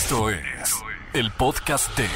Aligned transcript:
Esto 0.00 0.30
es 0.30 0.80
el 1.12 1.28
podcast 1.32 1.94
de 1.98 2.06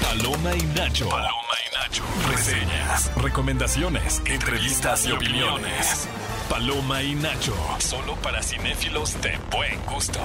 Paloma 0.00 0.54
y 0.54 0.62
Nacho. 0.78 1.08
Paloma 1.08 1.56
y 1.66 1.74
Nacho. 1.76 2.04
Reseñas, 2.30 3.10
recomendaciones, 3.16 4.22
entrevistas 4.26 5.06
y 5.06 5.10
opiniones. 5.10 6.08
Paloma 6.48 7.02
y 7.02 7.16
Nacho. 7.16 7.52
Solo 7.80 8.14
para 8.22 8.40
cinéfilos 8.44 9.20
de 9.22 9.36
buen 9.50 9.84
gusto. 9.86 10.20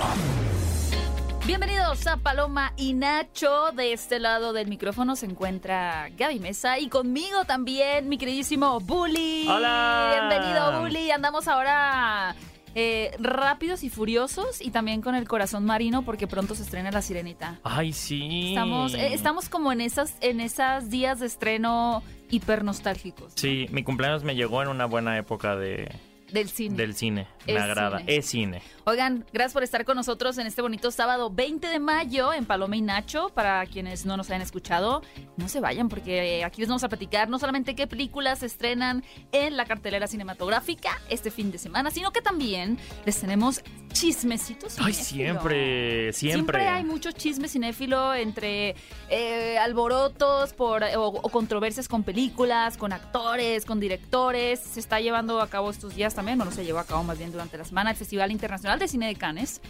Bienvenidos 1.48 2.06
a 2.06 2.18
Paloma 2.18 2.72
y 2.78 2.94
Nacho. 2.94 3.72
De 3.72 3.92
este 3.92 4.20
lado 4.20 4.54
del 4.54 4.68
micrófono 4.68 5.16
se 5.16 5.26
encuentra 5.26 6.10
Gaby 6.16 6.40
Mesa 6.40 6.78
y 6.78 6.88
conmigo 6.88 7.46
también 7.46 8.08
mi 8.08 8.20
queridísimo 8.20 8.80
Bully. 8.80 9.48
Hola. 9.50 10.28
Bienvenido, 10.30 10.82
Bully. 10.82 11.10
Andamos 11.10 11.48
ahora 11.48 12.36
eh, 12.76 13.16
rápidos 13.20 13.84
y 13.84 13.90
furiosos 13.90 14.62
y 14.62 14.72
también 14.72 15.02
con 15.02 15.16
el 15.16 15.28
corazón 15.28 15.66
marino 15.66 16.04
porque 16.04 16.28
pronto 16.28 16.56
se 16.56 16.64
estrena 16.64 16.92
La 16.92 17.02
Sirenita. 17.02 17.60
Ay, 17.64 17.94
sí. 17.94 18.50
Estamos, 18.50 18.94
eh, 18.94 19.14
estamos 19.14 19.50
como 19.50 19.72
en 19.72 19.82
esas, 19.82 20.18
en 20.22 20.42
esas 20.42 20.90
días 20.90 21.20
de 21.22 21.28
estreno 21.28 22.04
hiper 22.30 22.64
nostálgicos. 22.64 23.34
Sí, 23.36 23.68
mi 23.72 23.84
cumpleaños 23.84 24.24
me 24.24 24.36
llegó 24.36 24.62
en 24.62 24.68
una 24.68 24.86
buena 24.86 25.18
época 25.18 25.56
de, 25.56 25.90
Del 26.36 26.50
cine. 26.50 26.76
del 26.76 26.96
cine. 26.96 27.28
Me 27.48 27.58
agrada. 27.58 28.00
cine. 28.00 28.16
Es 28.18 28.26
cine. 28.26 28.62
Oigan, 28.84 29.26
gracias 29.32 29.54
por 29.54 29.64
estar 29.64 29.86
con 29.86 29.96
nosotros 29.96 30.38
en 30.38 30.48
este 30.48 30.62
bonito 30.62 30.92
sábado 30.92 31.30
20 31.30 31.68
de 31.70 31.80
mayo 31.80 32.34
en 32.34 32.46
Paloma 32.46 32.76
y 32.76 32.82
Nacho. 32.82 33.30
Para 33.30 33.66
quienes 33.68 34.06
no 34.06 34.18
nos 34.18 34.30
hayan 34.30 34.42
escuchado, 34.42 35.02
no 35.38 35.48
se 35.48 35.62
vayan 35.62 35.88
porque 35.88 36.44
aquí 36.44 36.60
les 36.60 36.68
vamos 36.68 36.84
a 36.84 36.90
platicar 36.90 37.30
no 37.30 37.40
solamente 37.40 37.74
qué 37.74 37.88
películas 37.88 38.40
se 38.40 38.48
estrenan 38.48 39.04
en 39.32 39.56
la 39.56 39.66
cartelera 39.66 40.08
cinematográfica 40.08 41.00
este 41.10 41.32
fin 41.32 41.52
de 41.52 41.58
semana, 41.58 41.90
sino 41.90 42.12
que 42.12 42.22
también 42.22 42.78
les 43.06 43.20
tenemos 43.20 43.64
chismecitos. 43.94 44.76
Ay, 44.78 44.92
cinéfilo. 44.94 45.40
siempre, 45.40 46.14
siempre. 46.14 46.68
hay 46.68 46.84
mucho 46.84 47.14
chisme 47.14 47.48
cinéfilo 47.48 48.14
entre 48.14 48.76
eh, 49.10 49.58
alborotos 49.58 50.54
por, 50.54 50.84
o, 50.84 51.08
o 51.08 51.30
controversias 51.30 51.88
con 51.88 52.04
películas, 52.04 52.76
con 52.76 52.92
actores, 52.92 53.64
con 53.64 53.80
directores. 53.80 54.60
Se 54.60 54.82
está 54.82 55.00
llevando 55.00 55.40
a 55.40 55.48
cabo 55.48 55.72
estos 55.72 55.96
días 55.96 56.14
también, 56.14 56.25
bueno, 56.26 56.52
se 56.52 56.66
llevó 56.66 56.80
a 56.80 56.86
cabo 56.86 57.04
más 57.04 57.20
bien 57.20 57.32
durante 57.32 57.56
la 57.56 57.66
semana, 57.66 57.92
el 57.92 57.96
Festival 57.96 58.32
Internacional 58.32 58.80
de 58.80 58.88
Cine 58.88 59.08
de 59.08 59.16
Cannes. 59.16 59.62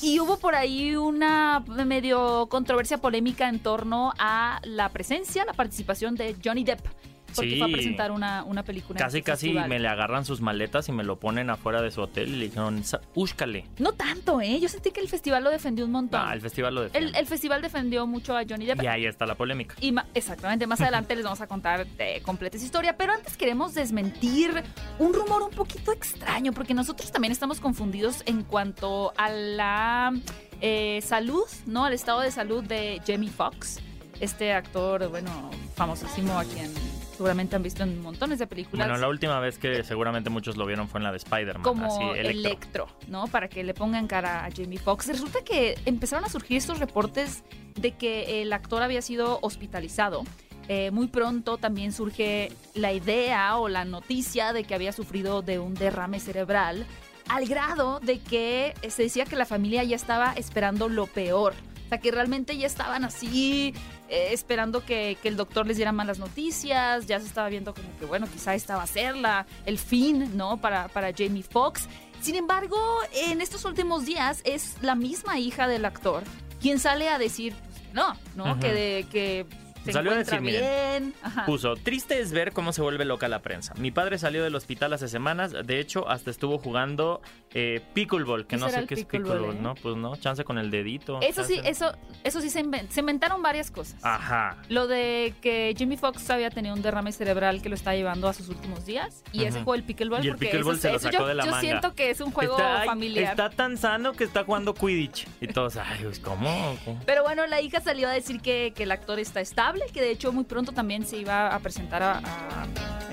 Y 0.00 0.20
hubo 0.20 0.38
por 0.38 0.54
ahí 0.54 0.94
una 0.94 1.64
medio 1.66 2.46
controversia 2.48 2.98
polémica 2.98 3.48
en 3.48 3.58
torno 3.58 4.12
a 4.18 4.60
la 4.62 4.90
presencia, 4.90 5.44
la 5.44 5.54
participación 5.54 6.14
de 6.14 6.36
Johnny 6.42 6.62
Depp. 6.62 6.86
Porque 7.34 7.50
Sí. 7.50 7.58
fue 7.58 7.68
a 7.68 7.72
presentar 7.72 8.12
una, 8.12 8.44
una 8.44 8.62
película. 8.62 8.98
en 8.98 9.04
Casi, 9.04 9.22
casi 9.22 9.46
festival. 9.46 9.68
me 9.68 9.78
le 9.78 9.88
agarran 9.88 10.24
sus 10.24 10.40
maletas 10.40 10.88
y 10.88 10.92
me 10.92 11.04
lo 11.04 11.18
ponen 11.18 11.50
afuera 11.50 11.82
de 11.82 11.90
su 11.90 12.00
hotel 12.02 12.28
y 12.28 12.36
le 12.36 12.44
dijeron, 12.46 12.84
"Sa- 12.84 13.00
úscale. 13.14 13.66
No 13.78 13.92
tanto, 13.92 14.40
¿eh? 14.40 14.58
Yo 14.60 14.68
sentí 14.68 14.90
que 14.90 15.00
el 15.00 15.08
festival 15.08 15.44
lo 15.44 15.50
defendió 15.50 15.84
un 15.84 15.92
montón. 15.92 16.20
Ah, 16.24 16.32
el 16.34 16.40
festival 16.40 16.74
lo 16.74 16.82
defiende. 16.82 17.10
el, 17.10 17.16
el 17.16 17.26
festival 17.26 17.62
defendió 17.62 18.06
mucho 18.06 18.36
a 18.36 18.42
Johnny 18.48 18.66
Depp. 18.66 18.82
Y 18.82 18.86
ahí 18.86 19.06
está 19.06 19.26
la 19.26 19.34
polémica. 19.34 19.74
Y 19.80 19.92
ma- 19.92 20.06
exactamente, 20.14 20.66
más 20.66 20.80
adelante 20.80 21.14
les 21.16 21.24
vamos 21.24 21.40
a 21.40 21.46
contar 21.46 21.86
de 21.86 22.20
completa 22.22 22.56
esa 22.56 22.66
historia, 22.66 22.96
pero 22.96 23.12
antes 23.12 23.36
queremos 23.36 23.74
desmentir 23.74 24.62
un 24.98 25.12
rumor 25.12 25.42
un 25.42 25.50
poquito 25.50 25.92
extraño, 25.92 26.52
porque 26.52 26.74
nosotros 26.74 27.10
también 27.12 27.32
estamos 27.32 27.60
confundidos 27.60 28.22
en 28.26 28.42
cuanto 28.42 29.12
a 29.16 29.28
la 29.30 30.12
eh, 30.60 31.00
salud, 31.02 31.44
¿no? 31.66 31.84
Al 31.84 31.92
estado 31.92 32.20
de 32.20 32.30
salud 32.30 32.62
de 32.64 33.00
Jamie 33.06 33.30
Foxx, 33.30 33.80
este 34.20 34.52
actor, 34.52 35.08
bueno, 35.08 35.50
famosísimo 35.74 36.38
a 36.38 36.44
quien 36.44 36.72
seguramente 37.16 37.56
han 37.56 37.62
visto 37.62 37.82
en 37.82 38.00
montones 38.00 38.38
de 38.38 38.46
películas. 38.46 38.86
Bueno, 38.86 39.00
la 39.00 39.08
última 39.08 39.40
vez 39.40 39.58
que 39.58 39.84
seguramente 39.84 40.30
muchos 40.30 40.56
lo 40.56 40.66
vieron 40.66 40.88
fue 40.88 41.00
en 41.00 41.04
la 41.04 41.12
de 41.12 41.18
Spider-Man. 41.18 41.62
como 41.62 41.86
así, 41.86 42.02
Electro. 42.02 42.30
Electro, 42.30 42.88
¿no? 43.08 43.26
Para 43.28 43.48
que 43.48 43.62
le 43.64 43.74
pongan 43.74 44.06
cara 44.06 44.44
a 44.44 44.50
Jamie 44.50 44.78
Foxx. 44.78 45.08
Resulta 45.08 45.42
que 45.44 45.78
empezaron 45.86 46.24
a 46.24 46.28
surgir 46.28 46.56
estos 46.56 46.78
reportes 46.78 47.44
de 47.76 47.92
que 47.92 48.42
el 48.42 48.52
actor 48.52 48.82
había 48.82 49.02
sido 49.02 49.38
hospitalizado. 49.42 50.24
Eh, 50.68 50.90
muy 50.90 51.08
pronto 51.08 51.58
también 51.58 51.92
surge 51.92 52.50
la 52.74 52.92
idea 52.92 53.56
o 53.58 53.68
la 53.68 53.84
noticia 53.84 54.52
de 54.52 54.64
que 54.64 54.74
había 54.74 54.92
sufrido 54.92 55.42
de 55.42 55.58
un 55.58 55.74
derrame 55.74 56.20
cerebral, 56.20 56.86
al 57.28 57.46
grado 57.46 58.00
de 58.00 58.18
que 58.20 58.74
se 58.88 59.02
decía 59.02 59.24
que 59.24 59.36
la 59.36 59.46
familia 59.46 59.84
ya 59.84 59.96
estaba 59.96 60.32
esperando 60.32 60.88
lo 60.88 61.06
peor. 61.06 61.54
O 61.84 61.88
sea, 61.88 61.98
que 61.98 62.10
realmente 62.10 62.56
ya 62.56 62.66
estaban 62.66 63.04
así, 63.04 63.74
eh, 64.08 64.28
esperando 64.32 64.84
que, 64.84 65.16
que 65.22 65.28
el 65.28 65.36
doctor 65.36 65.66
les 65.66 65.76
diera 65.76 65.92
malas 65.92 66.18
noticias, 66.18 67.06
ya 67.06 67.20
se 67.20 67.26
estaba 67.26 67.48
viendo 67.48 67.74
como 67.74 67.88
que, 67.98 68.04
bueno, 68.06 68.26
quizá 68.32 68.54
esta 68.54 68.76
va 68.76 68.82
a 68.82 68.86
ser 68.86 69.16
la, 69.16 69.46
el 69.66 69.78
fin, 69.78 70.36
¿no? 70.36 70.58
Para, 70.58 70.88
para 70.88 71.12
Jamie 71.12 71.42
Foxx. 71.42 71.88
Sin 72.20 72.36
embargo, 72.36 72.78
en 73.12 73.40
estos 73.40 73.64
últimos 73.64 74.06
días 74.06 74.40
es 74.44 74.76
la 74.80 74.94
misma 74.94 75.38
hija 75.38 75.68
del 75.68 75.84
actor 75.84 76.24
quien 76.64 76.78
sale 76.78 77.10
a 77.10 77.18
decir 77.18 77.54
pues, 77.54 77.92
no, 77.92 78.16
¿no? 78.36 78.58
Que, 78.58 78.72
de, 78.72 79.06
que 79.12 79.44
Salió 79.92 80.12
a 80.12 80.16
decir, 80.16 80.40
miren. 80.40 81.14
Puso, 81.46 81.74
triste 81.76 82.20
es 82.20 82.32
ver 82.32 82.52
cómo 82.52 82.72
se 82.72 82.82
vuelve 82.82 83.04
loca 83.04 83.28
la 83.28 83.40
prensa. 83.40 83.74
Mi 83.76 83.90
padre 83.90 84.18
salió 84.18 84.42
del 84.42 84.54
hospital 84.54 84.92
hace 84.92 85.08
semanas, 85.08 85.52
de 85.64 85.80
hecho, 85.80 86.08
hasta 86.08 86.30
estuvo 86.30 86.58
jugando 86.58 87.20
eh, 87.52 87.80
pickleball, 87.94 88.42
que 88.46 88.56
¿Qué 88.56 88.60
no 88.60 88.68
sé 88.68 88.86
qué 88.86 88.94
es 88.94 89.00
pickleball, 89.00 89.32
pickleball, 89.38 89.56
eh? 89.56 89.60
¿no? 89.60 89.74
Pues 89.74 89.96
no, 89.96 90.16
chance 90.16 90.44
con 90.44 90.58
el 90.58 90.70
dedito. 90.70 91.20
Eso 91.22 91.44
sí, 91.44 91.60
eso, 91.64 91.92
eso 92.22 92.40
sí 92.40 92.50
se, 92.50 92.64
inven- 92.64 92.88
se 92.88 93.00
inventaron 93.00 93.42
varias 93.42 93.70
cosas. 93.70 94.02
Ajá. 94.04 94.56
Lo 94.68 94.86
de 94.86 95.34
que 95.40 95.74
Jimmy 95.76 95.96
Fox 95.96 96.28
había 96.30 96.50
tenido 96.50 96.74
un 96.74 96.82
derrame 96.82 97.12
cerebral 97.12 97.62
que 97.62 97.68
lo 97.68 97.74
está 97.74 97.94
llevando 97.94 98.28
a 98.28 98.32
sus 98.32 98.48
últimos 98.48 98.86
días. 98.86 99.22
Y 99.32 99.44
ese 99.44 99.58
juego 99.58 99.74
el 99.74 99.82
pickleball. 99.84 100.24
Y 100.24 100.28
el 100.28 100.34
porque 100.34 100.46
pickleball 100.46 100.74
eso- 100.76 100.82
se 100.82 100.92
lo 100.92 100.98
sacó 100.98 101.18
yo, 101.18 101.26
de 101.26 101.34
la 101.34 101.44
yo 101.44 101.50
manga. 101.50 101.60
siento 101.60 101.94
que 101.94 102.10
es 102.10 102.20
un 102.20 102.30
juego 102.30 102.56
está, 102.56 102.84
familiar. 102.84 103.30
está 103.30 103.50
tan 103.50 103.76
sano 103.76 104.12
que 104.12 104.24
está 104.24 104.44
jugando 104.44 104.74
Quidditch. 104.74 105.26
Y 105.40 105.48
todos, 105.48 105.76
ay, 105.76 106.00
pues, 106.04 106.20
¿cómo? 106.20 106.76
¿Cómo? 106.84 107.00
Pero 107.06 107.22
bueno, 107.22 107.46
la 107.46 107.60
hija 107.60 107.80
salió 107.80 108.08
a 108.08 108.12
decir 108.12 108.40
que, 108.40 108.72
que 108.74 108.84
el 108.84 108.92
actor 108.92 109.18
está 109.18 109.40
estable, 109.40 109.73
que 109.92 110.00
de 110.00 110.10
hecho 110.10 110.32
muy 110.32 110.44
pronto 110.44 110.72
también 110.72 111.06
se 111.06 111.16
iba 111.18 111.54
a 111.54 111.58
presentar 111.60 112.02
a- 112.02 112.18
a- 112.18 112.66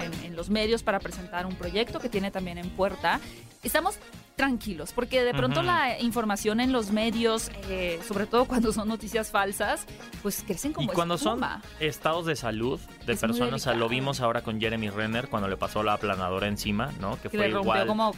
en, 0.03 0.13
en 0.25 0.35
los 0.35 0.49
medios 0.49 0.83
para 0.83 0.99
presentar 0.99 1.45
un 1.45 1.55
proyecto 1.55 1.99
que 1.99 2.09
tiene 2.09 2.31
también 2.31 2.57
en 2.57 2.69
puerta. 2.69 3.19
Estamos 3.63 3.99
tranquilos, 4.35 4.91
porque 4.93 5.23
de 5.23 5.33
pronto 5.35 5.61
la 5.61 5.99
información 5.99 6.59
en 6.61 6.71
los 6.71 6.89
medios, 6.91 7.51
eh, 7.69 7.99
sobre 8.07 8.25
todo 8.25 8.45
cuando 8.45 8.73
son 8.73 8.87
noticias 8.87 9.29
falsas, 9.29 9.85
pues 10.23 10.43
crecen 10.47 10.73
como 10.73 10.91
Y 10.91 10.95
cuando 10.95 11.15
espuma. 11.15 11.61
son 11.61 11.87
estados 11.87 12.25
de 12.25 12.35
salud 12.35 12.79
de 13.05 13.13
Es 13.13 13.19
personas, 13.19 13.65
lo 13.77 13.87
vimos 13.87 14.19
ahora 14.19 14.41
con 14.41 14.59
Jeremy 14.59 14.89
Renner 14.89 15.29
cuando 15.29 15.47
le 15.47 15.57
pasó 15.57 15.83
la 15.83 15.93
aplanadora 15.93 16.47
encima, 16.47 16.91
¿no? 16.99 17.17
Que 17.17 17.29
que 17.29 17.37
fue 17.37 17.47
le 17.49 17.53
rompió 17.53 17.73
igual. 17.73 17.87
como 17.87 18.15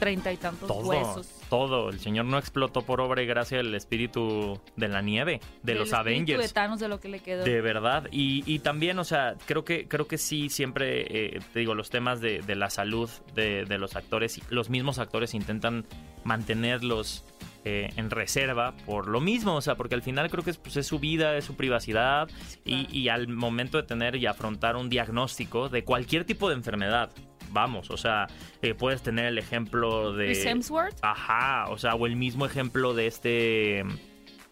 treinta 0.00 0.32
y 0.32 0.36
tantos 0.38 0.66
todo, 0.66 0.88
huesos. 0.88 1.28
Todo. 1.50 1.90
El 1.90 2.00
señor 2.00 2.24
no 2.24 2.38
explotó 2.38 2.80
por 2.82 3.02
obra 3.02 3.22
y 3.22 3.26
gracia 3.26 3.58
del 3.58 3.74
espíritu 3.74 4.58
de 4.76 4.88
la 4.88 5.02
nieve, 5.02 5.40
de 5.62 5.74
los 5.74 5.92
Avengers. 5.92 6.42
de 6.42 6.48
Thanos 6.48 6.80
de 6.80 6.88
lo 6.88 6.98
que 7.00 7.08
le 7.08 7.20
quedó. 7.20 7.44
De 7.44 7.60
verdad. 7.60 8.08
Y, 8.10 8.42
y 8.50 8.60
también, 8.60 8.98
o 8.98 9.04
sea, 9.04 9.34
creo 9.44 9.64
que, 9.64 9.86
creo 9.86 10.06
que 10.06 10.16
sí, 10.16 10.48
siempre, 10.48 11.34
eh, 11.36 11.40
te 11.52 11.58
digo, 11.58 11.74
los 11.74 11.90
temas 11.90 12.22
de, 12.22 12.40
de 12.40 12.54
la 12.54 12.70
salud 12.70 13.10
de, 13.34 13.66
de 13.66 13.76
los 13.76 13.96
actores, 13.96 14.40
los 14.48 14.70
mismos 14.70 14.98
actores 14.98 15.34
intentan 15.34 15.84
mantenerlos 16.24 17.26
eh, 17.66 17.90
en 17.96 18.08
reserva 18.08 18.74
por 18.86 19.06
lo 19.06 19.20
mismo, 19.20 19.54
o 19.54 19.60
sea, 19.60 19.74
porque 19.74 19.94
al 19.94 20.02
final 20.02 20.30
creo 20.30 20.42
que 20.42 20.50
es, 20.50 20.56
pues, 20.56 20.78
es 20.78 20.86
su 20.86 20.98
vida, 20.98 21.36
es 21.36 21.44
su 21.44 21.56
privacidad 21.56 22.28
claro. 22.64 22.86
y 22.90 23.08
al 23.08 23.28
momento 23.28 23.76
de 23.76 23.82
tener 23.82 24.16
y 24.16 24.24
afrontar 24.24 24.76
un 24.76 24.88
diagnóstico 24.88 25.68
de 25.68 25.84
cualquier 25.84 26.24
tipo 26.24 26.48
de 26.48 26.54
enfermedad, 26.54 27.10
vamos, 27.50 27.90
o 27.90 27.96
sea, 27.96 28.26
eh, 28.62 28.74
puedes 28.74 29.02
tener 29.02 29.26
el 29.26 29.38
ejemplo 29.38 30.12
de... 30.12 30.26
Chris 30.26 30.44
Hemsworth. 30.46 30.96
Ajá, 31.02 31.66
o 31.70 31.78
sea, 31.78 31.94
o 31.94 32.06
el 32.06 32.16
mismo 32.16 32.46
ejemplo 32.46 32.94
de 32.94 33.06
este 33.06 33.84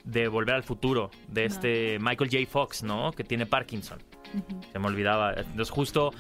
de 0.05 0.29
Volver 0.29 0.55
al 0.55 0.63
Futuro, 0.63 1.11
de 1.29 1.43
No. 1.43 1.47
este 1.55 1.99
Michael 2.01 2.31
J. 2.31 2.47
Fox, 2.51 2.83
¿no? 2.83 3.13
Que 3.13 3.25
tiene 3.25 3.45
Parkinson. 3.47 3.99
Se 4.73 4.79
me 4.79 4.87
olvidaba. 4.87 5.33
Entonces, 5.35 5.71
justo 5.71 6.13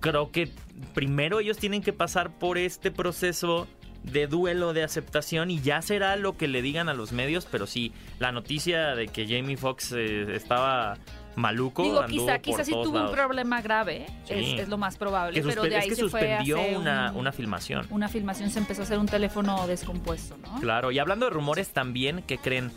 creo 0.00 0.30
que 0.30 0.50
primero 0.94 1.40
ellos 1.40 1.58
tienen 1.58 1.82
que 1.82 1.92
pasar 1.92 2.38
por 2.38 2.56
este 2.58 2.90
proceso 2.90 3.66
de 4.04 4.28
duelo, 4.28 4.72
de 4.74 4.84
aceptación 4.84 5.50
y 5.50 5.60
ya 5.60 5.82
será 5.82 6.14
lo 6.16 6.36
que 6.36 6.46
le 6.46 6.62
digan 6.62 6.88
a 6.88 6.94
los 6.94 7.10
medios, 7.12 7.46
pero 7.50 7.66
sí, 7.66 7.92
la 8.20 8.30
noticia 8.30 8.94
de 8.94 9.08
que 9.08 9.26
Jamie 9.26 9.56
Foxx 9.56 9.92
eh, 9.92 10.34
estaba 10.36 10.96
maluco 11.38 11.82
Digo, 11.82 12.04
quizá, 12.06 12.38
quizá 12.38 12.64
sí 12.64 12.72
tuvo 12.72 13.00
un 13.06 13.10
problema 13.12 13.60
grave, 13.62 14.06
Sí. 14.24 14.34
es, 14.34 14.60
es 14.62 14.68
lo 14.68 14.76
más 14.78 14.96
probable, 14.96 15.40
pero 15.42 15.62
de 15.62 15.68
es 15.68 15.82
ahí 15.82 15.88
que 15.88 15.94
se 15.96 16.08
fue 16.08 16.20
suspendió 16.20 16.58
hacer 16.60 16.76
una, 16.76 17.10
un- 17.12 17.18
una 17.20 17.32
filmación. 17.32 17.86
una 17.90 18.08
filmación, 18.08 18.50
se 18.50 18.58
empezó 18.58 18.82
a 18.82 18.84
hacer 18.84 18.98
un 18.98 19.06
teléfono 19.06 19.66
descompuesto, 19.66 20.36
¿no? 20.36 20.60
Claro, 20.60 20.90
y 20.92 20.98
hablando 20.98 21.26
de 21.26 21.30
rumores 21.30 21.68
también, 21.70 22.22
que 22.22 22.38
creen? 22.38 22.70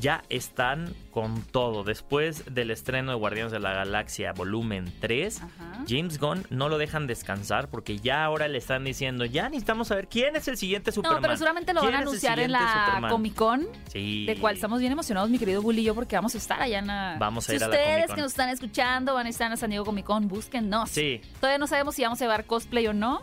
Ya 0.00 0.22
están 0.28 0.94
con 1.10 1.42
todo. 1.42 1.82
Después 1.82 2.44
del 2.54 2.70
estreno 2.70 3.10
de 3.10 3.16
Guardianes 3.18 3.50
de 3.50 3.58
la 3.58 3.72
Galaxia 3.72 4.32
Volumen 4.32 4.92
3, 5.00 5.42
Ajá. 5.42 5.84
James 5.88 6.18
Gunn 6.20 6.46
no 6.50 6.68
lo 6.68 6.78
dejan 6.78 7.06
descansar 7.08 7.68
porque 7.68 7.98
ya 7.98 8.24
ahora 8.24 8.46
le 8.46 8.58
están 8.58 8.84
diciendo, 8.84 9.24
ya 9.24 9.48
necesitamos 9.48 9.88
saber 9.88 10.06
quién 10.08 10.36
es 10.36 10.46
el 10.46 10.56
siguiente 10.56 10.92
Superman. 10.92 11.16
No, 11.16 11.22
pero 11.22 11.36
seguramente 11.36 11.74
lo 11.74 11.80
van 11.80 11.88
¿Quién 11.90 11.98
a 11.98 12.02
anunciar 12.02 12.38
en 12.38 12.52
la 12.52 12.84
Superman?" 12.86 13.10
Comic 13.10 13.34
Con, 13.34 13.66
Sí. 13.92 14.26
de 14.26 14.36
cual 14.36 14.54
estamos 14.54 14.78
bien 14.80 14.92
emocionados, 14.92 15.30
mi 15.30 15.38
querido 15.38 15.62
Bully 15.62 15.80
y 15.80 15.84
yo, 15.84 15.94
porque 15.94 16.14
vamos 16.14 16.34
a 16.34 16.38
estar 16.38 16.62
allá 16.62 16.78
en 16.78 16.86
la... 16.86 17.16
Vamos 17.18 17.48
a 17.48 17.50
si 17.52 17.56
ir 17.56 17.64
a 17.64 17.68
la 17.68 17.74
ustedes 17.74 17.88
Comic-Con. 17.94 18.14
que 18.16 18.22
nos 18.22 18.30
están 18.32 18.48
escuchando 18.50 19.14
van 19.14 19.26
a 19.26 19.30
estar 19.30 19.46
en 19.46 19.50
la 19.50 19.56
San 19.56 19.70
Diego 19.70 19.84
Comic 19.84 20.04
Con, 20.04 20.28
búsquennos. 20.28 20.90
Sí. 20.90 21.20
Todavía 21.40 21.58
no 21.58 21.66
sabemos 21.66 21.94
si 21.96 22.02
vamos 22.02 22.20
a 22.20 22.24
llevar 22.24 22.44
cosplay 22.44 22.86
o 22.86 22.92
no. 22.92 23.20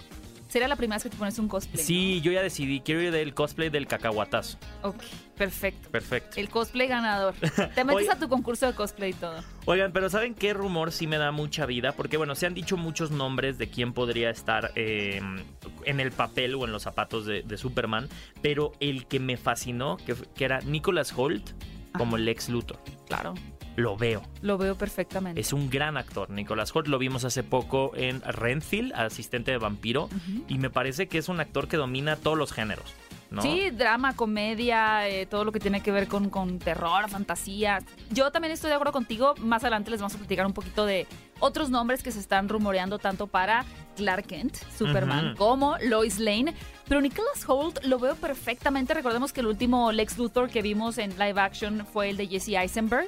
Sería 0.55 0.69
la 0.69 0.77
primera 0.77 0.95
vez 0.95 1.03
que 1.03 1.09
te 1.09 1.17
pones 1.17 1.37
un 1.37 1.49
cosplay. 1.49 1.83
Sí, 1.83 2.21
yo 2.21 2.31
ya 2.31 2.41
decidí, 2.41 2.79
quiero 2.79 3.01
ir 3.01 3.11
del 3.11 3.33
cosplay 3.33 3.69
del 3.69 3.87
cacahuatazo. 3.87 4.57
Ok, 4.83 5.03
perfecto. 5.35 5.89
Perfecto. 5.89 6.39
El 6.39 6.47
cosplay 6.47 6.87
ganador. 6.87 7.33
Te 7.75 7.83
metes 7.83 8.03
Oye. 8.03 8.09
a 8.09 8.17
tu 8.17 8.29
concurso 8.29 8.65
de 8.65 8.71
cosplay 8.71 9.09
y 9.09 9.13
todo. 9.15 9.43
Oigan, 9.65 9.91
pero 9.91 10.09
¿saben 10.09 10.33
qué 10.33 10.53
rumor 10.53 10.93
sí 10.93 11.07
me 11.07 11.17
da 11.17 11.33
mucha 11.33 11.65
vida? 11.65 11.91
Porque 11.91 12.15
bueno, 12.15 12.35
se 12.35 12.45
han 12.45 12.53
dicho 12.53 12.77
muchos 12.77 13.11
nombres 13.11 13.57
de 13.57 13.67
quién 13.67 13.91
podría 13.91 14.29
estar 14.29 14.71
eh, 14.75 15.21
en 15.83 15.99
el 15.99 16.13
papel 16.13 16.55
o 16.55 16.63
en 16.63 16.71
los 16.71 16.83
zapatos 16.83 17.25
de, 17.25 17.41
de 17.41 17.57
Superman, 17.57 18.07
pero 18.41 18.71
el 18.79 19.07
que 19.07 19.19
me 19.19 19.35
fascinó, 19.35 19.97
que, 19.97 20.15
que 20.35 20.45
era 20.45 20.61
Nicholas 20.61 21.11
Holt 21.13 21.49
como 21.97 22.17
Lex 22.17 22.47
Luthor. 22.47 22.79
Claro. 23.09 23.33
Lo 23.75 23.97
veo. 23.97 24.21
Lo 24.41 24.57
veo 24.57 24.75
perfectamente. 24.75 25.41
Es 25.41 25.53
un 25.53 25.69
gran 25.69 25.97
actor. 25.97 26.29
Nicholas 26.29 26.75
Holt 26.75 26.87
lo 26.87 26.97
vimos 26.97 27.25
hace 27.25 27.43
poco 27.43 27.91
en 27.95 28.21
Renfield, 28.21 28.93
asistente 28.93 29.51
de 29.51 29.57
vampiro, 29.57 30.09
y 30.47 30.57
me 30.57 30.69
parece 30.69 31.07
que 31.07 31.17
es 31.17 31.29
un 31.29 31.39
actor 31.39 31.67
que 31.67 31.77
domina 31.77 32.15
todos 32.15 32.37
los 32.37 32.53
géneros. 32.53 32.93
¿No? 33.35 33.41
Sí, 33.41 33.69
drama, 33.71 34.15
comedia, 34.15 35.07
eh, 35.07 35.25
todo 35.25 35.43
lo 35.43 35.51
que 35.51 35.59
tiene 35.59 35.81
que 35.81 35.91
ver 35.91 36.07
con, 36.07 36.29
con 36.29 36.57
terror, 36.59 37.09
fantasía. 37.09 37.79
Yo 38.09 38.31
también 38.31 38.51
estoy 38.53 38.69
de 38.69 38.75
acuerdo 38.75 38.93
contigo. 38.93 39.35
Más 39.39 39.63
adelante 39.63 39.91
les 39.91 39.99
vamos 39.99 40.15
a 40.15 40.17
platicar 40.17 40.45
un 40.45 40.53
poquito 40.53 40.85
de 40.85 41.05
otros 41.39 41.69
nombres 41.69 42.01
que 42.01 42.11
se 42.11 42.19
están 42.19 42.47
rumoreando 42.49 42.97
tanto 42.97 43.27
para 43.27 43.65
Clark 43.97 44.25
Kent, 44.25 44.55
Superman, 44.77 45.35
como 45.35 45.77
Lois 45.81 46.19
Lane. 46.19 46.53
Pero 46.87 47.01
Nicholas 47.01 47.43
Holt 47.47 47.83
lo 47.85 47.97
veo 47.99 48.15
perfectamente. 48.15 48.93
Recordemos 48.93 49.33
que 49.33 49.41
el 49.41 49.47
último 49.47 49.91
Lex 49.91 50.17
Luthor 50.17 50.49
que 50.49 50.61
vimos 50.61 50.97
en 50.97 51.11
live 51.17 51.39
action 51.41 51.85
fue 51.91 52.11
el 52.11 52.17
de 52.17 52.27
Jesse 52.27 52.49
Eisenberg. 52.49 53.07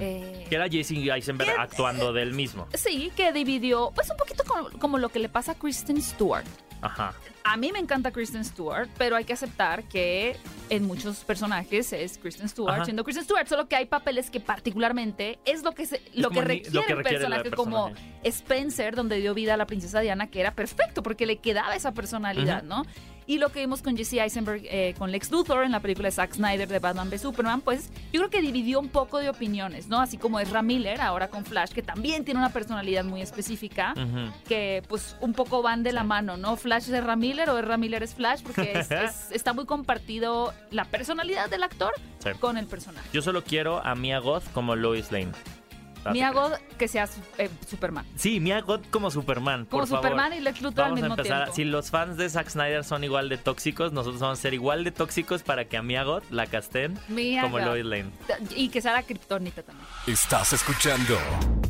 Eh, 0.00 0.46
Que 0.48 0.54
era 0.56 0.68
Jesse 0.68 0.92
Eisenberg 0.92 1.50
actuando 1.58 2.12
del 2.12 2.32
mismo. 2.32 2.66
sí, 2.74 3.12
que 3.16 3.32
dividió, 3.32 3.92
pues 3.94 4.10
un 4.10 4.16
poquito 4.16 4.42
como, 4.44 4.70
como 4.78 4.98
lo 4.98 5.10
que 5.10 5.18
le 5.18 5.28
pasa 5.28 5.52
a 5.52 5.54
Kristen 5.54 6.00
Stewart. 6.00 6.44
Ajá. 6.82 7.14
A 7.44 7.56
mí 7.56 7.72
me 7.72 7.78
encanta 7.78 8.10
Kristen 8.10 8.44
Stewart, 8.44 8.88
pero 8.98 9.16
hay 9.16 9.24
que 9.24 9.32
aceptar 9.32 9.84
que 9.84 10.36
en 10.68 10.84
muchos 10.84 11.24
personajes 11.24 11.92
es 11.92 12.18
Kristen 12.18 12.48
Stewart 12.48 12.74
Ajá. 12.74 12.84
siendo 12.84 13.02
Kristen 13.02 13.24
Stewart, 13.24 13.46
solo 13.46 13.66
que 13.66 13.76
hay 13.76 13.86
papeles 13.86 14.30
que 14.30 14.40
particularmente 14.40 15.38
es 15.44 15.62
lo 15.62 15.72
que 15.72 15.86
se, 15.86 16.02
lo, 16.14 16.30
que 16.30 16.42
requiere 16.42 16.70
lo 16.70 16.82
que 16.82 16.94
requiere 16.94 17.18
personaje, 17.18 17.50
como. 17.50 17.92
Spencer, 18.22 18.94
donde 18.94 19.16
dio 19.16 19.32
vida 19.34 19.54
a 19.54 19.56
la 19.56 19.66
princesa 19.66 20.00
Diana, 20.00 20.28
que 20.28 20.40
era 20.40 20.54
perfecto 20.54 21.02
porque 21.02 21.26
le 21.26 21.38
quedaba 21.38 21.74
esa 21.74 21.92
personalidad. 21.92 22.62
¿no? 22.62 22.84
Y 23.30 23.38
lo 23.38 23.50
que 23.52 23.60
vimos 23.60 23.80
con 23.80 23.96
Jesse 23.96 24.14
Eisenberg, 24.14 24.62
eh, 24.64 24.92
con 24.98 25.12
Lex 25.12 25.30
Luthor 25.30 25.62
en 25.62 25.70
la 25.70 25.78
película 25.78 26.08
de 26.08 26.12
Zack 26.12 26.32
Snyder 26.34 26.66
de 26.66 26.80
Batman 26.80 27.06
v 27.08 27.16
Superman, 27.16 27.60
pues 27.60 27.88
yo 28.12 28.18
creo 28.20 28.28
que 28.28 28.40
dividió 28.42 28.80
un 28.80 28.88
poco 28.88 29.18
de 29.18 29.28
opiniones, 29.30 29.86
¿no? 29.86 30.00
Así 30.00 30.18
como 30.18 30.40
Ezra 30.40 30.62
Miller 30.62 31.00
ahora 31.00 31.28
con 31.28 31.44
Flash, 31.44 31.70
que 31.70 31.80
también 31.82 32.24
tiene 32.24 32.40
una 32.40 32.48
personalidad 32.52 33.04
muy 33.04 33.22
específica 33.22 33.94
que 34.48 34.82
pues 34.88 35.14
un 35.20 35.32
poco 35.32 35.62
van 35.62 35.84
de 35.84 35.92
la 35.92 36.02
mano, 36.02 36.36
¿no? 36.36 36.56
Flash 36.56 36.88
es 36.88 36.94
Ezra 36.94 37.14
Miller 37.14 37.48
o 37.50 37.58
Ezra 37.58 37.76
Miller 37.76 38.02
es 38.02 38.14
Flash, 38.16 38.42
porque 38.42 38.72
es- 38.80 38.90
es- 38.90 39.30
está 39.30 39.52
muy 39.52 39.64
compartido 39.64 40.52
la 40.72 40.84
personalidad 40.86 41.48
del 41.48 41.62
actor 41.62 41.92
Sí. 42.18 42.30
con 42.40 42.58
el 42.58 42.66
personaje. 42.66 43.08
Yo 43.12 43.22
solo 43.22 43.44
quiero 43.44 43.78
a 43.86 43.94
Mia 43.94 44.18
Goth 44.18 44.42
como 44.52 44.74
Lois 44.74 45.12
Lane. 45.12 45.30
Date 46.04 46.12
Mia. 46.12 46.30
God 46.32 46.52
que 46.78 46.88
sea 46.88 47.08
eh, 47.38 47.50
Superman. 47.68 48.04
Sí, 48.16 48.40
Mia 48.40 48.60
Goth 48.60 48.88
como 48.90 49.10
Superman. 49.10 49.66
Como 49.66 49.82
por 49.82 49.88
favor. 49.88 50.04
Superman 50.04 50.32
y 50.32 50.40
Lex 50.40 50.62
Luthor 50.62 50.84
al 50.84 50.90
Vamos 50.92 51.04
a 51.04 51.06
empezar. 51.08 51.38
tiempo. 51.44 51.54
Si 51.56 51.64
los 51.64 51.90
fans 51.90 52.16
de 52.16 52.28
Zack 52.28 52.48
Snyder 52.48 52.84
son 52.84 53.04
igual 53.04 53.28
de 53.28 53.36
tóxicos, 53.38 53.92
nosotros 53.92 54.20
vamos 54.20 54.38
a 54.38 54.42
ser 54.42 54.54
igual 54.54 54.84
de 54.84 54.90
tóxicos 54.92 55.42
para 55.42 55.66
que 55.66 55.76
a 55.76 55.82
Mia 55.82 56.02
Goth 56.04 56.24
la 56.30 56.46
casten 56.46 56.98
Mia 57.08 57.42
como 57.42 57.58
God. 57.58 57.64
Lois 57.66 57.84
Lane. 57.84 58.10
Y 58.56 58.68
que 58.70 58.80
sea 58.80 58.92
la 58.92 59.02
Kryptonita 59.02 59.62
también. 59.62 59.86
Estás 60.06 60.52
escuchando 60.52 61.18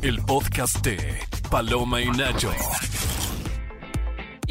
el 0.01 0.21
podcast 0.23 0.77
de 0.85 1.19
Paloma 1.49 2.01
y 2.01 2.09
Nacho. 2.09 2.51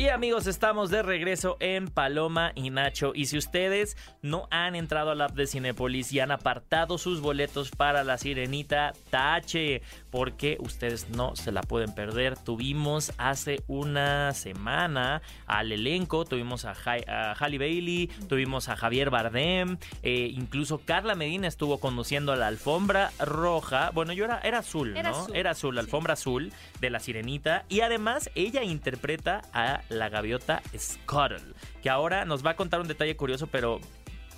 Y 0.00 0.08
amigos, 0.08 0.46
estamos 0.46 0.88
de 0.88 1.02
regreso 1.02 1.58
en 1.60 1.88
Paloma 1.88 2.52
y 2.54 2.70
Nacho. 2.70 3.12
Y 3.14 3.26
si 3.26 3.36
ustedes 3.36 3.98
no 4.22 4.48
han 4.50 4.74
entrado 4.74 5.10
al 5.10 5.20
app 5.20 5.32
de 5.32 5.46
Cinepolis 5.46 6.10
y 6.14 6.20
han 6.20 6.30
apartado 6.30 6.96
sus 6.96 7.20
boletos 7.20 7.70
para 7.70 8.02
la 8.02 8.16
sirenita, 8.16 8.94
tache, 9.10 9.82
porque 10.10 10.56
ustedes 10.58 11.10
no 11.10 11.36
se 11.36 11.52
la 11.52 11.60
pueden 11.60 11.94
perder. 11.94 12.38
Tuvimos 12.38 13.12
hace 13.18 13.62
una 13.66 14.32
semana 14.32 15.20
al 15.44 15.70
elenco, 15.70 16.24
tuvimos 16.24 16.64
a, 16.64 16.70
a 16.70 17.34
Halle 17.34 17.58
Bailey, 17.58 18.06
tuvimos 18.26 18.70
a 18.70 18.76
Javier 18.76 19.10
Bardem, 19.10 19.76
eh, 20.02 20.30
incluso 20.32 20.80
Carla 20.82 21.14
Medina 21.14 21.46
estuvo 21.46 21.78
conduciendo 21.78 22.32
a 22.32 22.36
la 22.36 22.46
alfombra 22.46 23.12
roja. 23.18 23.90
Bueno, 23.90 24.14
yo 24.14 24.24
era, 24.24 24.40
era 24.40 24.60
azul, 24.60 24.96
Era 24.96 25.10
¿no? 25.10 25.16
azul, 25.18 25.36
Era 25.36 25.50
azul, 25.50 25.74
la 25.74 25.82
sí. 25.82 25.88
alfombra 25.88 26.14
azul 26.14 26.54
de 26.80 26.88
la 26.88 27.00
sirenita. 27.00 27.66
Y 27.68 27.82
además 27.82 28.30
ella 28.34 28.62
interpreta 28.62 29.42
a 29.52 29.82
la 29.90 30.08
gaviota 30.08 30.62
Scuttle, 30.76 31.54
que 31.82 31.90
ahora 31.90 32.24
nos 32.24 32.44
va 32.44 32.52
a 32.52 32.56
contar 32.56 32.80
un 32.80 32.88
detalle 32.88 33.16
curioso, 33.16 33.46
pero... 33.46 33.80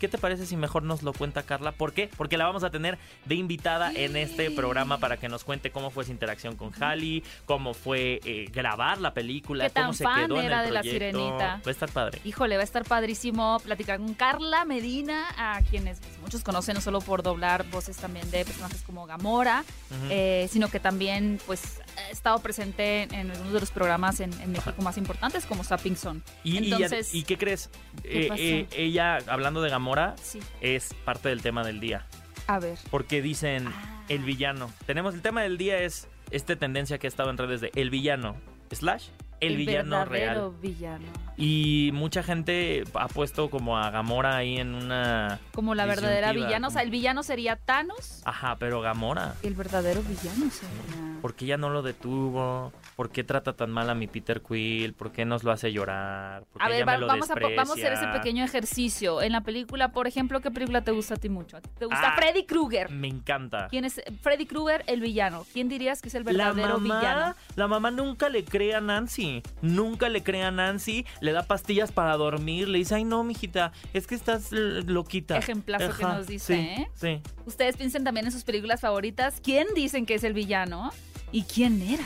¿Qué 0.00 0.08
te 0.08 0.18
parece 0.18 0.46
si 0.46 0.56
mejor 0.56 0.82
nos 0.82 1.04
lo 1.04 1.12
cuenta 1.12 1.44
Carla? 1.44 1.70
¿Por 1.70 1.92
qué? 1.92 2.10
Porque 2.16 2.36
la 2.36 2.44
vamos 2.44 2.64
a 2.64 2.70
tener 2.70 2.98
de 3.24 3.36
invitada 3.36 3.92
en 3.92 4.16
este 4.16 4.50
programa 4.50 4.98
para 4.98 5.16
que 5.16 5.28
nos 5.28 5.44
cuente 5.44 5.70
cómo 5.70 5.90
fue 5.90 6.04
su 6.04 6.10
interacción 6.10 6.56
con 6.56 6.72
Halle, 6.72 7.22
cómo 7.46 7.72
fue 7.72 8.18
eh, 8.24 8.46
grabar 8.52 9.00
la 9.00 9.14
película, 9.14 9.62
¿Qué 9.62 9.70
tan 9.70 9.84
cómo 9.84 9.92
se 9.92 10.02
fan 10.02 10.26
quedó 10.26 10.40
en 10.40 10.46
el 10.46 10.64
de 10.64 10.72
La 10.72 10.80
proyecto. 10.80 10.90
Sirenita? 10.90 11.60
Va 11.64 11.68
a 11.68 11.70
estar 11.70 11.88
padre. 11.88 12.18
Híjole, 12.24 12.56
va 12.56 12.62
a 12.62 12.64
estar 12.64 12.84
padrísimo 12.84 13.60
platicar 13.60 13.98
con 13.98 14.14
Carla 14.14 14.64
Medina, 14.64 15.24
a 15.36 15.62
quienes 15.70 16.00
pues, 16.00 16.18
muchos 16.18 16.42
conocen 16.42 16.74
no 16.74 16.80
solo 16.80 17.00
por 17.00 17.22
doblar 17.22 17.62
voces 17.70 17.96
también 17.96 18.28
de 18.32 18.44
personajes 18.44 18.82
como 18.82 19.06
Gamora, 19.06 19.62
eh, 20.10 20.48
sino 20.50 20.66
que 20.66 20.80
también 20.80 21.38
pues 21.46 21.80
ha 21.96 22.10
estado 22.10 22.38
presente 22.40 23.02
en 23.04 23.30
algunos 23.30 23.52
de 23.52 23.60
los 23.60 23.70
programas 23.70 24.20
en, 24.20 24.32
en 24.40 24.52
México 24.52 24.80
más 24.82 24.96
importantes 24.98 25.44
como 25.46 25.64
Sapping 25.64 25.96
Zone. 25.96 26.20
¿Y, 26.44 26.58
Entonces, 26.58 27.14
y 27.14 27.22
qué 27.24 27.36
crees? 27.38 27.70
¿qué 28.02 28.26
Eh, 28.26 28.30
eh, 28.36 28.66
ella, 28.76 29.18
hablando 29.26 29.62
de 29.62 29.70
Gamora, 29.70 30.14
sí, 30.22 30.40
es 30.60 30.94
parte 31.04 31.28
del 31.28 31.42
tema 31.42 31.64
del 31.64 31.80
día. 31.80 32.06
a 32.46 32.58
ver. 32.58 32.78
Porque 32.90 33.22
dicen 33.22 33.68
Ah. 33.68 34.04
el 34.08 34.22
villano. 34.24 34.70
Tenemos 34.86 35.14
el 35.14 35.22
tema 35.22 35.42
del 35.42 35.58
día 35.58 35.78
es 35.80 36.08
esta 36.30 36.56
tendencia 36.56 36.98
que 36.98 37.06
ha 37.06 37.08
estado 37.08 37.30
en 37.30 37.38
redes 37.38 37.60
de 37.60 37.70
el 37.74 37.90
villano 37.90 38.36
slash 38.70 39.08
el, 39.40 39.56
villano 39.56 40.04
real. 40.04 40.52
villano. 40.60 41.06
Y 41.44 41.90
mucha 41.92 42.22
gente 42.22 42.84
ha 42.94 43.08
puesto 43.08 43.50
como 43.50 43.76
a 43.76 43.90
Gamora 43.90 44.36
ahí 44.36 44.58
en 44.58 44.74
una... 44.76 45.40
Como 45.52 45.74
la 45.74 45.86
verdadera 45.86 46.32
villana. 46.32 46.68
O 46.68 46.70
sea, 46.70 46.82
el 46.82 46.90
villano 46.90 47.24
sería 47.24 47.56
Thanos. 47.56 48.22
Ajá, 48.24 48.56
pero 48.60 48.80
Gamora. 48.80 49.34
El 49.42 49.54
verdadero 49.54 50.02
villano 50.02 50.50
sería. 50.52 51.18
¿Por 51.20 51.34
qué 51.34 51.46
ya 51.46 51.56
no 51.56 51.68
lo 51.70 51.82
detuvo? 51.82 52.72
¿Por 52.94 53.10
qué 53.10 53.24
trata 53.24 53.54
tan 53.54 53.70
mal 53.72 53.90
a 53.90 53.94
mi 53.96 54.06
Peter 54.06 54.40
Quill? 54.40 54.92
¿Por 54.94 55.10
qué 55.10 55.24
nos 55.24 55.42
lo 55.42 55.50
hace 55.50 55.72
llorar? 55.72 56.44
¿Por 56.52 56.60
qué 56.60 56.66
A 56.66 56.68
ver, 56.68 56.88
va- 56.88 56.98
vamos 57.06 57.30
a, 57.30 57.34
po- 57.34 57.48
vamos 57.56 57.70
a 57.70 57.72
hacer 57.74 57.92
ese 57.92 58.06
pequeño 58.08 58.44
ejercicio. 58.44 59.20
En 59.22 59.32
la 59.32 59.40
película, 59.40 59.90
por 59.92 60.06
ejemplo, 60.06 60.40
¿qué 60.40 60.50
película 60.52 60.82
te 60.82 60.92
gusta 60.92 61.14
a 61.14 61.16
ti 61.16 61.28
mucho? 61.28 61.60
¿Te 61.60 61.86
gusta 61.86 62.12
Ah. 62.12 62.16
Freddy 62.16 62.44
Krueger? 62.44 62.90
Me 62.90 63.08
encanta. 63.08 63.66
¿Quién 63.68 63.84
es 63.84 64.00
Freddy 64.20 64.46
Krueger, 64.46 64.84
el 64.86 65.00
villano? 65.00 65.44
¿Quién 65.52 65.68
dirías 65.68 66.02
que 66.02 66.08
es 66.08 66.14
el 66.14 66.24
La 66.24 66.52
verdadero 66.52 66.78
mamá, 66.78 67.00
villano? 67.00 67.34
la 67.56 67.66
mamá 67.68 67.90
nunca 67.90 68.28
le 68.28 68.44
cree 68.44 68.74
a 68.76 68.80
Nancy. 68.80 69.42
Nunca 69.60 70.08
le 70.08 70.22
cree 70.22 70.44
a 70.44 70.50
Nancy. 70.52 71.04
Le 71.20 71.31
da 71.32 71.42
pastillas 71.42 71.92
para 71.92 72.16
dormir. 72.16 72.68
Le 72.68 72.78
dice, 72.78 72.94
ay 72.94 73.04
no, 73.04 73.24
mijita, 73.24 73.72
es 73.92 74.06
que 74.06 74.14
estás 74.14 74.52
loquita. 74.52 75.36
Ejemplazo 75.38 75.96
que 75.96 76.02
nos 76.04 76.26
dice, 76.26 76.54
sí, 76.54 76.60
¿eh? 76.82 76.88
Sí. 76.94 77.20
Ustedes 77.46 77.76
piensen 77.76 78.04
también 78.04 78.26
en 78.26 78.32
sus 78.32 78.44
películas 78.44 78.80
favoritas. 78.80 79.40
¿Quién 79.42 79.66
dicen 79.74 80.06
que 80.06 80.14
es 80.14 80.24
el 80.24 80.32
villano? 80.32 80.92
¿Y 81.32 81.44
quién 81.44 81.82
era? 81.82 82.04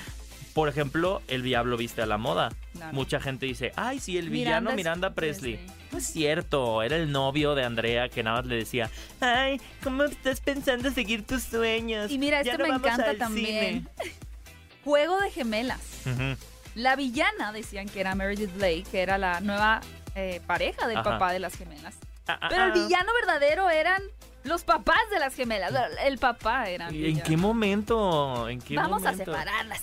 Por 0.55 0.71
ejemplo, 0.71 1.21
El 1.29 1.43
Diablo 1.43 1.77
Viste 1.77 2.01
a 2.01 2.07
la 2.07 2.17
Moda. 2.17 2.51
Mucha 2.93 3.21
gente 3.21 3.45
dice, 3.45 3.73
ay, 3.77 3.99
sí, 3.99 4.17
el 4.17 4.31
villano 4.31 4.73
Miranda 4.73 5.13
Presley. 5.13 5.57
Presley. 5.57 5.77
No 5.93 5.99
es 5.99 6.07
cierto, 6.07 6.83
era 6.83 6.97
el 6.97 7.13
novio 7.13 7.55
de 7.55 7.65
Andrea 7.65 8.09
que 8.09 8.23
nada 8.23 8.39
más 8.39 8.47
le 8.47 8.57
decía, 8.57 8.91
ay, 9.21 9.61
¿cómo 9.83 10.05
estás 10.05 10.41
pensando 10.41 10.91
seguir 10.91 11.27
tus 11.27 11.43
sueños? 11.43 12.11
Y 12.11 12.19
mira, 12.19 12.43
Ya 12.43 12.53
esto 12.53 12.63
no 12.63 12.69
me 12.69 12.79
vamos 12.79 12.87
encanta 12.87 13.19
también. 13.19 13.89
Juego 14.85 15.21
de 15.21 15.31
gemelas. 15.31 15.81
cine". 16.05 16.15
Ujú. 16.35 16.41
La 16.77 16.95
villana 16.95 17.53
decían 17.53 17.89
que 17.89 18.01
era 18.01 18.15
Meredith 18.15 18.55
Blake, 18.55 18.85
que 18.91 19.01
era 19.01 19.17
la 19.17 19.41
nueva 19.41 19.81
eh, 20.15 20.43
pareja 20.47 20.87
del 20.87 20.99
Ajá. 20.99 21.13
papá 21.13 21.33
de 21.33 21.39
las 21.39 21.57
gemelas. 21.57 21.97
Ah, 22.29 22.39
ah, 22.39 22.49
Pero 22.51 22.65
el 22.65 22.71
ah. 22.71 22.75
villano 22.75 23.13
verdadero 23.19 23.71
eran 23.71 24.03
los 24.45 24.63
papás 24.63 25.01
de 25.11 25.19
las 25.19 25.35
gemelas. 25.35 25.73
El 26.05 26.19
papá 26.19 26.69
era. 26.69 26.89
¿En 26.89 26.93
villano. 26.93 27.25
qué 27.27 27.37
momento? 27.39 28.47
¿En 28.51 28.61
qué 28.61 28.77
Vamos 28.77 29.07
a 29.07 29.15
separarlas. 29.15 29.81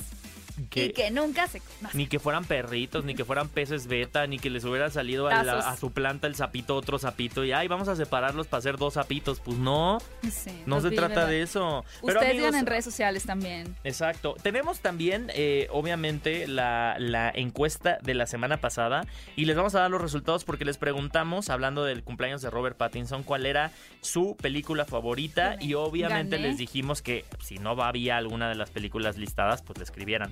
¿Qué? 0.74 0.86
Y 0.86 0.94
que 0.94 1.12
nunca 1.12 1.48
se. 1.48 1.62
Ni 1.94 2.08
que 2.08 2.20
fueran 2.20 2.46
perritos, 2.46 3.06
ni 3.06 3.14
que 3.16 3.24
fueran 3.26 3.48
peces 3.48 3.88
beta, 3.88 4.26
ni 4.28 4.40
que 4.40 4.50
les 4.50 4.64
hubiera 4.66 4.90
salido 4.90 5.28
a, 5.28 5.44
la- 5.44 5.56
Tazos. 5.58 5.66
a 5.74 5.78
su 5.78 5.92
planta 5.92 6.28
el 6.28 6.36
sapito, 6.36 6.76
otro 6.76 6.98
sapito, 7.00 7.46
y 7.46 7.52
ay, 7.52 7.68
vamos 7.68 7.88
a 7.88 7.96
separarlos 7.96 8.48
para 8.48 8.60
hacer 8.60 8.78
dos 8.78 8.96
sapitos. 8.96 9.40
Pues 9.40 9.58
no, 9.58 10.00
Sí, 10.30 10.52
no 10.66 10.82
se 10.82 10.90
vi, 10.90 10.96
trata 10.96 11.14
¿verdad? 11.16 11.28
de 11.30 11.42
eso. 11.44 11.86
Pero, 12.02 12.14
Ustedes 12.20 12.32
amigos, 12.32 12.48
digan 12.48 12.56
en 12.60 12.66
redes 12.66 12.86
sociales 12.86 13.24
también. 13.26 13.76
Exacto. 13.84 14.36
Tenemos 14.42 14.80
también, 14.80 15.32
eh, 15.36 15.68
obviamente, 15.72 16.48
la, 16.48 16.96
la 16.98 17.30
encuesta 17.34 18.00
de 18.02 18.14
la 18.16 18.26
semana 18.26 18.58
pasada 18.58 19.06
y 19.36 19.46
les 19.46 19.56
vamos 19.56 19.76
a 19.76 19.80
dar 19.82 19.92
los 19.92 20.02
resultados 20.02 20.44
porque 20.44 20.66
les 20.66 20.78
preguntamos, 20.78 21.50
hablando 21.50 21.84
del 21.84 22.04
cumpleaños 22.04 22.42
de 22.42 22.50
Robert 22.50 22.78
Pattinson, 22.78 23.24
cuál 23.24 23.46
era 23.46 23.72
su 24.02 24.36
película 24.42 24.86
favorita 24.86 25.50
Gané. 25.52 25.66
y 25.66 25.74
obviamente 25.76 26.38
Gané. 26.38 26.50
les 26.50 26.58
dijimos 26.58 27.02
que 27.02 27.26
si 27.42 27.60
no 27.60 27.72
había 27.84 28.18
alguna 28.18 28.50
de 28.50 28.56
las 28.56 28.70
películas 28.72 29.18
listadas, 29.18 29.62
pues 29.62 29.78
le 29.78 29.84
escribieran. 29.84 30.32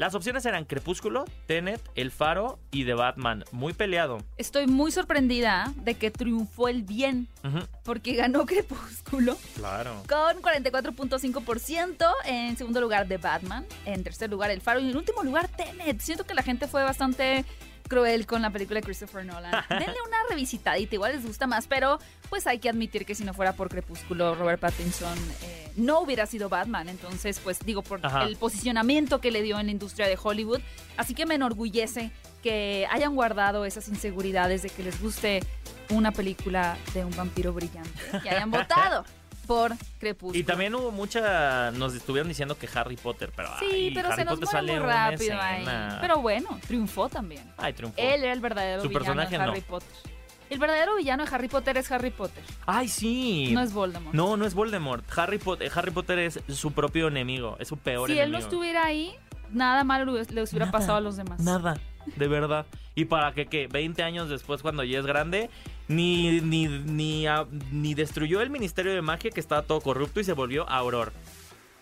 Las 0.00 0.14
opciones 0.14 0.46
eran 0.46 0.64
Crepúsculo, 0.64 1.26
Tenet, 1.46 1.78
El 1.94 2.10
Faro 2.10 2.58
y 2.70 2.86
The 2.86 2.94
Batman. 2.94 3.44
Muy 3.52 3.74
peleado. 3.74 4.16
Estoy 4.38 4.66
muy 4.66 4.92
sorprendida 4.92 5.74
de 5.76 5.92
que 5.92 6.10
triunfó 6.10 6.68
el 6.68 6.84
bien, 6.84 7.28
porque 7.84 8.14
ganó 8.14 8.46
Crepúsculo 8.46 9.36
Claro. 9.56 10.02
con 10.08 10.40
44.5%. 10.40 12.06
En 12.24 12.56
segundo 12.56 12.80
lugar, 12.80 13.08
The 13.08 13.18
Batman. 13.18 13.66
En 13.84 14.02
tercer 14.02 14.30
lugar, 14.30 14.50
El 14.50 14.62
Faro. 14.62 14.80
Y 14.80 14.88
en 14.88 14.96
último 14.96 15.22
lugar, 15.22 15.48
Tenet. 15.48 16.00
Siento 16.00 16.24
que 16.24 16.32
la 16.32 16.42
gente 16.42 16.66
fue 16.66 16.82
bastante 16.82 17.44
cruel 17.90 18.24
con 18.24 18.40
la 18.40 18.50
película 18.50 18.80
de 18.80 18.84
Christopher 18.84 19.26
Nolan. 19.26 19.52
Denle 19.68 19.96
una 20.06 20.16
revisitadita, 20.30 20.94
igual 20.94 21.12
les 21.12 21.26
gusta 21.26 21.46
más, 21.46 21.66
pero 21.66 21.98
pues 22.30 22.46
hay 22.46 22.60
que 22.60 22.70
admitir 22.70 23.04
que 23.04 23.14
si 23.14 23.24
no 23.24 23.34
fuera 23.34 23.52
por 23.52 23.68
Crepúsculo, 23.68 24.34
Robert 24.36 24.60
Pattinson 24.60 25.18
eh, 25.42 25.72
no 25.76 26.00
hubiera 26.00 26.24
sido 26.24 26.48
Batman. 26.48 26.88
Entonces, 26.88 27.40
pues 27.40 27.58
digo, 27.66 27.82
por 27.82 28.00
Ajá. 28.06 28.22
el 28.22 28.36
posicionamiento 28.36 29.20
que 29.20 29.32
le 29.32 29.42
dio 29.42 29.58
en 29.58 29.66
la 29.66 29.72
industria 29.72 30.06
de 30.06 30.16
Hollywood. 30.22 30.60
Así 30.96 31.14
que 31.14 31.26
me 31.26 31.34
enorgullece 31.34 32.12
que 32.42 32.86
hayan 32.90 33.14
guardado 33.14 33.64
esas 33.64 33.88
inseguridades 33.88 34.62
de 34.62 34.70
que 34.70 34.84
les 34.84 35.02
guste 35.02 35.42
una 35.90 36.12
película 36.12 36.78
de 36.94 37.04
un 37.04 37.14
vampiro 37.16 37.52
brillante. 37.52 37.90
Que 38.22 38.30
hayan 38.30 38.50
votado 38.52 39.04
por 39.50 39.72
Crepúsculo. 39.98 40.38
Y 40.38 40.44
también 40.44 40.72
hubo 40.76 40.92
mucha. 40.92 41.72
Nos 41.72 41.92
estuvieron 41.94 42.28
diciendo 42.28 42.56
que 42.56 42.68
Harry 42.72 42.96
Potter, 42.96 43.32
pero. 43.34 43.48
Sí, 43.58 43.66
ay, 43.70 43.90
pero 43.92 44.08
Harry 44.08 44.18
se 44.18 44.24
nos 44.24 44.34
Potter 44.34 44.48
sale 44.48 44.72
muy 44.78 44.86
rápido 44.88 45.40
ahí. 45.40 45.62
escena. 45.62 45.98
Pero 46.00 46.18
bueno, 46.20 46.60
triunfó 46.68 47.08
también. 47.08 47.42
Ay, 47.56 47.72
triunfó. 47.72 47.96
Él 48.00 48.22
era 48.22 48.32
el 48.32 48.40
verdadero 48.40 48.82
Su 48.82 48.88
villano 48.88 49.04
personaje 49.06 49.36
de 49.36 49.42
Harry 49.42 49.60
no. 49.60 49.66
Potter. 49.66 49.88
El 50.50 50.58
verdadero 50.60 50.96
villano 50.96 51.24
de 51.24 51.34
Harry 51.34 51.48
Potter 51.48 51.76
es 51.78 51.90
Harry 51.90 52.10
Potter. 52.10 52.44
Ay, 52.66 52.86
sí. 52.86 53.50
No 53.52 53.60
es 53.60 53.72
Voldemort. 53.72 54.14
No, 54.14 54.36
no 54.36 54.44
es 54.46 54.54
Voldemort. 54.54 55.04
Harry 55.18 55.38
Potter, 55.38 55.70
Harry 55.74 55.90
Potter 55.90 56.18
es 56.20 56.40
su 56.48 56.70
propio 56.72 57.08
enemigo. 57.08 57.56
Es 57.58 57.66
su 57.68 57.76
peor 57.76 58.06
si 58.08 58.12
enemigo. 58.12 58.26
él 58.26 58.32
no 58.32 58.38
estuviera 58.38 58.84
ahí, 58.84 59.14
nada 59.50 59.82
malo 59.82 60.04
le 60.04 60.12
hubiera- 60.12 60.32
le 60.32 60.42
hubiera 60.44 60.66
Nada, 60.66 60.70
pasado 60.72 60.98
a 60.98 61.00
los 61.00 61.16
demás. 61.16 61.40
Nada, 61.40 61.76
de 62.16 62.28
verdad. 62.28 62.66
Y 62.94 63.04
para 63.06 63.32
que, 63.32 63.46
¿qué? 63.46 63.66
20 63.66 64.02
años 64.04 64.28
después, 64.28 64.62
cuando 64.62 64.82
ya 64.84 64.98
es 64.98 65.06
grande, 65.06 65.50
ni, 65.90 66.40
ni, 66.40 66.66
ni, 66.68 67.26
a- 67.26 67.46
ni 67.72 67.94
destruyó 67.94 68.40
el 68.40 68.48
Ministerio 68.50 68.92
de 68.94 69.02
Magia, 69.02 69.30
que 69.30 69.40
estaba 69.40 69.62
todo 69.62 69.80
corrupto, 69.80 70.20
y 70.20 70.24
se 70.24 70.32
volvió 70.32 70.68
Auror. 70.68 71.12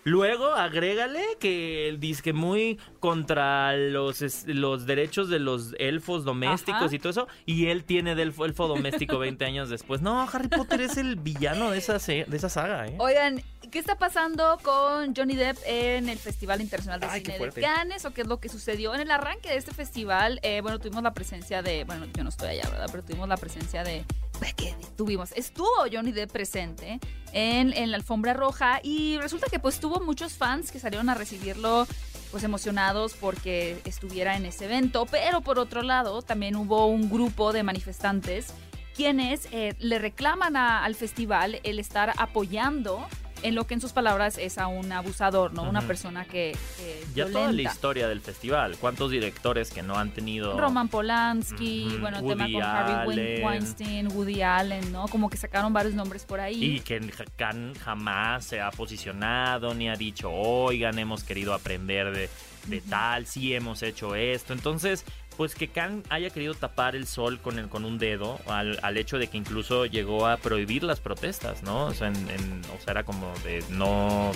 Luego, 0.05 0.55
agrégale 0.55 1.21
que 1.41 1.95
dice 1.99 2.23
que 2.23 2.33
muy 2.33 2.79
contra 3.01 3.75
los, 3.75 4.23
los 4.47 4.85
derechos 4.85 5.29
de 5.29 5.39
los 5.39 5.75
elfos 5.77 6.23
domésticos 6.23 6.83
Ajá. 6.83 6.95
y 6.95 6.99
todo 6.99 7.09
eso, 7.09 7.27
y 7.45 7.67
él 7.67 7.83
tiene 7.83 8.13
elfo, 8.13 8.45
elfo 8.45 8.67
doméstico 8.67 9.19
20 9.19 9.43
años 9.45 9.69
después. 9.69 10.01
No, 10.01 10.21
Harry 10.31 10.47
Potter 10.47 10.81
es 10.81 10.97
el 10.97 11.17
villano 11.17 11.69
de 11.69 11.77
esa, 11.79 11.97
de 11.99 12.25
esa 12.31 12.49
saga, 12.49 12.87
¿eh? 12.87 12.95
Oigan, 12.97 13.41
¿qué 13.71 13.79
está 13.79 13.95
pasando 13.97 14.57
con 14.63 15.15
Johnny 15.15 15.35
Depp 15.35 15.57
en 15.65 16.09
el 16.09 16.17
Festival 16.17 16.61
Internacional 16.61 16.99
de 16.99 17.05
Ay, 17.07 17.21
Cine 17.21 17.37
de. 17.39 17.61
Cannes? 17.61 18.05
¿O 18.05 18.11
qué 18.11 18.21
es 18.21 18.27
lo 18.27 18.39
que 18.39 18.49
sucedió 18.49 18.93
en 18.95 19.01
el 19.01 19.11
arranque 19.11 19.49
de 19.49 19.57
este 19.57 19.73
festival? 19.73 20.39
Eh, 20.43 20.61
bueno, 20.61 20.79
tuvimos 20.79 21.03
la 21.03 21.13
presencia 21.13 21.61
de, 21.61 21.83
bueno, 21.83 22.05
yo 22.15 22.23
no 22.23 22.29
estoy 22.29 22.49
allá, 22.49 22.69
¿verdad? 22.69 22.87
Pero 22.91 23.03
tuvimos 23.03 23.27
la 23.29 23.37
presencia 23.37 23.83
de, 23.83 24.03
pues, 24.39 24.53
¿qué 24.55 24.75
tuvimos? 24.97 25.31
Estuvo 25.33 25.69
Johnny 25.91 26.11
Depp 26.11 26.31
presente 26.31 26.99
en, 27.33 27.73
en 27.73 27.91
la 27.91 27.97
alfombra 27.97 28.33
roja 28.33 28.79
y 28.83 29.17
resulta 29.19 29.47
que 29.51 29.59
pues 29.59 29.79
tuvo 29.79 29.99
muchos 29.99 30.33
fans 30.33 30.71
que 30.71 30.79
salieron 30.79 31.09
a 31.09 31.13
recibirlo 31.15 31.87
pues 32.31 32.43
emocionados 32.43 33.13
porque 33.13 33.81
estuviera 33.85 34.35
en 34.37 34.45
ese 34.45 34.65
evento, 34.65 35.05
pero 35.07 35.41
por 35.41 35.57
otro 35.59 35.81
lado 35.81 36.21
también 36.21 36.55
hubo 36.55 36.85
un 36.85 37.09
grupo 37.09 37.53
de 37.53 37.63
manifestantes 37.63 38.53
quienes 38.95 39.47
eh, 39.51 39.75
le 39.79 39.97
reclaman 39.97 40.55
a- 40.57 40.83
al 40.83 40.93
festival 40.93 41.59
el 41.63 41.79
estar 41.79 42.13
apoyando 42.17 43.07
en 43.43 43.55
lo 43.55 43.65
que 43.65 43.73
en 43.73 43.81
sus 43.81 43.93
palabras 43.93 44.37
es 44.37 44.57
a 44.57 44.67
un 44.67 44.91
abusador, 44.91 45.53
¿no? 45.53 45.63
Una 45.63 45.81
persona 45.81 46.25
que, 46.25 46.55
que 46.77 47.03
Ya 47.15 47.25
toda 47.25 47.41
la 47.41 47.47
violenta. 47.47 47.71
historia 47.71 48.07
del 48.07 48.21
festival. 48.21 48.77
¿Cuántos 48.79 49.11
directores 49.11 49.71
que 49.71 49.81
no 49.83 49.95
han 49.97 50.11
tenido... 50.11 50.57
Roman 50.59 50.87
Polanski, 50.87 51.97
bueno, 51.99 52.19
el 52.19 52.27
tema 52.27 52.47
con 52.51 52.61
Harvey. 52.63 53.43
Weinstein, 53.43 54.07
Woody 54.11 54.41
Allen, 54.41 54.91
¿no? 54.91 55.07
Como 55.07 55.29
que 55.29 55.37
sacaron 55.37 55.73
varios 55.73 55.93
nombres 55.95 56.25
por 56.25 56.39
ahí. 56.39 56.63
Y 56.63 56.79
que 56.81 56.99
Can 57.35 57.73
jamás 57.75 58.45
se 58.45 58.61
ha 58.61 58.71
posicionado 58.71 59.73
ni 59.73 59.89
ha 59.89 59.95
dicho, 59.95 60.31
oigan, 60.31 60.99
hemos 60.99 61.23
querido 61.23 61.53
aprender 61.53 62.11
de, 62.11 62.29
de 62.67 62.81
tal, 62.81 63.25
sí 63.25 63.53
hemos 63.53 63.83
hecho 63.83 64.15
esto. 64.15 64.53
Entonces, 64.53 65.05
pues 65.39 65.55
que 65.55 65.69
Khan 65.69 66.03
haya 66.09 66.29
querido 66.31 66.53
tapar 66.53 66.97
el 66.97 67.07
sol 67.07 67.39
con, 67.39 67.59
el, 67.59 67.69
con 67.69 67.85
un 67.85 67.97
dedo 67.97 68.41
al, 68.47 68.77
al 68.83 68.97
hecho 68.97 69.17
de 69.17 69.27
que 69.27 69.37
incluso 69.37 69.85
llegó 69.85 70.27
a 70.27 70.35
prohibir 70.35 70.83
las 70.83 70.99
protestas, 70.99 71.63
¿no? 71.63 71.85
O 71.85 71.93
sea, 71.93 72.09
en- 72.09 72.29
en- 72.29 72.61
o 72.77 72.83
sea 72.83 72.91
era 72.91 73.03
como 73.05 73.31
de 73.45 73.63
no... 73.69 74.33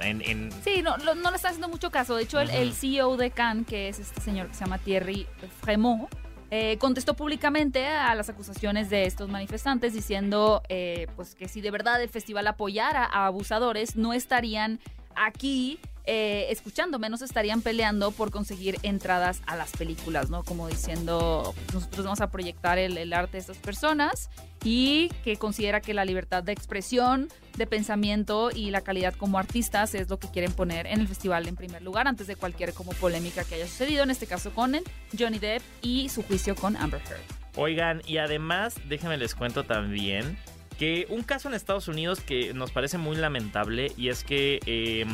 En, 0.00 0.22
en- 0.22 0.50
Sí, 0.64 0.82
no, 0.82 0.96
lo- 0.96 1.14
no 1.14 1.30
le 1.30 1.36
está 1.36 1.50
haciendo 1.50 1.68
mucho 1.68 1.92
caso. 1.92 2.16
De 2.16 2.24
hecho, 2.24 2.40
el, 2.40 2.50
el 2.50 2.72
CEO 2.72 3.16
de 3.16 3.30
Cannes, 3.30 3.64
que 3.68 3.88
es 3.88 4.00
este 4.00 4.20
señor 4.20 4.48
que 4.48 4.54
se 4.54 4.64
llama 4.64 4.78
Thierry 4.78 5.24
Fremont, 5.62 6.12
eh, 6.50 6.78
contestó 6.78 7.14
públicamente 7.14 7.86
a 7.86 8.12
las 8.16 8.28
acusaciones 8.28 8.90
de 8.90 9.04
estos 9.06 9.28
manifestantes 9.28 9.92
diciendo 9.94 10.62
eh, 10.68 11.06
pues 11.14 11.36
que 11.36 11.46
si 11.46 11.60
de 11.60 11.70
verdad 11.70 12.02
el 12.02 12.08
festival 12.08 12.48
apoyara 12.48 13.04
a 13.04 13.26
abusadores, 13.26 13.94
no 13.94 14.12
estarían 14.12 14.80
aquí 15.14 15.78
eh, 16.06 16.48
escuchándome, 16.50 17.08
no 17.08 17.16
se 17.16 17.24
estarían 17.24 17.62
peleando 17.62 18.10
por 18.10 18.30
conseguir 18.30 18.78
entradas 18.82 19.40
a 19.46 19.56
las 19.56 19.70
películas, 19.72 20.28
¿no? 20.28 20.44
Como 20.44 20.68
diciendo, 20.68 21.54
nosotros 21.72 22.04
vamos 22.04 22.20
a 22.20 22.30
proyectar 22.30 22.78
el, 22.78 23.12
arte 23.12 23.32
de 23.32 23.38
estas 23.38 23.56
personas 23.56 24.28
y 24.62 25.08
que 25.24 25.36
considera 25.36 25.80
que 25.80 25.94
la 25.94 26.04
libertad 26.04 26.42
de 26.42 26.52
expresión, 26.52 27.28
de 27.56 27.66
pensamiento 27.66 28.50
y 28.50 28.70
la 28.70 28.82
calidad 28.82 29.14
como 29.14 29.38
artistas 29.38 29.94
es 29.94 30.10
lo 30.10 30.18
que 30.18 30.28
quieren 30.28 30.52
poner 30.52 30.86
en 30.86 31.00
el 31.00 31.08
festival 31.08 31.48
en 31.48 31.56
primer 31.56 31.80
lugar 31.80 32.06
antes 32.06 32.26
de 32.26 32.36
cualquier 32.36 32.74
como 32.74 32.92
polémica 32.92 33.44
que 33.44 33.54
haya 33.54 33.66
sucedido, 33.66 34.02
en 34.02 34.10
este 34.10 34.26
caso 34.26 34.52
con 34.52 34.74
Johnny 35.18 35.38
Depp 35.38 35.62
y 35.80 36.10
su 36.10 36.22
juicio 36.22 36.54
con 36.54 36.76
Amber 36.76 37.00
Heard. 37.08 37.22
Oigan, 37.56 38.02
y 38.06 38.18
además, 38.18 38.74
déjenme 38.88 39.16
les 39.16 39.34
cuento 39.34 39.64
también 39.64 40.36
que 40.74 41.06
un 41.08 41.22
caso 41.22 41.48
en 41.48 41.54
Estados 41.54 41.88
Unidos 41.88 42.20
que 42.20 42.54
nos 42.54 42.70
parece 42.70 42.98
muy 42.98 43.16
lamentable 43.16 43.92
y 43.96 44.08
es 44.08 44.24
que 44.24 44.60
eh, 44.66 45.06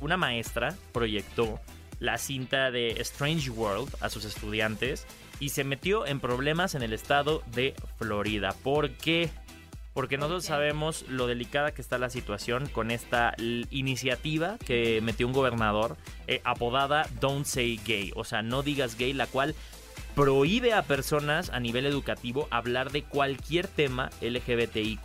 una 0.00 0.16
maestra 0.16 0.74
proyectó 0.92 1.60
la 2.00 2.18
cinta 2.18 2.70
de 2.70 3.00
Strange 3.00 3.50
World 3.50 3.94
a 4.00 4.10
sus 4.10 4.24
estudiantes 4.24 5.06
y 5.38 5.50
se 5.50 5.64
metió 5.64 6.06
en 6.06 6.20
problemas 6.20 6.74
en 6.74 6.82
el 6.82 6.92
estado 6.92 7.42
de 7.54 7.74
Florida. 7.98 8.54
¿Por 8.62 8.90
qué? 8.90 9.30
Porque 9.94 10.16
nosotros 10.16 10.44
sabemos 10.44 11.04
lo 11.08 11.26
delicada 11.26 11.72
que 11.72 11.82
está 11.82 11.98
la 11.98 12.10
situación 12.10 12.66
con 12.68 12.90
esta 12.90 13.34
iniciativa 13.70 14.56
que 14.64 15.00
metió 15.02 15.26
un 15.26 15.32
gobernador 15.32 15.96
eh, 16.26 16.40
apodada 16.44 17.06
Don't 17.20 17.44
Say 17.44 17.78
Gay, 17.84 18.12
o 18.16 18.24
sea, 18.24 18.42
no 18.42 18.62
digas 18.62 18.96
gay, 18.96 19.12
la 19.12 19.26
cual 19.26 19.54
prohíbe 20.14 20.72
a 20.74 20.82
personas 20.82 21.50
a 21.50 21.60
nivel 21.60 21.86
educativo 21.86 22.46
hablar 22.50 22.90
de 22.92 23.02
cualquier 23.02 23.66
tema 23.66 24.10
LGBTIQ 24.20 25.00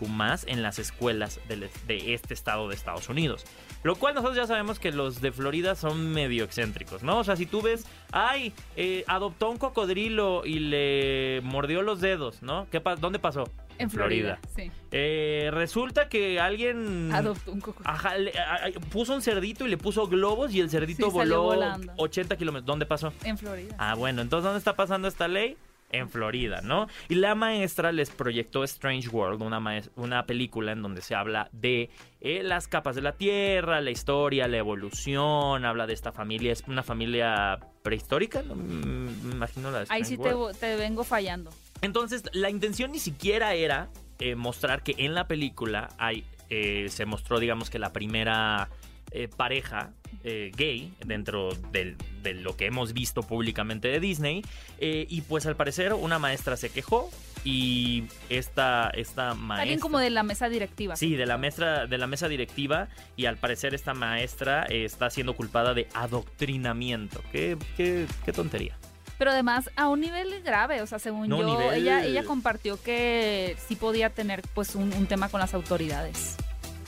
en 0.47 0.61
las 0.63 0.79
escuelas 0.79 1.39
de 1.47 2.13
este 2.13 2.33
estado 2.33 2.67
de 2.67 2.75
Estados 2.75 3.09
Unidos. 3.09 3.45
Lo 3.83 3.95
cual 3.95 4.15
nosotros 4.15 4.35
ya 4.37 4.47
sabemos 4.47 4.79
que 4.79 4.91
los 4.91 5.21
de 5.21 5.31
Florida 5.31 5.75
son 5.75 6.11
medio 6.11 6.43
excéntricos, 6.43 7.03
¿no? 7.03 7.19
O 7.19 7.23
sea, 7.23 7.35
si 7.35 7.45
tú 7.45 7.61
ves, 7.61 7.85
ay, 8.11 8.53
eh, 8.75 9.03
adoptó 9.07 9.49
un 9.49 9.57
cocodrilo 9.57 10.43
y 10.45 10.59
le 10.59 11.41
mordió 11.43 11.81
los 11.81 12.01
dedos, 12.01 12.41
¿no? 12.41 12.67
¿Qué 12.71 12.81
pa- 12.81 12.95
¿Dónde 12.95 13.19
pasó? 13.19 13.45
En 13.79 13.89
Florida, 13.89 14.39
sí. 14.55 14.71
Eh, 14.91 15.49
resulta 15.51 16.09
que 16.09 16.39
alguien... 16.39 17.11
Adoptó 17.13 17.51
un 17.51 17.61
coco. 17.61 17.81
Ajá, 17.85 18.17
le- 18.17 18.37
a- 18.37 18.65
a- 18.67 18.71
puso 18.91 19.13
un 19.13 19.21
cerdito 19.21 19.65
y 19.65 19.69
le 19.69 19.77
puso 19.77 20.07
globos 20.07 20.53
y 20.53 20.59
el 20.59 20.69
cerdito 20.69 21.07
Sí, 21.07 21.11
voló 21.11 21.43
volando. 21.43 21.93
80 21.97 22.35
kilómetros. 22.37 22.65
¿Dónde 22.65 22.85
pasó? 22.85 23.13
En 23.23 23.37
Florida. 23.37 23.75
Ah, 23.77 23.95
bueno, 23.95 24.21
entonces 24.21 24.43
¿dónde 24.45 24.59
está 24.59 24.75
pasando 24.75 25.07
esta 25.07 25.27
ley? 25.27 25.57
En 25.89 26.09
Florida, 26.09 26.59
¿no? 26.61 26.87
Y 27.07 27.15
la 27.15 27.33
maestra 27.33 27.93
les 27.93 28.09
proyectó 28.09 28.65
Strange 28.65 29.07
World, 29.07 29.41
una, 29.41 29.81
una 29.95 30.25
película 30.25 30.73
en 30.73 30.81
donde 30.81 31.01
se 31.01 31.15
habla 31.15 31.47
de 31.53 31.89
eh, 32.19 32.43
las 32.43 32.67
capas 32.67 32.97
de 32.97 33.01
la 33.01 33.13
Tierra, 33.13 33.79
la 33.79 33.89
historia, 33.91 34.49
la 34.49 34.57
evolución, 34.57 35.63
habla 35.63 35.87
de 35.87 35.93
esta 35.93 36.11
familia, 36.11 36.51
es 36.51 36.65
una 36.67 36.83
familia 36.83 37.59
prehistórica, 37.83 38.41
¿no? 38.41 38.55
Mm, 38.55 39.27
me 39.27 39.31
imagino 39.35 39.71
la 39.71 39.79
de 39.79 39.85
Ahí 39.87 40.03
sí 40.03 40.17
te, 40.17 40.33
World. 40.35 40.57
te 40.59 40.75
vengo 40.75 41.05
fallando. 41.05 41.51
Entonces, 41.81 42.23
la 42.33 42.49
intención 42.49 42.91
ni 42.91 42.99
siquiera 42.99 43.53
era 43.53 43.89
eh, 44.19 44.35
mostrar 44.35 44.81
que 44.83 44.95
en 44.97 45.13
la 45.13 45.27
película 45.27 45.89
hay, 45.97 46.23
eh, 46.49 46.87
se 46.89 47.05
mostró, 47.05 47.39
digamos 47.39 47.69
que 47.69 47.77
la 47.79 47.93
primera 47.93 48.69
eh, 49.11 49.29
pareja 49.29 49.91
gay 50.23 50.91
dentro 51.05 51.51
del- 51.71 51.95
de 52.21 52.33
lo 52.33 52.57
que 52.57 52.65
hemos 52.65 52.91
visto 52.91 53.23
públicamente 53.23 53.87
de 53.87 54.01
Disney. 54.01 54.43
Y 54.79 55.21
pues 55.21 55.45
al 55.45 55.55
parecer 55.55 55.93
una 55.93 56.19
maestra 56.19 56.57
se 56.57 56.69
quejó 56.69 57.09
y 57.45 58.03
esta, 58.27 58.89
esta 58.89 59.33
maestra... 59.33 59.61
Alguien 59.61 59.79
como 59.79 59.99
de 59.99 60.09
la 60.09 60.23
mesa 60.23 60.49
directiva. 60.49 60.97
Sí, 60.97 61.15
de 61.15 61.25
la 61.25 61.37
mesa, 61.37 61.85
de 61.85 61.97
la 61.97 62.07
mesa 62.07 62.27
directiva 62.27 62.89
y 63.15 63.25
al 63.25 63.37
parecer 63.37 63.73
esta 63.73 63.93
maestra 63.93 64.63
está 64.63 65.09
siendo 65.09 65.33
culpada 65.35 65.73
de 65.73 65.87
adoctrinamiento. 65.93 67.21
Qué, 67.31 67.57
qué, 67.77 68.05
qué 68.25 68.33
tontería. 68.33 68.77
Pero 69.17 69.31
además 69.31 69.69
a 69.75 69.87
un 69.87 70.01
nivel 70.01 70.41
grave, 70.43 70.81
o 70.81 70.87
sea, 70.87 70.99
según 70.99 71.27
No, 71.27 71.39
yo, 71.41 71.47
nivel- 71.47 71.73
ella, 71.75 72.03
ella 72.05 72.23
compartió 72.23 72.81
que 72.81 73.55
sí 73.67 73.75
podía 73.75 74.09
tener 74.11 74.41
pues 74.53 74.75
un, 74.75 74.93
un 74.93 75.07
tema 75.07 75.29
con 75.29 75.39
las 75.39 75.53
autoridades 75.53 76.35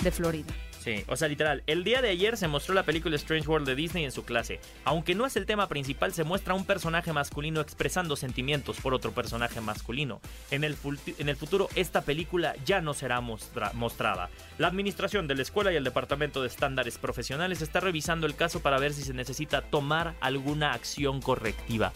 de 0.01 0.11
Florida. 0.11 0.53
Sí, 0.79 1.03
o 1.07 1.17
sea, 1.17 1.27
literal, 1.27 1.61
el 1.67 1.83
día 1.83 2.01
de 2.01 2.09
ayer 2.09 2.37
se 2.37 2.47
mostró 2.47 2.73
la 2.73 2.83
película 2.83 3.13
Strange 3.17 3.45
World 3.49 3.67
de 3.67 3.75
Disney 3.75 4.05
en 4.05 4.13
su 4.13 4.23
clase. 4.23 4.61
Aunque 4.85 5.13
no 5.13 5.25
es 5.25 5.35
el 5.35 5.45
tema 5.45 5.67
principal, 5.67 6.13
se 6.13 6.23
muestra 6.23 6.53
un 6.53 6.63
personaje 6.63 7.11
masculino 7.11 7.59
expresando 7.59 8.15
sentimientos 8.15 8.79
por 8.79 8.93
otro 8.93 9.11
personaje 9.11 9.59
masculino. 9.59 10.21
En 10.51 10.63
el, 10.63 10.77
en 11.17 11.27
el 11.27 11.35
futuro, 11.35 11.67
esta 11.75 12.01
película 12.03 12.55
ya 12.65 12.79
no 12.79 12.93
será 12.93 13.19
mostrada. 13.19 14.29
La 14.57 14.67
administración 14.67 15.27
de 15.27 15.35
la 15.35 15.41
escuela 15.41 15.73
y 15.73 15.75
el 15.75 15.83
departamento 15.83 16.41
de 16.41 16.47
estándares 16.47 16.97
profesionales 16.97 17.61
está 17.61 17.81
revisando 17.81 18.25
el 18.25 18.35
caso 18.35 18.61
para 18.61 18.79
ver 18.79 18.93
si 18.93 19.01
se 19.01 19.13
necesita 19.13 19.61
tomar 19.61 20.15
alguna 20.21 20.71
acción 20.71 21.21
correctiva. 21.21 21.91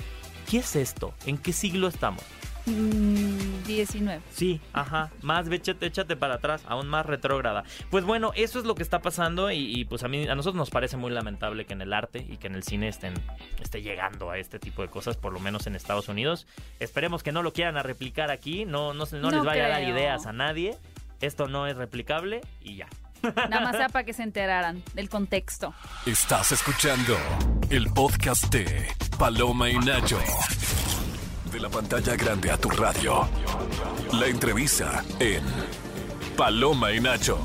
¿Qué 0.50 0.58
es 0.58 0.76
esto? 0.76 1.14
¿En 1.26 1.38
qué 1.38 1.54
siglo 1.54 1.88
estamos? 1.88 2.24
19. 2.66 4.22
Sí, 4.32 4.62
ajá. 4.72 5.12
Más 5.22 5.50
échate, 5.50 5.86
échate 5.86 6.16
para 6.16 6.36
atrás, 6.36 6.64
aún 6.68 6.88
más 6.88 7.06
retrógrada. 7.06 7.66
Pues 7.90 8.06
bueno, 8.06 8.32
eso 8.36 8.60
es 8.60 8.66
lo 8.66 8.76
que 8.76 8.84
está 8.84 9.02
pasando 9.02 9.52
y, 9.52 9.86
pues 9.86 10.04
a 10.04 10.08
mí 10.08 10.28
a 10.28 10.36
nosotros 10.36 10.56
nos 10.58 10.70
parece 10.70 10.96
muy 10.96 11.12
lamentable 11.12 11.66
que 11.66 11.74
en 11.74 11.82
el 11.82 11.92
arte 11.92 12.26
y 12.28 12.38
que 12.38 12.48
en 12.48 12.56
el 12.56 12.64
cine 12.64 12.88
estén 12.88 13.14
esté 13.62 13.82
llegando 13.82 14.30
a 14.30 14.38
este 14.38 14.60
tipo 14.60 14.82
de 14.82 14.88
cosas, 14.88 15.18
por 15.18 15.34
lo 15.34 15.40
menos 15.40 15.68
en 15.68 15.76
Estados 15.76 16.08
Unidos. 16.08 16.48
Esperemos 16.80 17.22
que 17.22 17.32
no 17.32 17.44
lo 17.44 17.52
quieran 17.52 17.76
a 17.76 17.84
replicar 17.84 18.32
aquí, 18.32 18.66
no 18.66 18.94
no, 18.94 19.06
no, 19.12 19.32
les 19.32 19.44
vaya 19.44 19.66
a 19.66 19.70
dar 19.70 19.84
ideas 19.84 20.26
a 20.26 20.34
nadie. 20.34 20.78
Esto 21.20 21.48
no 21.48 21.68
es 21.68 21.76
replicable 21.76 22.42
y 22.62 22.78
ya. 22.78 22.88
Nada 23.24 23.62
más 23.62 23.78
sea 23.78 23.90
para 23.90 24.04
que 24.04 24.14
se 24.14 24.24
enteraran 24.24 24.84
del 24.94 25.08
contexto. 25.10 25.74
Estás 26.06 26.52
escuchando 26.52 27.16
el 27.70 27.90
podcast 27.92 28.54
de 28.54 28.88
Paloma 29.18 29.70
y 29.70 29.78
Nacho. 29.78 30.20
De 31.52 31.60
la 31.60 31.70
pantalla 31.70 32.16
grande 32.18 32.52
a 32.52 32.58
tu 32.58 32.70
radio. 32.70 33.30
La 34.12 34.28
entrevista 34.28 35.04
en 35.20 35.42
Paloma 36.36 36.92
y 36.92 37.00
Nacho. 37.00 37.40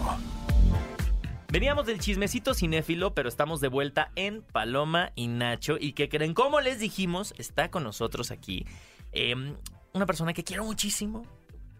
Veníamos 1.50 1.86
del 1.86 2.00
chismecito 2.00 2.54
cinéfilo, 2.54 3.14
pero 3.14 3.28
estamos 3.28 3.60
de 3.60 3.68
vuelta 3.68 4.10
en 4.16 4.42
Paloma 4.42 5.12
y 5.14 5.28
Nacho. 5.28 5.76
¿Y 5.78 5.92
que 5.92 6.08
creen? 6.08 6.34
Como 6.34 6.60
les 6.60 6.80
dijimos, 6.80 7.34
está 7.38 7.70
con 7.70 7.84
nosotros 7.84 8.32
aquí 8.32 8.66
em, 9.12 9.54
una 9.92 10.06
persona 10.06 10.32
que 10.32 10.42
quiero 10.42 10.64
muchísimo. 10.64 11.24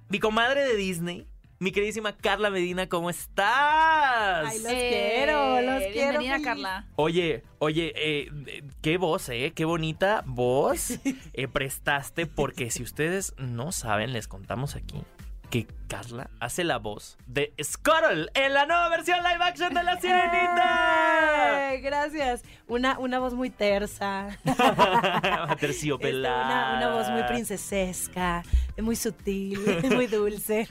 Mi 0.08 0.20
comadre 0.20 0.64
de 0.64 0.76
Disney, 0.76 1.26
mi 1.58 1.72
queridísima 1.72 2.16
Carla 2.16 2.50
Medina, 2.50 2.88
¿cómo 2.88 3.10
estás? 3.10 4.46
Ay, 4.46 4.58
los 4.60 4.72
quiero, 4.72 5.60
los 5.60 5.82
quiero. 5.92 6.20
Bienvenida, 6.20 6.40
Carla. 6.42 6.86
Oye, 6.96 7.42
oye, 7.58 7.92
eh, 7.96 8.62
qué 8.80 8.96
voz, 8.96 9.28
¿eh? 9.28 9.52
Qué 9.54 9.64
bonita 9.64 10.22
voz 10.24 11.00
eh, 11.32 11.48
prestaste, 11.48 12.26
porque 12.26 12.70
si 12.70 12.82
ustedes 12.82 13.34
no 13.38 13.72
saben, 13.72 14.12
les 14.12 14.28
contamos 14.28 14.76
aquí 14.76 15.02
que 15.50 15.66
Carla 15.88 16.30
hace 16.40 16.62
la 16.62 16.76
voz 16.76 17.16
de 17.26 17.54
Scuttle 17.62 18.28
en 18.34 18.52
la 18.52 18.66
nueva 18.66 18.90
versión 18.90 19.18
live 19.22 19.42
action 19.42 19.72
de 19.72 19.82
La 19.82 19.98
Sirenita. 19.98 21.72
gracias. 21.80 22.42
Una, 22.66 22.98
una 22.98 23.18
voz 23.18 23.34
muy 23.34 23.48
tersa. 23.48 24.28
Terciopelada. 25.60 26.42
Este, 26.42 26.76
una, 26.76 26.76
una 26.76 26.96
voz 26.96 27.10
muy 27.10 27.22
princesesca, 27.22 28.42
muy 28.76 28.96
sutil, 28.96 29.58
muy 29.94 30.06
dulce. 30.06 30.68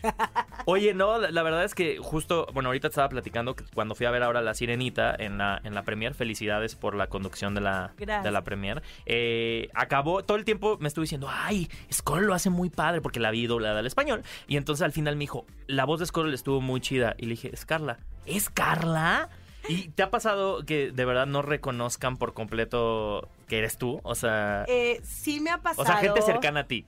Oye, 0.70 0.94
no, 0.94 1.18
la, 1.18 1.44
verdad 1.44 1.64
es 1.64 1.74
que 1.74 1.98
justo, 1.98 2.46
bueno, 2.54 2.68
ahorita 2.68 2.90
estaba 2.90 3.08
platicando 3.08 3.56
que 3.56 3.64
cuando 3.74 3.96
fui 3.96 4.06
a 4.06 4.12
ver 4.12 4.22
ahora 4.22 4.42
La 4.42 4.54
Sirenita 4.54 5.16
en 5.18 5.38
la, 5.38 5.62
en 5.64 5.74
la 5.74 5.84
premier, 5.84 6.14
felicidades 6.14 6.76
por 6.76 6.94
la 6.94 7.08
conducción 7.08 7.56
de 7.56 7.62
la, 7.62 7.94
de 7.98 8.32
la 8.32 8.44
premier, 8.44 8.84
eh, 9.06 9.70
acabó, 9.74 10.26
todo 10.26 10.36
el 10.36 10.44
tiempo 10.44 10.78
me 10.82 10.90
estuve 10.90 11.04
diciendo, 11.04 11.30
ay, 11.32 11.70
Scuttle 11.90 12.26
lo 12.26 12.34
hace 12.34 12.50
muy 12.50 12.70
padre 12.70 13.00
porque 13.00 13.22
la 13.22 13.32
vi 13.32 13.48
doblada 13.48 13.80
al 13.80 13.88
español. 13.88 14.24
Y 14.50 14.58
entonces 14.58 14.84
al 14.84 14.92
final 14.92 15.16
me 15.16 15.22
dijo, 15.22 15.46
la 15.68 15.86
voz 15.86 16.02
de 16.02 16.06
Scuttle 16.06 16.36
estuvo 16.36 16.60
muy 16.60 16.82
chida. 16.82 17.16
Y 17.18 17.28
le 17.28 17.30
dije, 17.30 17.50
es 17.54 17.64
Carla. 17.64 18.00
¿Es 18.26 18.50
Carla? 18.50 19.30
¿Y 19.70 19.90
te 19.90 20.04
ha 20.04 20.10
pasado 20.10 20.66
que 20.66 20.92
de 20.92 21.06
verdad 21.06 21.26
no 21.26 21.42
reconozcan 21.42 22.18
por 22.18 22.34
completo 22.34 23.30
que 23.48 23.60
eres 23.60 23.78
tú? 23.78 24.00
O 24.04 24.16
sea... 24.16 24.66
Eh, 24.68 25.02
sí 25.04 25.40
me 25.40 25.50
ha 25.50 25.60
pasado. 25.60 25.84
O 25.84 25.86
sea, 25.86 25.98
gente 25.98 26.22
cercana 26.22 26.62
a 26.62 26.68
ti. 26.68 26.86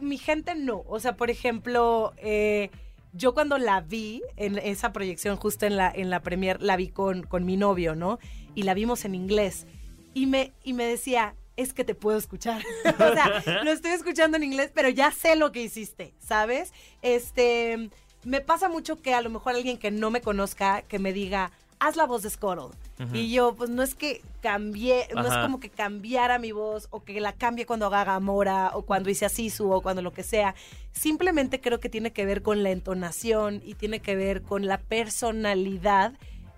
Mi, 0.00 0.18
gente 0.18 0.54
no. 0.54 0.84
O 0.86 1.00
sea, 1.00 1.16
por 1.16 1.30
ejemplo, 1.30 2.14
eh, 2.16 2.70
yo 3.12 3.34
cuando 3.34 3.58
la 3.58 3.80
vi 3.80 4.22
en 4.36 4.58
esa 4.58 4.92
proyección 4.92 5.36
justo 5.36 5.66
en 5.66 5.76
la, 5.76 5.90
en 5.94 6.10
la 6.10 6.20
premier, 6.20 6.62
la 6.62 6.76
vi 6.76 6.88
con, 6.88 7.22
con 7.22 7.44
mi 7.44 7.56
novio, 7.56 7.94
¿no? 7.94 8.18
Y 8.54 8.62
la 8.62 8.74
vimos 8.74 9.04
en 9.04 9.14
inglés. 9.14 9.66
Y 10.14 10.26
me, 10.26 10.52
y 10.62 10.72
me 10.72 10.84
decía, 10.84 11.34
es 11.56 11.72
que 11.72 11.84
te 11.84 11.94
puedo 11.94 12.18
escuchar. 12.18 12.62
o 12.86 13.12
sea, 13.12 13.42
lo 13.62 13.70
estoy 13.70 13.92
escuchando 13.92 14.36
en 14.36 14.44
inglés, 14.44 14.70
pero 14.74 14.88
ya 14.88 15.10
sé 15.10 15.36
lo 15.36 15.52
que 15.52 15.62
hiciste, 15.62 16.14
¿sabes? 16.18 16.72
Este, 17.02 17.90
me 18.24 18.40
pasa 18.40 18.68
mucho 18.68 19.00
que 19.00 19.14
a 19.14 19.20
lo 19.20 19.30
mejor 19.30 19.54
alguien 19.54 19.78
que 19.78 19.90
no 19.90 20.10
me 20.10 20.20
conozca, 20.20 20.82
que 20.82 20.98
me 20.98 21.12
diga, 21.12 21.52
haz 21.82 21.96
la 21.96 22.06
voz 22.06 22.22
de 22.22 22.30
Scuttle. 22.30 22.68
Y 23.12 23.32
yo, 23.32 23.54
pues 23.56 23.68
no 23.68 23.82
es 23.82 23.96
que 23.96 24.22
cambié, 24.40 25.08
no 25.14 25.26
es 25.26 25.36
como 25.38 25.58
que 25.58 25.70
cambiara 25.70 26.38
mi 26.38 26.52
voz 26.52 26.86
o 26.90 27.02
que 27.02 27.20
la 27.20 27.32
cambie 27.32 27.66
cuando 27.66 27.86
haga 27.86 28.04
Gamora 28.04 28.70
o 28.74 28.82
cuando 28.82 29.10
hice 29.10 29.24
a 29.24 29.28
Sisu 29.28 29.72
o 29.72 29.82
cuando 29.82 30.02
lo 30.02 30.12
que 30.12 30.22
sea. 30.22 30.54
Simplemente 30.92 31.60
creo 31.60 31.80
que 31.80 31.88
tiene 31.88 32.12
que 32.12 32.24
ver 32.24 32.42
con 32.42 32.62
la 32.62 32.70
entonación 32.70 33.60
y 33.64 33.74
tiene 33.74 33.98
que 33.98 34.14
ver 34.14 34.42
con 34.42 34.66
la 34.66 34.78
personalidad 34.78 36.12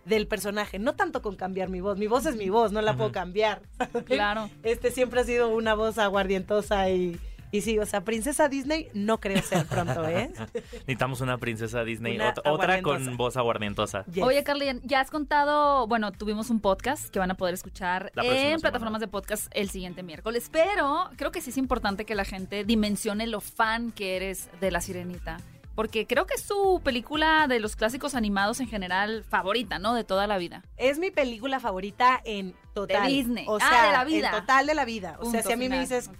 del 0.04 0.26
personaje, 0.26 0.78
no 0.78 0.94
tanto 0.94 1.22
con 1.22 1.34
cambiar 1.36 1.70
mi 1.70 1.80
voz. 1.80 1.96
Mi 1.96 2.08
voz 2.08 2.26
es 2.26 2.36
mi 2.36 2.50
voz, 2.50 2.72
no 2.72 2.82
la 2.82 2.94
puedo 2.94 3.10
cambiar. 3.10 3.62
Claro. 4.04 4.50
Este 4.62 4.90
siempre 4.90 5.20
ha 5.20 5.24
sido 5.24 5.48
una 5.48 5.74
voz 5.74 5.96
aguardientosa 5.96 6.90
y, 6.90 7.18
y 7.54 7.60
sí, 7.60 7.78
o 7.78 7.86
sea, 7.86 8.00
princesa 8.00 8.48
Disney 8.48 8.88
no 8.94 9.20
creo 9.20 9.40
ser 9.40 9.64
pronto, 9.66 10.08
¿eh? 10.08 10.32
Necesitamos 10.72 11.20
una 11.20 11.38
princesa 11.38 11.84
Disney, 11.84 12.18
otra 12.44 12.82
con 12.82 13.16
voz 13.16 13.36
aguardientosa. 13.36 14.04
Oye, 14.20 14.42
Carly, 14.42 14.80
ya 14.82 14.98
has 14.98 15.12
contado, 15.12 15.86
bueno, 15.86 16.10
tuvimos 16.10 16.50
un 16.50 16.58
podcast 16.58 17.10
que 17.10 17.20
van 17.20 17.30
a 17.30 17.36
poder 17.36 17.54
escuchar 17.54 18.10
en 18.16 18.60
plataformas 18.60 19.00
de 19.00 19.06
podcast 19.06 19.46
el 19.54 19.70
siguiente 19.70 20.02
miércoles, 20.02 20.48
pero 20.50 21.08
creo 21.14 21.30
que 21.30 21.40
sí 21.40 21.50
es 21.50 21.56
importante 21.56 22.04
que 22.04 22.16
la 22.16 22.24
gente 22.24 22.64
dimensione 22.64 23.28
lo 23.28 23.40
fan 23.40 23.92
que 23.92 24.16
eres 24.16 24.48
de 24.60 24.72
La 24.72 24.80
Sirenita 24.80 25.36
porque 25.74 26.06
creo 26.06 26.26
que 26.26 26.34
es 26.34 26.42
su 26.42 26.80
película 26.84 27.46
de 27.48 27.58
los 27.60 27.76
clásicos 27.76 28.14
animados 28.14 28.60
en 28.60 28.68
general 28.68 29.24
favorita, 29.24 29.78
¿no? 29.78 29.94
De 29.94 30.04
toda 30.04 30.26
la 30.26 30.38
vida. 30.38 30.62
Es 30.76 30.98
mi 30.98 31.10
película 31.10 31.60
favorita 31.60 32.20
en 32.24 32.54
total. 32.74 33.06
De 33.06 33.12
Disney. 33.12 33.44
O 33.48 33.56
ah, 33.56 33.68
sea, 33.68 33.86
de 33.86 33.92
la 33.92 34.04
vida. 34.04 34.28
En 34.28 34.40
total 34.40 34.66
de 34.66 34.74
la 34.74 34.84
vida. 34.84 35.16
o 35.20 35.30
sea, 35.30 35.42
si 35.42 35.52
a 35.52 35.56
mí 35.56 35.68
me 35.68 35.80
dices, 35.80 36.10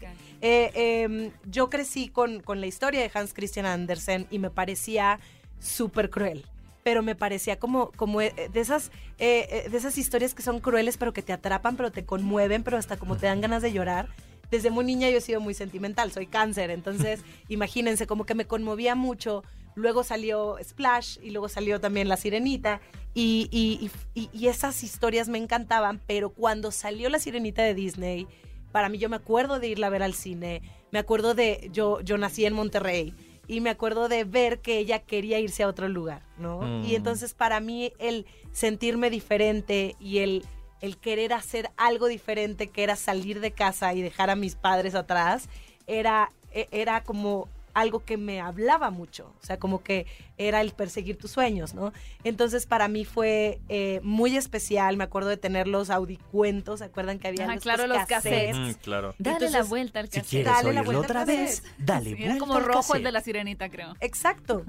eh, 0.40 0.70
em, 0.74 1.30
yo 1.46 1.70
crecí 1.70 2.08
con, 2.08 2.40
con 2.40 2.60
la 2.60 2.66
historia 2.66 3.00
de 3.00 3.10
Hans 3.14 3.32
Christian 3.32 3.66
Andersen 3.66 4.26
y 4.30 4.38
me 4.38 4.50
parecía 4.50 5.20
súper 5.58 6.10
cruel 6.10 6.46
pero 6.82 7.02
me 7.02 7.14
parecía 7.14 7.58
como, 7.58 7.90
como 7.92 8.20
eh, 8.20 8.50
de 8.52 8.60
esas, 8.60 8.92
eh, 9.18 9.66
de 9.70 9.76
esas 9.78 9.96
historias 9.96 10.34
que 10.34 10.42
son 10.42 10.60
crueles, 10.60 10.98
pero 10.98 11.14
que 11.14 11.22
te 11.22 11.32
atrapan, 11.32 11.76
pero 11.76 11.90
te 11.90 12.04
conmueven, 12.04 12.62
pero 12.62 12.76
hasta 12.76 12.98
como 12.98 13.16
te 13.16 13.24
dan 13.24 13.40
ganas 13.40 13.62
de 13.62 13.72
llorar 13.72 14.10
desde 14.54 14.70
muy 14.70 14.84
niña 14.84 15.10
yo 15.10 15.18
he 15.18 15.20
sido 15.20 15.40
muy 15.40 15.52
sentimental, 15.52 16.12
soy 16.12 16.26
cáncer, 16.26 16.70
entonces 16.70 17.20
imagínense 17.48 18.06
como 18.06 18.24
que 18.24 18.34
me 18.34 18.46
conmovía 18.46 18.94
mucho. 18.94 19.42
Luego 19.74 20.04
salió 20.04 20.56
Splash 20.62 21.18
y 21.20 21.30
luego 21.30 21.48
salió 21.48 21.80
también 21.80 22.08
La 22.08 22.16
Sirenita 22.16 22.80
y, 23.14 23.48
y, 23.50 23.90
y, 24.14 24.46
esas 24.46 24.84
historias 24.84 25.28
me 25.28 25.38
encantaban, 25.38 26.00
pero 26.06 26.30
cuando 26.30 26.70
salió 26.70 27.08
La 27.08 27.18
Sirenita 27.18 27.62
de 27.62 27.74
Disney, 27.74 28.28
para 28.70 28.88
mí 28.88 28.98
yo 28.98 29.08
me 29.08 29.16
acuerdo 29.16 29.58
de 29.58 29.66
irla 29.66 29.88
a 29.88 29.90
ver 29.90 30.04
al 30.04 30.14
cine, 30.14 30.62
me 30.92 31.00
acuerdo 31.00 31.34
de, 31.34 31.68
yo, 31.72 32.00
yo 32.02 32.16
nací 32.18 32.44
en 32.44 32.54
Monterrey 32.54 33.14
y 33.48 33.60
me 33.60 33.70
acuerdo 33.70 34.08
de 34.08 34.22
ver 34.22 34.60
que 34.60 34.78
ella 34.78 35.00
quería 35.00 35.40
irse 35.40 35.64
a 35.64 35.68
otro 35.68 35.88
lugar, 35.88 36.22
¿no? 36.38 36.62
Y 36.84 36.92
mm. 36.92 36.96
entonces 36.96 37.34
para 37.34 37.58
mí 37.58 37.92
el 37.98 38.26
sentirme 38.52 39.10
diferente 39.10 39.96
y 39.98 40.18
el 40.18 40.44
el 40.84 40.98
querer 40.98 41.32
hacer 41.32 41.70
algo 41.78 42.08
diferente, 42.08 42.68
que 42.68 42.82
era 42.82 42.94
salir 42.94 43.40
de 43.40 43.52
casa 43.52 43.94
y 43.94 44.02
dejar 44.02 44.28
a 44.28 44.36
mis 44.36 44.54
padres 44.54 44.94
atrás, 44.94 45.48
era, 45.86 46.30
e, 46.52 46.68
era 46.72 47.02
como 47.02 47.48
algo 47.72 48.04
que 48.04 48.18
me 48.18 48.40
hablaba 48.40 48.90
mucho, 48.90 49.32
o 49.42 49.46
sea, 49.46 49.58
como 49.58 49.82
que 49.82 50.06
era 50.36 50.60
el 50.60 50.72
perseguir 50.72 51.16
tus 51.16 51.30
sueños, 51.30 51.72
¿no? 51.74 51.92
Entonces 52.22 52.66
para 52.66 52.86
mí 52.86 53.06
fue 53.06 53.60
eh, 53.70 54.00
muy 54.02 54.36
especial, 54.36 54.98
me 54.98 55.04
acuerdo 55.04 55.30
de 55.30 55.38
tener 55.38 55.66
los 55.66 55.88
audicuentos, 55.88 56.80
¿se 56.80 56.84
acuerdan 56.84 57.18
que 57.18 57.28
había 57.28 57.50
ah, 57.50 57.56
claro, 57.56 57.86
los 57.86 58.04
cassettes? 58.06 58.56
Mm, 58.56 58.70
claro. 58.82 59.14
Dale 59.18 59.50
la 59.50 59.62
vuelta 59.62 60.00
al 60.00 60.08
cassette. 60.08 60.24
Si 60.24 60.30
quieres 60.36 60.52
dale 60.52 60.72
la 60.74 60.82
vuelta 60.82 61.02
otra 61.02 61.24
vez, 61.24 61.62
dale 61.78 62.10
vuelta 62.10 62.26
Era 62.26 62.38
como 62.38 62.60
rojo 62.60 62.94
el 62.94 63.02
de 63.02 63.10
la 63.10 63.22
sirenita, 63.22 63.70
creo. 63.70 63.94
Exacto. 64.00 64.64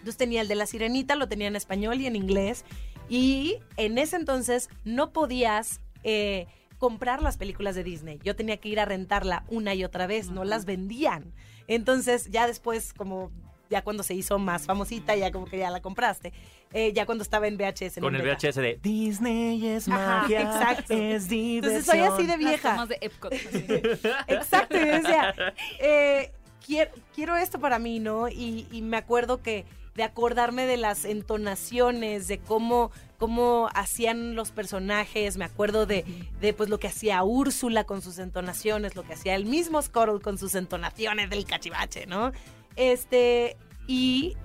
Entonces 0.00 0.16
tenía 0.16 0.40
el 0.40 0.48
de 0.48 0.54
la 0.54 0.64
sirenita, 0.64 1.14
lo 1.14 1.28
tenía 1.28 1.46
en 1.48 1.56
español 1.56 2.00
y 2.00 2.06
en 2.06 2.16
inglés, 2.16 2.64
y 3.10 3.58
en 3.76 3.98
ese 3.98 4.16
entonces 4.16 4.70
no 4.84 5.12
podías 5.12 5.80
eh, 6.04 6.46
comprar 6.78 7.20
las 7.22 7.36
películas 7.36 7.74
de 7.74 7.82
Disney. 7.82 8.20
Yo 8.22 8.36
tenía 8.36 8.56
que 8.58 8.68
ir 8.68 8.78
a 8.78 8.84
rentarla 8.84 9.44
una 9.48 9.74
y 9.74 9.84
otra 9.84 10.06
vez, 10.06 10.30
no 10.30 10.44
las 10.44 10.64
vendían. 10.64 11.34
Entonces 11.66 12.30
ya 12.30 12.46
después, 12.46 12.94
como 12.94 13.32
ya 13.68 13.82
cuando 13.82 14.04
se 14.04 14.14
hizo 14.14 14.38
más 14.38 14.66
famosita, 14.66 15.16
ya 15.16 15.32
como 15.32 15.46
que 15.46 15.58
ya 15.58 15.70
la 15.70 15.82
compraste. 15.82 16.32
Eh, 16.72 16.92
ya 16.92 17.04
cuando 17.04 17.22
estaba 17.22 17.48
en 17.48 17.56
VHS. 17.56 17.98
Con 18.00 18.14
el 18.14 18.22
VHS 18.22 18.54
de 18.56 18.78
Disney 18.80 19.66
es 19.66 19.88
magia, 19.88 20.42
exacto. 20.42 20.94
es 20.94 21.28
diversión. 21.28 21.74
Entonces 21.74 21.86
soy 21.86 21.98
así 22.00 22.26
de 22.26 22.36
vieja. 22.36 22.76
Más 22.76 22.88
de 22.88 22.98
Epcot. 23.00 23.32
exacto, 24.28 24.76
y 24.76 24.84
decía, 24.84 25.34
eh, 25.80 26.32
quiero, 26.64 26.92
quiero 27.12 27.36
esto 27.36 27.58
para 27.58 27.80
mí, 27.80 27.98
¿no? 27.98 28.28
Y, 28.28 28.68
y 28.70 28.82
me 28.82 28.96
acuerdo 28.96 29.42
que 29.42 29.64
de 30.00 30.04
acordarme 30.04 30.64
de 30.64 30.78
las 30.78 31.04
entonaciones, 31.04 32.26
de 32.26 32.38
cómo, 32.38 32.90
cómo 33.18 33.68
hacían 33.74 34.34
los 34.34 34.50
personajes. 34.50 35.36
Me 35.36 35.44
acuerdo 35.44 35.84
de, 35.84 36.06
de 36.40 36.54
pues 36.54 36.70
lo 36.70 36.80
que 36.80 36.86
hacía 36.86 37.22
Úrsula 37.22 37.84
con 37.84 38.00
sus 38.00 38.18
entonaciones, 38.18 38.96
lo 38.96 39.02
que 39.02 39.12
hacía 39.12 39.34
el 39.34 39.44
mismo 39.44 39.82
Squirrel 39.82 40.22
con 40.22 40.38
sus 40.38 40.54
entonaciones 40.54 41.28
del 41.28 41.44
cachivache, 41.44 42.06
¿no? 42.06 42.32
Este, 42.76 43.58
y 43.86 44.38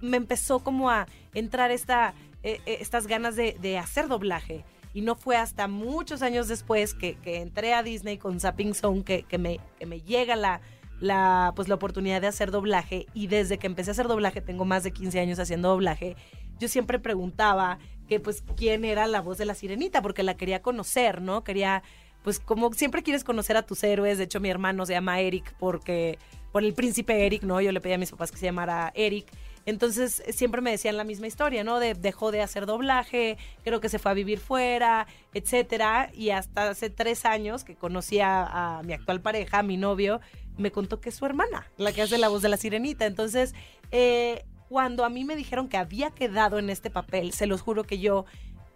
me 0.00 0.16
empezó 0.16 0.60
como 0.60 0.88
a 0.88 1.06
entrar 1.34 1.70
esta, 1.72 2.14
eh, 2.42 2.62
eh, 2.64 2.78
estas 2.80 3.06
ganas 3.06 3.36
de, 3.36 3.58
de, 3.60 3.76
hacer 3.76 4.08
doblaje. 4.08 4.64
Y 4.94 5.02
no 5.02 5.14
fue 5.14 5.36
hasta 5.36 5.68
muchos 5.68 6.22
años 6.22 6.48
después 6.48 6.94
que, 6.94 7.16
que 7.16 7.42
entré 7.42 7.74
a 7.74 7.82
Disney 7.82 8.16
con 8.16 8.40
Zapping 8.40 8.72
Zone 8.72 9.04
que, 9.04 9.24
que, 9.24 9.36
me, 9.36 9.60
que 9.78 9.84
me 9.84 10.00
llega 10.00 10.36
la, 10.36 10.62
la, 11.02 11.52
pues, 11.56 11.68
la 11.68 11.74
oportunidad 11.74 12.20
de 12.20 12.28
hacer 12.28 12.50
doblaje. 12.50 13.06
Y 13.12 13.26
desde 13.26 13.58
que 13.58 13.66
empecé 13.66 13.90
a 13.90 13.92
hacer 13.92 14.06
doblaje, 14.06 14.40
tengo 14.40 14.64
más 14.64 14.84
de 14.84 14.92
15 14.92 15.18
años 15.20 15.38
haciendo 15.40 15.68
doblaje, 15.68 16.16
yo 16.58 16.68
siempre 16.68 17.00
preguntaba 17.00 17.78
que 18.08 18.20
pues 18.20 18.44
quién 18.56 18.84
era 18.84 19.06
la 19.08 19.20
voz 19.20 19.36
de 19.36 19.44
la 19.44 19.54
sirenita, 19.54 20.00
porque 20.00 20.22
la 20.22 20.36
quería 20.36 20.62
conocer, 20.62 21.20
¿no? 21.20 21.42
Quería, 21.42 21.82
pues 22.22 22.38
como 22.38 22.72
siempre 22.72 23.02
quieres 23.02 23.24
conocer 23.24 23.56
a 23.56 23.62
tus 23.62 23.82
héroes. 23.82 24.16
De 24.16 24.24
hecho, 24.24 24.38
mi 24.38 24.48
hermano 24.48 24.86
se 24.86 24.92
llama 24.92 25.20
Eric 25.20 25.54
porque, 25.58 26.18
por 26.52 26.62
el 26.62 26.72
príncipe 26.72 27.26
Eric, 27.26 27.42
¿no? 27.42 27.60
Yo 27.60 27.72
le 27.72 27.80
pedí 27.80 27.94
a 27.94 27.98
mis 27.98 28.12
papás 28.12 28.30
que 28.30 28.38
se 28.38 28.46
llamara 28.46 28.92
Eric. 28.94 29.26
Entonces 29.64 30.22
siempre 30.30 30.60
me 30.60 30.72
decían 30.72 30.96
la 30.96 31.04
misma 31.04 31.26
historia, 31.26 31.64
¿no? 31.64 31.80
De, 31.80 31.94
dejó 31.94 32.30
de 32.30 32.42
hacer 32.42 32.66
doblaje, 32.66 33.38
creo 33.64 33.80
que 33.80 33.88
se 33.88 33.98
fue 33.98 34.10
a 34.10 34.14
vivir 34.14 34.38
fuera, 34.38 35.06
etcétera. 35.34 36.10
Y 36.14 36.30
hasta 36.30 36.70
hace 36.70 36.90
tres 36.90 37.24
años 37.24 37.64
que 37.64 37.74
conocí 37.74 38.20
a, 38.20 38.78
a 38.78 38.82
mi 38.82 38.92
actual 38.92 39.20
pareja, 39.20 39.60
a 39.60 39.62
mi 39.62 39.76
novio, 39.76 40.20
me 40.56 40.70
contó 40.70 41.00
que 41.00 41.08
es 41.08 41.14
su 41.14 41.26
hermana, 41.26 41.70
la 41.76 41.92
que 41.92 42.02
hace 42.02 42.18
la 42.18 42.28
voz 42.28 42.42
de 42.42 42.48
la 42.48 42.56
sirenita. 42.56 43.06
Entonces, 43.06 43.54
eh, 43.90 44.44
cuando 44.68 45.04
a 45.04 45.10
mí 45.10 45.24
me 45.24 45.36
dijeron 45.36 45.68
que 45.68 45.76
había 45.76 46.10
quedado 46.10 46.58
en 46.58 46.70
este 46.70 46.90
papel, 46.90 47.32
se 47.32 47.46
los 47.46 47.60
juro 47.60 47.84
que 47.84 47.98
yo 47.98 48.24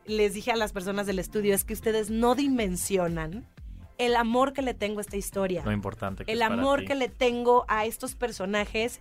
les 0.05 0.35
dije 0.35 0.53
a 0.53 0.57
las 0.57 0.73
personas 0.73 1.07
del 1.07 1.19
estudio, 1.19 1.55
es 1.55 1.65
que 1.65 1.73
ustedes 1.73 2.11
no 2.11 2.35
dimensionan 2.35 3.47
el 3.99 4.15
amor 4.15 4.53
que 4.53 4.63
le 4.63 4.75
tengo 4.75 4.99
a 4.99 5.03
esta 5.03 5.17
historia. 5.17 5.63
Lo 5.65 5.73
importante. 5.73 6.25
Que 6.25 6.33
el 6.33 6.43
amor 6.43 6.85
que 6.85 6.95
le 6.95 7.09
tengo 7.09 7.65
a 7.69 7.87
estos 7.87 8.15
personajes 8.15 9.01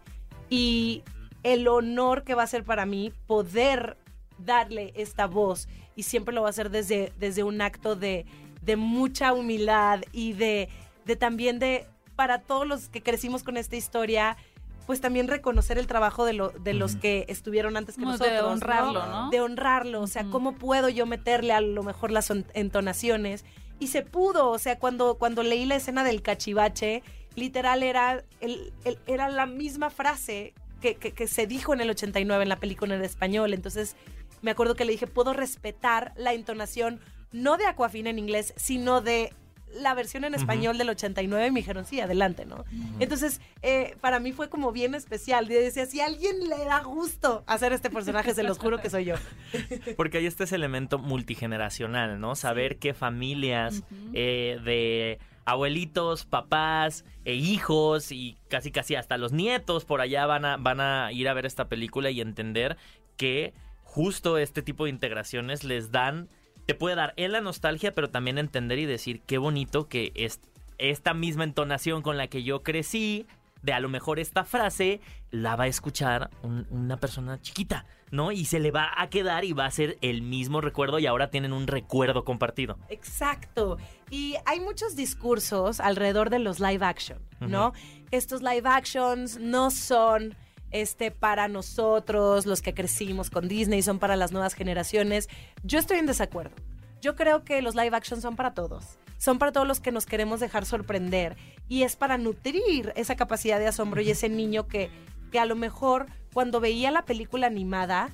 y 0.50 1.04
el 1.44 1.68
honor 1.68 2.24
que 2.24 2.34
va 2.34 2.44
a 2.44 2.48
ser 2.48 2.64
para 2.64 2.86
mí 2.86 3.12
poder 3.28 3.98
darle 4.38 4.94
esta 4.96 5.28
voz 5.28 5.68
y 5.96 6.04
siempre 6.04 6.34
lo 6.34 6.42
va 6.42 6.48
a 6.48 6.50
hacer 6.50 6.70
desde, 6.70 7.12
desde 7.20 7.44
un 7.44 7.62
acto 7.62 7.96
de, 7.96 8.26
de 8.62 8.76
mucha 8.76 9.34
humildad 9.34 10.02
y 10.12 10.34
de, 10.34 10.70
de 11.06 11.16
también 11.16 11.60
de, 11.60 11.88
para 12.16 12.40
todos 12.42 12.68
los 12.68 12.90
que 12.90 13.02
crecimos 13.04 13.44
con 13.44 13.58
esta 13.58 13.76
historia, 13.76 14.38
pues 14.86 15.02
también 15.02 15.28
reconocer 15.28 15.78
el 15.78 15.88
trabajo 15.88 16.26
de, 16.26 16.34
lo, 16.34 16.50
de 16.50 16.74
los 16.74 16.96
que 16.96 17.26
estuvieron 17.28 17.76
antes 17.76 17.96
que 17.96 18.02
Como 18.02 18.12
nosotros. 18.14 18.34
de 18.36 18.42
honrarlo, 18.42 19.06
¿no? 19.08 19.30
De 19.32 19.42
honrarlo, 19.42 20.02
o 20.02 20.08
sea. 20.08 20.26
¿cómo 20.26 20.54
puedo 20.54 20.90
yo 20.90 21.06
meterle 21.06 21.54
a 21.54 21.62
lo 21.62 21.82
mejor 21.84 22.12
las 22.12 22.30
on- 22.30 22.46
entonaciones? 22.54 23.46
Y 23.80 23.88
se 23.88 24.04
pudo, 24.04 24.50
o 24.52 24.60
sea, 24.60 24.78
cuando, 24.80 25.16
cuando 25.16 25.44
leí 25.44 25.66
la 25.66 25.76
escena 25.76 26.04
del 26.04 26.22
cachivache, 26.22 27.02
literal 27.36 27.84
era, 27.84 28.24
el, 28.42 28.72
el- 28.86 29.00
era 29.08 29.28
la 29.30 29.46
misma 29.48 29.90
frase 29.90 30.54
que, 30.82 30.96
que- 30.96 31.14
que 31.14 31.28
se 31.28 31.48
dijo 31.48 31.74
en 31.74 31.82
el 31.82 31.90
89 31.90 32.44
en 32.44 32.50
la 32.50 32.60
película 32.60 32.96
en 32.96 33.04
español. 33.04 33.54
Entonces, 33.54 33.96
me 34.44 34.52
acuerdo 34.52 34.76
que 34.76 34.86
le 34.86 34.92
dije, 34.92 35.08
puedo 35.08 35.34
respetar 35.34 36.14
la 36.16 36.34
entonación, 36.34 37.00
no 37.32 37.58
de 37.58 37.66
Aquafina 37.66 38.12
en 38.12 38.20
inglés, 38.20 38.54
sino 38.56 39.02
de 39.02 39.34
la 39.74 39.94
versión 39.94 40.24
en 40.24 40.36
español 40.36 40.78
del 40.78 40.90
89 40.90 41.48
y 41.48 41.52
me 41.52 41.60
dijeron, 41.60 41.86
sí, 41.86 42.00
adelante, 42.00 42.46
¿no? 42.46 42.64
Entonces, 43.00 43.42
eh, 43.62 43.96
para 44.02 44.20
mí 44.20 44.32
fue 44.32 44.50
como 44.50 44.72
bien 44.72 44.96
especial. 44.96 45.48
Yo 45.48 45.56
decía, 45.56 45.86
si 45.86 46.00
a 46.02 46.06
alguien 46.06 46.48
le 46.48 46.64
da 46.66 46.82
gusto 46.84 47.44
hacer 47.48 47.74
este 47.74 47.90
personaje, 47.90 48.34
se 48.34 48.44
los 48.44 48.58
juro 48.58 48.80
que 48.80 48.90
soy 48.90 49.06
yo. 49.06 49.16
Porque 49.98 50.26
está 50.26 50.46
ese 50.46 50.56
elemento 50.56 50.98
multigeneracional, 50.98 52.20
¿no? 52.20 52.36
Saber 52.36 52.78
qué 52.78 52.94
familias 52.94 53.84
eh, 54.14 54.60
de 54.64 55.20
abuelitos, 55.46 56.26
papás 56.26 57.06
e 57.24 57.36
hijos 57.36 58.12
y 58.12 58.38
casi 58.50 58.72
casi 58.72 58.96
hasta 58.96 59.18
los 59.18 59.32
nietos 59.32 59.86
por 59.86 60.02
allá 60.02 60.26
van 60.26 60.44
a, 60.44 60.58
van 60.58 60.82
a 60.82 61.12
ir 61.12 61.30
a 61.30 61.34
ver 61.34 61.46
esta 61.46 61.70
película 61.70 62.10
y 62.10 62.20
entender 62.20 62.78
que 63.16 63.54
justo 63.84 64.38
este 64.38 64.62
tipo 64.62 64.86
de 64.86 64.90
integraciones 64.90 65.64
les 65.64 65.92
dan, 65.92 66.30
te 66.66 66.76
puede 66.76 66.96
dar 66.96 67.14
en 67.18 67.32
la 67.32 67.42
nostalgia, 67.42 67.94
pero 67.94 68.10
también 68.10 68.38
entender 68.38 68.80
y 68.80 68.86
decir 68.86 69.22
qué 69.26 69.38
bonito 69.38 69.88
que 69.88 70.12
es 70.16 70.40
esta 70.78 71.14
misma 71.14 71.44
entonación 71.44 72.02
con 72.02 72.18
la 72.18 72.28
que 72.28 72.44
yo 72.44 72.64
crecí, 72.64 73.26
de 73.62 73.74
a 73.74 73.80
lo 73.80 73.90
mejor 73.90 74.20
esta 74.20 74.44
frase 74.44 75.00
la 75.32 75.56
va 75.56 75.64
a 75.64 75.68
escuchar 75.68 76.30
un- 76.44 76.68
una 76.70 76.98
persona 76.98 77.42
chiquita, 77.42 77.86
¿no? 78.12 78.32
Y 78.32 78.46
se 78.46 78.60
le 78.60 78.70
va 78.72 78.92
a 78.96 79.10
quedar 79.10 79.44
y 79.44 79.54
va 79.54 79.66
a 79.66 79.72
ser 79.72 79.98
el 80.02 80.22
mismo 80.22 80.62
recuerdo 80.62 81.00
y 81.00 81.08
ahora 81.08 81.32
tienen 81.32 81.52
un 81.52 81.66
recuerdo 81.66 82.24
compartido. 82.26 82.78
Exacto. 82.90 83.78
Y 84.12 84.36
hay 84.46 84.60
muchos 84.60 84.96
discursos 84.96 85.80
alrededor 85.80 86.30
de 86.30 86.40
los 86.40 86.60
live 86.60 86.86
action, 86.86 87.20
¿no? 87.40 87.74
Estos 88.12 88.44
live 88.44 88.68
actions 88.70 89.40
no 89.40 89.72
son 89.72 90.36
este 90.82 91.12
para 91.12 91.48
nosotros, 91.48 92.46
los 92.46 92.62
que 92.62 92.74
crecimos 92.74 93.30
con 93.30 93.48
Disney, 93.48 93.82
son 93.82 94.00
para 94.00 94.16
las 94.16 94.32
nuevas 94.32 94.54
generaciones. 94.54 95.30
Yo 95.64 95.80
estoy 95.80 96.00
en 96.00 96.06
desacuerdo. 96.06 96.56
Yo 97.02 97.16
creo 97.16 97.44
que 97.44 97.62
los 97.62 97.76
live 97.76 97.96
action 97.96 98.22
son 98.22 98.36
para 98.36 98.54
todos. 98.54 98.98
Son 99.18 99.40
para 99.40 99.52
todos 99.52 99.68
los 99.68 99.80
que 99.80 99.92
nos 99.92 100.06
queremos 100.06 100.40
dejar 100.40 100.66
sorprender. 100.66 101.38
Y 101.68 101.84
es 101.84 101.96
para 101.96 102.18
nutrir 102.18 102.94
esa 102.96 103.16
capacidad 103.16 103.60
de 103.60 103.68
asombro 103.68 104.02
y 104.02 104.10
ese 104.12 104.30
niño 104.30 104.68
que, 104.68 104.90
que 105.32 105.40
a 105.40 105.46
lo 105.46 105.56
mejor 105.56 106.08
cuando 106.34 106.60
veía 106.60 106.92
la 106.92 107.06
película 107.06 107.48
animada, 107.48 108.10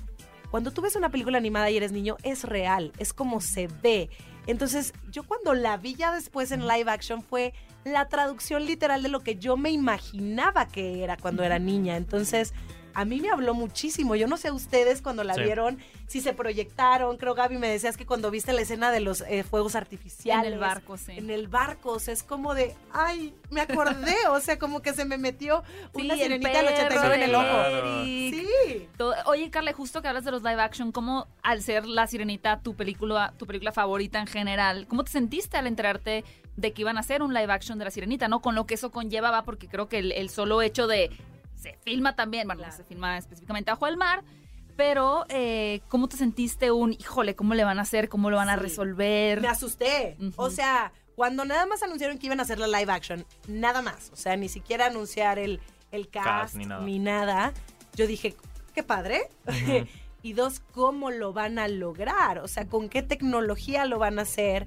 cuando 0.50 0.70
tú 0.70 0.82
ves 0.82 0.96
una 0.96 1.10
película 1.10 1.38
animada 1.38 1.70
y 1.70 1.76
eres 1.76 1.92
niño, 1.92 2.16
es 2.22 2.44
real, 2.44 2.92
es 2.98 3.12
como 3.12 3.40
se 3.40 3.68
ve. 3.82 4.10
Entonces, 4.46 4.92
yo 5.10 5.22
cuando 5.22 5.54
la 5.54 5.76
vi 5.76 5.94
ya 5.94 6.12
después 6.12 6.50
en 6.50 6.66
live 6.66 6.90
action 6.90 7.22
fue 7.22 7.54
la 7.84 8.08
traducción 8.08 8.66
literal 8.66 9.02
de 9.02 9.08
lo 9.08 9.20
que 9.20 9.36
yo 9.36 9.56
me 9.56 9.70
imaginaba 9.70 10.66
que 10.66 11.02
era 11.02 11.16
cuando 11.16 11.42
era 11.42 11.58
niña. 11.58 11.96
Entonces, 11.96 12.52
a 12.94 13.04
mí 13.04 13.20
me 13.20 13.30
habló 13.30 13.54
muchísimo. 13.54 14.14
Yo 14.16 14.26
no 14.26 14.36
sé 14.36 14.50
ustedes 14.50 15.02
cuando 15.02 15.24
la 15.24 15.34
Sí. 15.34 15.42
vieron, 15.42 15.78
si 16.06 16.20
se 16.20 16.32
proyectaron. 16.32 17.16
Creo, 17.16 17.34
Gaby, 17.34 17.58
me 17.58 17.68
decías 17.68 17.96
que 17.96 18.04
cuando 18.06 18.30
viste 18.30 18.52
la 18.52 18.60
escena 18.60 18.90
de 18.90 19.00
los 19.00 19.22
eh, 19.22 19.42
fuegos 19.44 19.74
artificiales. 19.74 20.46
En 20.46 20.52
el 20.54 20.58
barco, 20.58 20.96
sí. 20.96 21.12
En 21.16 21.30
el 21.30 21.48
barco, 21.48 21.92
o 21.92 21.98
sea, 21.98 22.12
es 22.14 22.22
como 22.22 22.54
de, 22.54 22.74
ay, 22.92 23.34
me 23.50 23.60
acordé, 23.62 24.14
o 24.30 24.40
sea, 24.40 24.58
como 24.58 24.82
que 24.82 24.92
se 24.92 25.04
me 25.04 25.18
metió 25.18 25.62
una 25.94 26.14
Sí, 26.14 26.20
sirenita 26.22 26.50
del 26.58 26.66
89 26.68 27.14
en 27.16 27.22
el 27.22 27.34
ojo. 27.34 27.44
Claro. 27.44 28.04
Sí. 28.04 28.88
Todo- 28.96 29.14
Oye, 29.26 29.50
Carla, 29.50 29.72
justo 29.72 30.02
que 30.02 30.08
hablas 30.08 30.24
de 30.24 30.30
los 30.30 30.42
live 30.42 30.60
action, 30.60 30.92
¿cómo 30.92 31.26
al 31.42 31.62
ser 31.62 31.86
La 31.86 32.06
Sirenita 32.06 32.60
tu 32.60 32.74
película, 32.74 33.32
tu 33.38 33.46
película 33.46 33.72
favorita 33.72 34.18
en 34.20 34.26
general, 34.26 34.86
cómo 34.88 35.04
te 35.04 35.10
sentiste 35.12 35.56
al 35.56 35.66
enterarte 35.66 36.24
de 36.56 36.72
que 36.72 36.82
iban 36.82 36.96
a 36.98 37.00
hacer 37.00 37.22
un 37.22 37.32
live 37.32 37.50
action 37.52 37.78
de 37.78 37.84
La 37.86 37.90
Sirenita, 37.90 38.28
¿no? 38.28 38.40
Con 38.42 38.54
lo 38.54 38.66
que 38.66 38.74
eso 38.74 38.90
conllevaba, 38.90 39.42
porque 39.42 39.68
creo 39.68 39.88
que 39.88 39.98
el, 39.98 40.12
el 40.12 40.28
solo 40.28 40.60
hecho 40.60 40.86
de 40.86 41.10
se 41.62 41.78
filma 41.84 42.14
también, 42.16 42.46
bueno, 42.46 42.60
Claro. 42.60 42.76
se 42.76 42.84
filma 42.84 43.16
específicamente 43.18 43.70
bajo 43.70 43.86
el 43.86 43.96
mar, 43.96 44.22
pero 44.76 45.24
eh, 45.28 45.80
¿cómo 45.88 46.08
te 46.08 46.16
sentiste 46.16 46.70
un, 46.72 46.92
híjole, 46.92 47.34
cómo 47.36 47.54
le 47.54 47.64
van 47.64 47.78
a 47.78 47.82
hacer, 47.82 48.08
cómo 48.08 48.30
lo 48.30 48.36
van 48.36 48.48
a 48.48 48.56
resolver? 48.56 49.40
Me 49.40 49.48
asusté. 49.48 50.16
O 50.36 50.50
sea, 50.50 50.92
cuando 51.14 51.44
nada 51.44 51.66
más 51.66 51.82
anunciaron 51.82 52.18
que 52.18 52.26
iban 52.26 52.40
a 52.40 52.42
hacer 52.44 52.58
la 52.58 52.66
live 52.66 52.90
action, 52.92 53.26
nada 53.48 53.82
más. 53.82 54.10
O 54.12 54.16
sea, 54.16 54.36
ni 54.36 54.48
siquiera 54.48 54.86
anunciar 54.86 55.38
el, 55.38 55.60
el 55.90 56.08
cast, 56.08 56.26
Cast, 56.26 56.54
ni 56.56 56.64
ni, 56.66 56.98
nada. 56.98 57.52
Yo 57.94 58.06
dije, 58.06 58.34
qué 58.74 58.82
padre. 58.82 59.28
y 60.22 60.32
dos, 60.32 60.60
¿cómo 60.72 61.10
lo 61.10 61.32
van 61.34 61.58
a 61.58 61.68
lograr? 61.68 62.38
O 62.38 62.48
sea, 62.48 62.66
¿con 62.66 62.88
qué 62.88 63.02
tecnología 63.02 63.84
lo 63.84 63.98
van 63.98 64.18
a 64.18 64.22
hacer? 64.22 64.66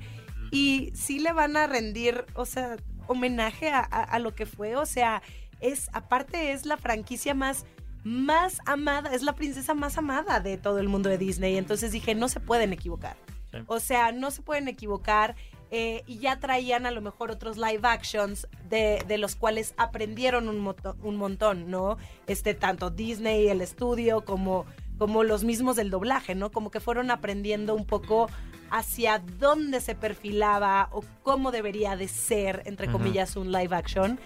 Y 0.51 0.91
sí 0.93 1.17
le 1.19 1.33
van 1.33 1.57
a 1.57 1.65
rendir, 1.65 2.25
o 2.35 2.45
sea, 2.45 2.77
homenaje 3.07 3.69
a, 3.71 3.79
a- 3.79 4.03
a 4.03 4.19
lo 4.19 4.35
que 4.35 4.45
fue. 4.45 4.75
O 4.75 4.85
sea, 4.85 5.23
es, 5.61 5.89
aparte 5.93 6.51
es 6.51 6.65
la 6.65 6.77
franquicia 6.77 7.33
más 7.33 7.65
más 8.03 8.59
amada, 8.67 9.15
es 9.15 9.23
la 9.23 9.33
princesa 9.33 9.73
más 9.73 9.97
amada 9.97 10.39
de 10.39 10.57
todo 10.57 10.77
el 10.77 10.87
mundo 10.87 11.09
de 11.09 11.17
Disney. 11.17 11.57
Entonces 11.57 11.91
dije, 11.91 12.13
no 12.13 12.27
se 12.29 12.39
pueden 12.39 12.71
equivocar. 12.71 13.17
Sí. 13.51 13.57
O 13.65 13.79
sea, 13.79 14.11
no 14.11 14.29
se 14.29 14.43
pueden 14.43 14.67
equivocar. 14.67 15.35
eh, 15.71 16.03
y 16.05 16.19
ya 16.19 16.39
traían 16.39 16.85
a 16.85 16.91
lo 16.91 17.01
mejor 17.01 17.31
otros 17.31 17.57
live 17.57 17.79
actions 17.81 18.47
de, 18.69 19.03
de 19.07 19.17
los 19.17 19.35
cuales 19.35 19.73
aprendieron 19.77 20.47
un, 20.47 20.59
moto- 20.59 20.95
un 21.01 21.15
montón, 21.15 21.71
¿no? 21.71 21.97
Este, 22.27 22.53
tanto 22.53 22.91
Disney, 22.91 23.47
el 23.47 23.61
estudio, 23.61 24.23
como, 24.23 24.65
como 24.99 25.23
los 25.23 25.43
mismos 25.43 25.75
del 25.75 25.89
doblaje, 25.89 26.35
¿no? 26.35 26.51
Como 26.51 26.69
que 26.69 26.79
fueron 26.79 27.09
aprendiendo 27.09 27.73
un 27.73 27.85
poco 27.85 28.29
hacia 28.69 29.17
dónde 29.39 29.81
se 29.81 29.95
perfilaba 29.95 30.89
o 30.91 31.03
cómo 31.23 31.51
debería 31.51 31.95
de 31.95 32.07
ser, 32.07 32.61
entre 32.65 32.87
comillas, 32.91 33.35
un 33.35 33.51
live 33.51 33.75
action. 33.75 34.19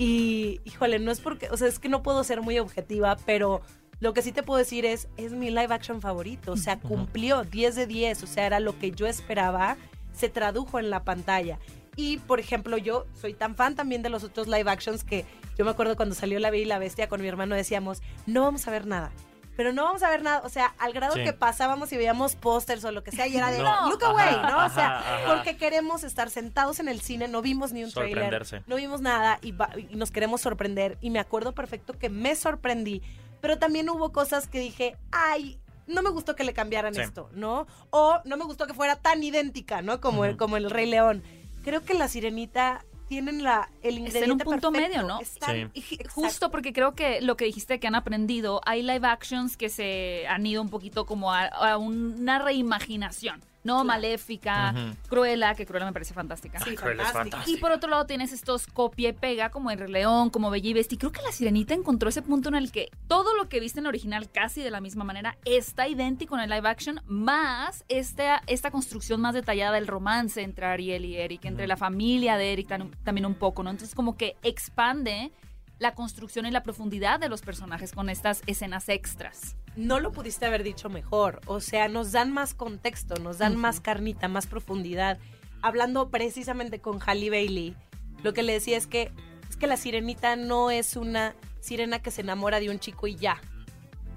Y, 0.00 0.62
híjole, 0.64 0.98
no 0.98 1.10
es 1.10 1.20
porque, 1.20 1.50
o 1.50 1.58
sea, 1.58 1.68
es 1.68 1.78
que 1.78 1.90
no 1.90 2.02
puedo 2.02 2.24
ser 2.24 2.40
muy 2.40 2.58
objetiva, 2.58 3.18
pero 3.26 3.60
lo 3.98 4.14
que 4.14 4.22
sí 4.22 4.32
te 4.32 4.42
puedo 4.42 4.56
decir 4.56 4.86
es, 4.86 5.08
es 5.18 5.32
mi 5.32 5.50
live 5.50 5.74
action 5.74 6.00
favorito. 6.00 6.52
O 6.52 6.56
sea, 6.56 6.80
cumplió 6.80 7.44
10 7.44 7.74
de 7.74 7.86
10, 7.86 8.22
o 8.22 8.26
sea, 8.26 8.46
era 8.46 8.60
lo 8.60 8.78
que 8.78 8.92
yo 8.92 9.06
esperaba, 9.06 9.76
se 10.14 10.30
tradujo 10.30 10.78
en 10.78 10.88
la 10.88 11.04
pantalla. 11.04 11.58
Y, 11.96 12.16
por 12.16 12.40
ejemplo, 12.40 12.78
yo 12.78 13.04
soy 13.12 13.34
tan 13.34 13.56
fan 13.56 13.76
también 13.76 14.00
de 14.00 14.08
los 14.08 14.24
otros 14.24 14.48
live 14.48 14.70
actions 14.70 15.04
que 15.04 15.26
yo 15.58 15.66
me 15.66 15.70
acuerdo 15.70 15.96
cuando 15.96 16.14
salió 16.14 16.38
La 16.38 16.50
Bella 16.50 16.62
y 16.62 16.68
la 16.68 16.78
Bestia 16.78 17.10
con 17.10 17.20
mi 17.20 17.28
hermano 17.28 17.54
decíamos, 17.54 18.00
no 18.26 18.40
vamos 18.40 18.66
a 18.66 18.70
ver 18.70 18.86
nada. 18.86 19.12
Pero 19.60 19.74
no 19.74 19.84
vamos 19.84 20.02
a 20.02 20.08
ver 20.08 20.22
nada, 20.22 20.40
o 20.42 20.48
sea, 20.48 20.74
al 20.78 20.94
grado 20.94 21.16
que 21.16 21.34
pasábamos 21.34 21.92
y 21.92 21.98
veíamos 21.98 22.34
pósters 22.34 22.82
o 22.86 22.92
lo 22.92 23.04
que 23.04 23.10
sea, 23.10 23.26
y 23.26 23.36
era 23.36 23.50
de, 23.50 23.58
look 23.58 24.02
away, 24.04 24.34
¿no? 24.50 24.64
o 24.64 24.70
sea, 24.70 25.04
porque 25.26 25.58
queremos 25.58 26.02
estar 26.02 26.30
sentados 26.30 26.80
en 26.80 26.88
el 26.88 27.02
cine, 27.02 27.28
no 27.28 27.42
vimos 27.42 27.70
ni 27.74 27.84
un 27.84 27.92
trailer, 27.92 28.64
no 28.66 28.76
vimos 28.76 29.02
nada 29.02 29.38
y, 29.42 29.52
nos 29.94 30.10
queremos 30.12 30.40
sorprender. 30.40 30.96
Y 31.02 31.10
me 31.10 31.18
acuerdo 31.18 31.52
perfecto 31.52 31.92
que 31.92 32.08
me 32.08 32.36
sorprendí, 32.36 33.02
pero 33.42 33.58
también 33.58 33.90
hubo 33.90 34.12
cosas 34.12 34.46
que 34.46 34.60
dije, 34.60 34.96
ay, 35.12 35.60
no 35.86 36.00
me 36.00 36.08
gustó 36.08 36.34
que 36.36 36.44
le 36.44 36.54
cambiaran 36.54 36.98
esto, 36.98 37.28
¿no? 37.34 37.66
O 37.90 38.18
no 38.24 38.38
me 38.38 38.44
gustó 38.46 38.66
que 38.66 38.72
fuera 38.72 38.96
tan 38.96 39.22
idéntica, 39.22 39.82
¿no? 39.82 40.00
Como, 40.00 40.24
el, 40.24 40.38
como 40.38 40.56
el 40.56 40.70
Rey 40.70 40.86
León. 40.86 41.22
Creo 41.64 41.84
que 41.84 41.92
la 41.92 42.08
sirenita 42.08 42.86
tienen 43.10 43.42
la, 43.42 43.68
el 43.82 43.98
ingrediente 43.98 44.24
en 44.26 44.30
un 44.30 44.38
punto 44.38 44.70
medio, 44.70 45.02
¿no? 45.02 45.18
sí. 45.24 45.98
Justo 46.10 46.52
porque 46.52 46.72
creo 46.72 46.94
que 46.94 47.20
lo 47.20 47.36
que 47.36 47.44
dijiste 47.44 47.80
que 47.80 47.88
han 47.88 47.96
aprendido, 47.96 48.60
hay 48.64 48.82
live 48.82 49.04
actions 49.04 49.56
que 49.56 49.68
se 49.68 50.28
han 50.28 50.46
ido 50.46 50.62
un 50.62 50.70
poquito 50.70 51.06
como 51.06 51.32
a 51.34 51.76
una 51.76 52.38
reimaginación. 52.38 53.40
No, 53.62 53.84
Maléfica, 53.84 54.74
Cruella, 55.08 55.54
que 55.54 55.66
Cruella 55.66 55.86
me 55.86 55.92
parece 55.92 56.14
fantástica. 56.14 56.58
Sí, 56.60 56.74
Cruella 56.74 57.02
es 57.02 57.12
fantástica. 57.12 57.56
Y 57.56 57.60
por 57.60 57.72
otro 57.72 57.90
lado 57.90 58.06
tienes 58.06 58.32
estos 58.32 58.66
copia 58.66 59.10
y 59.10 59.12
pega, 59.12 59.50
como 59.50 59.70
El 59.70 59.92
León, 59.92 60.30
como 60.30 60.50
Bella 60.50 60.70
y 60.70 60.72
Bestia. 60.72 60.96
Y 60.96 60.98
creo 60.98 61.12
que 61.12 61.22
La 61.22 61.32
Sirenita 61.32 61.74
encontró 61.74 62.08
ese 62.08 62.22
punto 62.22 62.48
en 62.48 62.54
el 62.54 62.72
que 62.72 62.90
todo 63.06 63.34
lo 63.36 63.48
que 63.48 63.60
viste 63.60 63.80
en 63.80 63.86
el 63.86 63.90
original 63.90 64.30
casi 64.30 64.62
de 64.62 64.70
la 64.70 64.80
misma 64.80 65.04
manera 65.04 65.36
está 65.44 65.88
idéntico 65.88 66.36
en 66.36 66.42
el 66.42 66.50
live 66.50 66.68
action, 66.68 67.00
más 67.06 67.84
esta, 67.88 68.42
esta 68.46 68.70
construcción 68.70 69.20
más 69.20 69.34
detallada 69.34 69.72
del 69.72 69.86
romance 69.86 70.42
entre 70.42 70.66
Ariel 70.66 71.04
y 71.04 71.16
Eric, 71.16 71.44
entre 71.44 71.66
la 71.66 71.76
familia 71.76 72.36
de 72.36 72.52
Eric 72.52 72.68
también 73.04 73.26
un 73.26 73.34
poco, 73.34 73.62
¿no? 73.62 73.70
Entonces 73.70 73.94
como 73.94 74.16
que 74.16 74.36
expande 74.42 75.32
la 75.80 75.96
construcción 75.96 76.46
y 76.46 76.52
la 76.52 76.62
profundidad 76.62 77.18
de 77.18 77.28
los 77.28 77.40
personajes 77.40 77.90
con 77.90 78.08
estas 78.08 78.42
escenas 78.46 78.88
extras 78.88 79.56
no 79.76 80.00
lo 80.00 80.12
pudiste 80.12 80.46
haber 80.46 80.62
dicho 80.62 80.88
mejor. 80.88 81.40
O 81.46 81.60
sea, 81.60 81.88
nos 81.88 82.12
dan 82.12 82.32
más 82.32 82.54
contexto, 82.54 83.16
nos 83.16 83.38
dan 83.38 83.56
más 83.56 83.80
carnita, 83.80 84.28
más 84.28 84.46
profundidad. 84.46 85.18
Hablando 85.62 86.10
precisamente 86.10 86.80
con 86.80 87.00
Halle 87.00 87.30
Bailey, 87.30 87.74
lo 88.22 88.32
que 88.32 88.42
le 88.42 88.52
decía 88.52 88.76
es 88.76 88.86
que, 88.86 89.10
es 89.48 89.56
que 89.56 89.66
la 89.66 89.76
sirenita 89.76 90.36
no 90.36 90.70
es 90.70 90.96
una 90.96 91.34
sirena 91.60 92.00
que 92.00 92.10
se 92.10 92.22
enamora 92.22 92.60
de 92.60 92.70
un 92.70 92.78
chico 92.78 93.06
y 93.06 93.16
ya. 93.16 93.40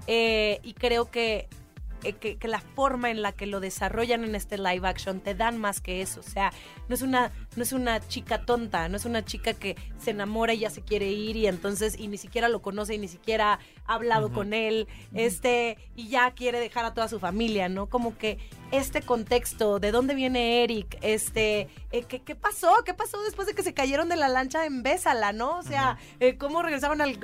Eh, 0.06 0.60
y 0.62 0.74
creo 0.74 1.10
que 1.10 1.48
eh, 2.04 2.12
que, 2.12 2.48
la 2.48 2.60
forma 2.60 3.10
en 3.10 3.22
la 3.22 3.32
que 3.32 3.46
lo 3.46 3.60
desarrollan 3.60 4.24
en 4.24 4.34
este 4.34 4.58
live 4.58 4.86
action 4.86 5.20
te 5.20 5.34
dan 5.34 5.58
más 5.58 5.80
que 5.80 6.02
eso. 6.02 6.20
O 6.20 6.22
sea, 6.22 6.52
no 6.88 6.94
es 6.94 7.02
una, 7.02 7.32
no 7.56 7.62
es 7.62 7.72
una 7.72 8.06
chica 8.06 8.44
tonta, 8.44 8.88
no 8.88 8.96
es 8.96 9.04
una 9.04 9.24
chica 9.24 9.54
que 9.54 9.76
se 9.98 10.10
enamora 10.10 10.54
y 10.54 10.60
ya 10.60 10.70
se 10.70 10.82
quiere 10.82 11.10
ir 11.10 11.36
y 11.36 11.46
entonces, 11.46 11.98
y 11.98 12.08
ni 12.08 12.18
siquiera 12.18 12.48
lo 12.48 12.62
conoce 12.62 12.94
y 12.94 12.98
ni 12.98 13.08
siquiera 13.08 13.58
ha 13.86 13.94
hablado 13.94 14.32
con 14.32 14.52
él, 14.52 14.86
este, 15.14 15.78
y 15.96 16.08
ya 16.08 16.30
quiere 16.32 16.60
dejar 16.60 16.84
a 16.84 16.94
toda 16.94 17.08
su 17.08 17.18
familia, 17.18 17.68
¿no? 17.68 17.86
Como 17.86 18.16
que 18.16 18.38
este 18.70 19.02
contexto, 19.02 19.78
de 19.78 19.90
dónde 19.90 20.14
viene 20.14 20.64
Eric, 20.64 20.98
este, 21.00 21.68
eh, 21.92 22.02
¿qué, 22.02 22.34
pasó? 22.34 22.82
¿Qué 22.84 22.94
pasó 22.94 23.22
después 23.22 23.46
de 23.46 23.54
que 23.54 23.62
se 23.62 23.74
cayeron 23.74 24.08
de 24.08 24.16
la 24.16 24.28
lancha 24.28 24.66
en 24.66 24.82
Bésala, 24.82 25.32
¿no? 25.32 25.58
O 25.58 25.62
sea, 25.62 25.98
eh, 26.20 26.36
¿cómo 26.36 26.62
regresaban 26.62 27.00
al, 27.00 27.18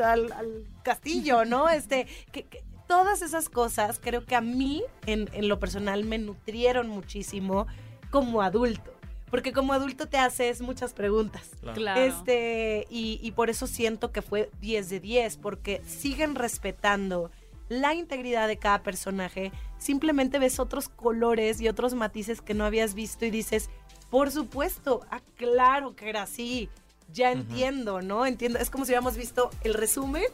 castillo, 0.83 1.45
¿no? 1.45 1.69
Este, 1.69 2.07
que 2.33 2.47
todas 2.91 3.23
esas 3.23 3.49
cosas 3.49 4.01
creo 4.03 4.25
que 4.25 4.35
a 4.35 4.41
mí 4.41 4.83
en, 5.07 5.29
lo 5.47 5.61
personal 5.61 6.03
me 6.03 6.19
nutrieron 6.19 6.89
muchísimo 6.89 7.69
como 8.11 8.43
adulto. 8.43 8.93
Porque 9.31 9.53
como 9.53 9.73
adulto 9.73 10.09
te 10.09 10.19
haces 10.19 10.61
muchas 10.61 10.93
preguntas. 10.93 11.51
Claro. 11.73 12.01
Este, 12.01 12.89
y, 12.91 13.21
y 13.23 13.31
por 13.31 13.49
eso 13.49 13.69
siento 13.69 14.11
que 14.11 14.23
fue 14.23 14.51
10 14.61 14.91
de 14.91 14.99
10, 14.99 15.37
porque 15.37 15.81
siguen 15.87 16.35
respetando 16.35 17.31
la 17.69 17.95
integridad 17.95 18.49
de 18.49 18.57
cada 18.57 18.83
personaje. 18.83 19.53
Simplemente 19.79 20.41
ves 20.41 20.59
otros 20.59 20.89
colores 20.89 21.61
y 21.61 21.69
otros 21.69 21.95
matices 21.95 22.43
que 22.43 22.55
no 22.55 22.65
habías 22.65 22.95
visto 22.95 23.25
y 23.25 23.31
dices, 23.31 23.71
por 24.11 24.33
supuesto, 24.33 25.07
ah, 25.13 25.21
claro 25.37 25.95
que 25.95 26.09
era 26.09 26.23
así. 26.23 26.69
Ya 27.13 27.31
entiendo, 27.31 28.03
¿no? 28.03 28.27
Entiendo. 28.27 28.59
Es 28.59 28.69
como 28.69 28.85
si 28.85 28.91
hubiéramos 28.91 29.17
visto 29.17 29.51
el 29.63 29.75
resumen 29.75 30.25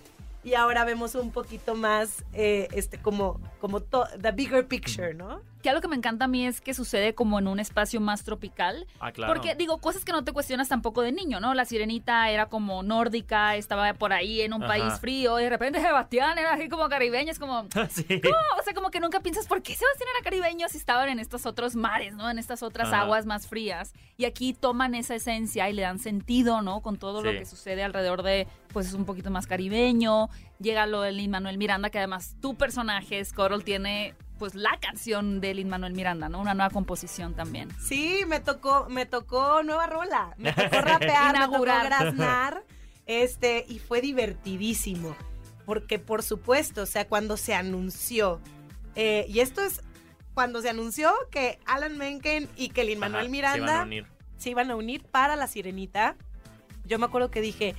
y 0.47 0.55
ahora 0.55 0.85
vemos 0.85 1.17
un 1.17 1.33
poquito 1.33 1.75
más, 1.75 2.25
eh, 2.33 2.69
este, 2.71 2.99
como, 2.99 3.41
como 3.61 3.83
the 3.83 4.31
bigger 4.33 4.69
picture, 4.69 5.13
¿no? 5.13 5.43
Que 5.67 5.71
algo 5.71 5.83
que 5.83 5.89
me 5.89 5.97
encanta 5.97 6.27
a 6.27 6.29
mí 6.29 6.47
es 6.47 6.61
que 6.61 6.75
sucede 6.75 7.17
como 7.17 7.41
en 7.41 7.49
un 7.49 7.59
espacio 7.59 8.01
más 8.01 8.23
tropical. 8.23 8.87
Ah, 9.01 9.11
claro. 9.11 9.35
Porque, 9.35 9.57
digo, 9.57 9.79
cosas 9.79 10.05
que 10.05 10.13
no 10.13 10.23
te 10.23 10.31
cuestionas 10.31 10.69
tampoco 10.69 11.03
de 11.03 11.11
niño, 11.11 11.41
¿no? 11.41 11.55
La 11.55 11.65
sirenita 11.65 12.31
era 12.31 12.47
como 12.47 12.85
nórdica, 12.85 13.57
estaba 13.57 13.93
por 13.95 14.13
ahí 14.13 14.43
en 14.43 14.53
un 14.53 14.61
país 14.61 15.01
frío, 15.01 15.41
y 15.41 15.43
de 15.43 15.51
repente 15.51 15.81
Sebastián 15.81 16.39
era 16.39 16.53
así 16.53 16.69
como 16.69 16.89
caribeño, 16.89 17.33
es 17.33 17.41
como... 17.41 17.67
sí. 17.91 18.07
O 18.61 18.63
sea, 18.63 18.75
como 18.75 18.93
que 18.93 19.01
nunca 19.01 19.19
piensas, 19.19 19.49
¿por 19.49 19.61
qué 19.61 19.75
Sebastián 19.75 20.09
era 20.15 20.23
caribeño 20.23 20.69
si 20.69 20.79
estaban 20.79 21.09
en 21.09 21.19
estos 21.19 21.47
otros 21.47 21.75
mares, 21.75 22.15
¿no? 22.15 22.31
En 22.31 22.39
estas 22.39 22.63
otras 22.63 22.93
aguas 22.93 23.27
más 23.27 23.49
frías. 23.49 23.93
Y 24.17 24.25
aquí 24.25 24.53
toman 24.55 24.95
esa 24.95 25.17
esencia 25.17 25.69
y 25.69 25.73
le 25.73 25.83
dan 25.83 25.99
sentido, 25.99 26.63
¿no? 26.63 26.81
Con 26.81 26.97
todo 26.97 27.23
lo 27.25 27.33
que 27.33 27.45
sucede 27.45 27.83
alrededor 27.83 28.23
de, 28.23 28.47
pues 28.73 28.87
es 28.87 28.95
un 28.95 29.05
poquito 29.05 29.33
más 29.33 29.49
caribeño. 29.49 30.29
Llega 30.61 30.87
lo 30.87 31.01
de 31.01 31.11
Lin 31.11 31.33
Manuel 31.33 31.59
Miranda, 31.59 31.91
que 31.91 31.99
además 31.99 32.37
tu 32.41 32.55
personaje, 32.55 33.25
Scorol, 33.25 33.65
tiene 33.65 34.15
pues 34.39 34.55
la 34.55 34.79
canción 34.81 35.41
de 35.41 35.55
Lin 35.55 35.69
Manuel 35.69 35.95
Miranda, 35.95 36.29
¿no? 36.29 36.41
Una 36.41 36.55
nueva 36.55 36.71
composición 36.71 37.35
también. 37.35 37.69
Sí, 37.81 38.21
me 38.27 38.41
tocó, 38.41 38.87
me 38.89 39.07
tocó 39.07 39.63
nueva 39.63 39.87
rola. 39.87 40.35
Me 40.39 40.53
tocó 40.53 40.81
rapear, 40.81 41.35
Inaugurar. 41.35 41.85
me 41.85 41.91
tocó 41.91 42.05
graznar, 42.05 42.65
este, 43.07 43.65
y 43.69 43.79
fue 43.79 44.01
divertidísimo. 44.01 45.17
Porque, 45.65 45.99
por 45.99 46.23
supuesto, 46.23 46.83
o 46.83 46.87
sea, 46.87 47.09
cuando 47.09 47.37
se 47.37 47.55
anunció, 47.55 48.41
eh, 48.95 49.27
y 49.29 49.41
esto 49.41 49.63
es 49.63 49.83
cuando 50.33 50.61
se 50.61 50.69
anunció 50.69 51.13
que 51.31 51.59
Alan 51.65 51.97
Menken 51.97 52.49
y 52.57 52.69
que 52.69 52.85
Lin 52.85 52.99
Manuel 52.99 53.31
Miranda 53.31 53.89
se 54.37 54.51
iban 54.51 54.71
a 54.71 54.77
unir 54.77 55.03
para 55.03 55.35
la 55.35 55.47
sirenita, 55.47 56.15
yo 56.85 56.99
me 56.99 57.07
acuerdo 57.07 57.31
que 57.31 57.41
dije, 57.41 57.75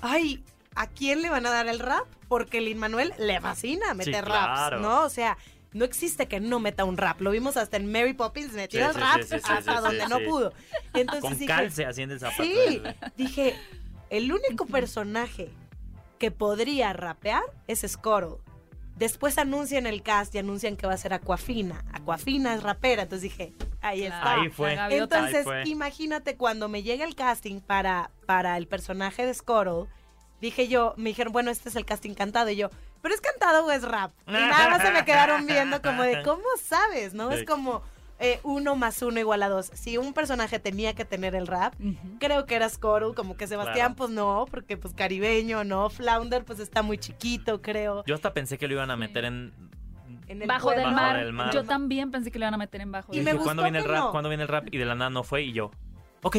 ay, 0.00 0.44
¿a 0.74 0.86
quién 0.86 1.22
le 1.22 1.30
van 1.30 1.46
a 1.46 1.50
dar 1.50 1.66
el 1.66 1.78
rap? 1.78 2.06
Porque 2.28 2.60
Lin 2.60 2.78
Manuel 2.78 3.12
le 3.18 3.40
fascina 3.40 3.94
meter 3.94 4.24
raps, 4.26 4.80
¿no? 4.80 5.02
O 5.02 5.08
sea, 5.08 5.38
no 5.78 5.84
existe 5.84 6.26
que 6.26 6.40
no 6.40 6.58
meta 6.60 6.84
un 6.84 6.96
rap. 6.96 7.20
Lo 7.20 7.30
vimos 7.30 7.56
hasta 7.56 7.76
en 7.76 7.90
Mary 7.90 8.12
Poppins, 8.12 8.52
metió 8.52 8.88
el 8.88 8.94
rap 8.94 9.20
hasta 9.30 9.80
donde 9.80 10.06
no 10.08 10.18
pudo. 10.20 10.52
Entonces 10.92 11.22
Con 11.22 11.32
dije, 11.34 11.46
calce 11.46 11.86
haciendo 11.86 12.16
esa 12.16 12.30
Sí, 12.32 12.82
dije, 13.16 13.54
el 14.10 14.32
único 14.32 14.66
personaje 14.66 15.50
que 16.18 16.30
podría 16.30 16.92
rapear 16.92 17.42
es 17.68 17.84
Scortle. 17.86 18.38
Después 18.96 19.38
anuncian 19.38 19.86
el 19.86 20.02
cast 20.02 20.34
y 20.34 20.38
anuncian 20.38 20.76
que 20.76 20.88
va 20.88 20.94
a 20.94 20.96
ser 20.96 21.14
Aquafina. 21.14 21.84
Aquafina 21.92 22.54
es 22.54 22.64
rapera, 22.64 23.04
entonces 23.04 23.22
dije, 23.30 23.54
ahí 23.80 24.02
está. 24.02 24.40
Ahí 24.40 24.50
fue. 24.50 24.76
Entonces, 24.90 25.46
imagínate 25.66 26.36
cuando 26.36 26.68
me 26.68 26.82
llega 26.82 27.04
el 27.04 27.14
casting 27.14 27.60
para, 27.60 28.10
para 28.26 28.56
el 28.56 28.66
personaje 28.66 29.24
de 29.24 29.32
Scortle, 29.32 29.88
dije 30.40 30.66
yo, 30.66 30.94
me 30.96 31.10
dijeron, 31.10 31.32
bueno, 31.32 31.52
este 31.52 31.68
es 31.68 31.76
el 31.76 31.84
casting 31.84 32.14
cantado. 32.14 32.50
Y 32.50 32.56
yo, 32.56 32.70
pero 33.02 33.14
es 33.14 33.20
cantado 33.20 33.66
o 33.66 33.70
es 33.70 33.82
rap. 33.82 34.12
Y 34.26 34.32
nada 34.32 34.70
más 34.70 34.82
se 34.82 34.90
me 34.90 35.04
quedaron 35.04 35.46
viendo 35.46 35.80
como 35.82 36.02
de, 36.02 36.22
¿cómo 36.22 36.44
sabes? 36.62 37.14
¿No? 37.14 37.30
Es 37.30 37.44
como 37.44 37.82
eh, 38.20 38.40
uno 38.42 38.74
más 38.74 39.00
uno 39.02 39.20
igual 39.20 39.42
a 39.42 39.48
dos. 39.48 39.70
Si 39.74 39.96
un 39.96 40.12
personaje 40.12 40.58
tenía 40.58 40.94
que 40.94 41.04
tener 41.04 41.34
el 41.34 41.46
rap, 41.46 41.74
creo 42.18 42.46
que 42.46 42.56
era 42.56 42.68
Scorul, 42.68 43.14
como 43.14 43.36
que 43.36 43.46
Sebastián, 43.46 43.94
pues 43.94 44.10
no, 44.10 44.46
porque 44.50 44.76
pues 44.76 44.92
caribeño, 44.94 45.64
¿no? 45.64 45.88
Flounder, 45.88 46.44
pues 46.44 46.58
está 46.58 46.82
muy 46.82 46.98
chiquito, 46.98 47.62
creo. 47.62 48.04
Yo 48.06 48.14
hasta 48.14 48.32
pensé 48.32 48.58
que 48.58 48.66
lo 48.66 48.74
iban 48.74 48.90
a 48.90 48.96
meter 48.96 49.24
en 49.24 49.52
bajo, 50.46 50.70
del, 50.70 50.92
mar. 50.92 51.52
Yo 51.52 51.64
también 51.64 52.10
pensé 52.10 52.30
que 52.30 52.38
lo 52.38 52.44
iban 52.44 52.54
a 52.54 52.58
meter 52.58 52.80
en 52.80 52.90
bajo. 52.90 53.14
Y, 53.14 53.20
me 53.20 53.32
gustó 53.32 53.44
¿cuándo 53.44 53.62
viene 53.62 53.78
el 53.78 53.84
rap? 53.84 54.10
¿Cuándo 54.10 54.28
viene 54.28 54.42
el 54.42 54.48
rap? 54.48 54.66
Y 54.70 54.78
de 54.78 54.84
la 54.84 54.94
nada 54.94 55.10
no 55.10 55.22
fue 55.22 55.42
y 55.42 55.52
yo, 55.52 55.70
ok, 56.22 56.38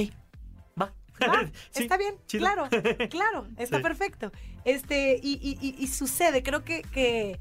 está 1.74 1.98
bien, 1.98 2.16
claro, 2.28 2.68
claro, 3.10 3.48
está 3.58 3.82
perfecto. 3.82 4.32
Este, 4.66 5.20
y, 5.22 5.88
sucede, 5.88 6.44
creo 6.44 6.64
que, 6.64 6.82
que, 6.82 7.40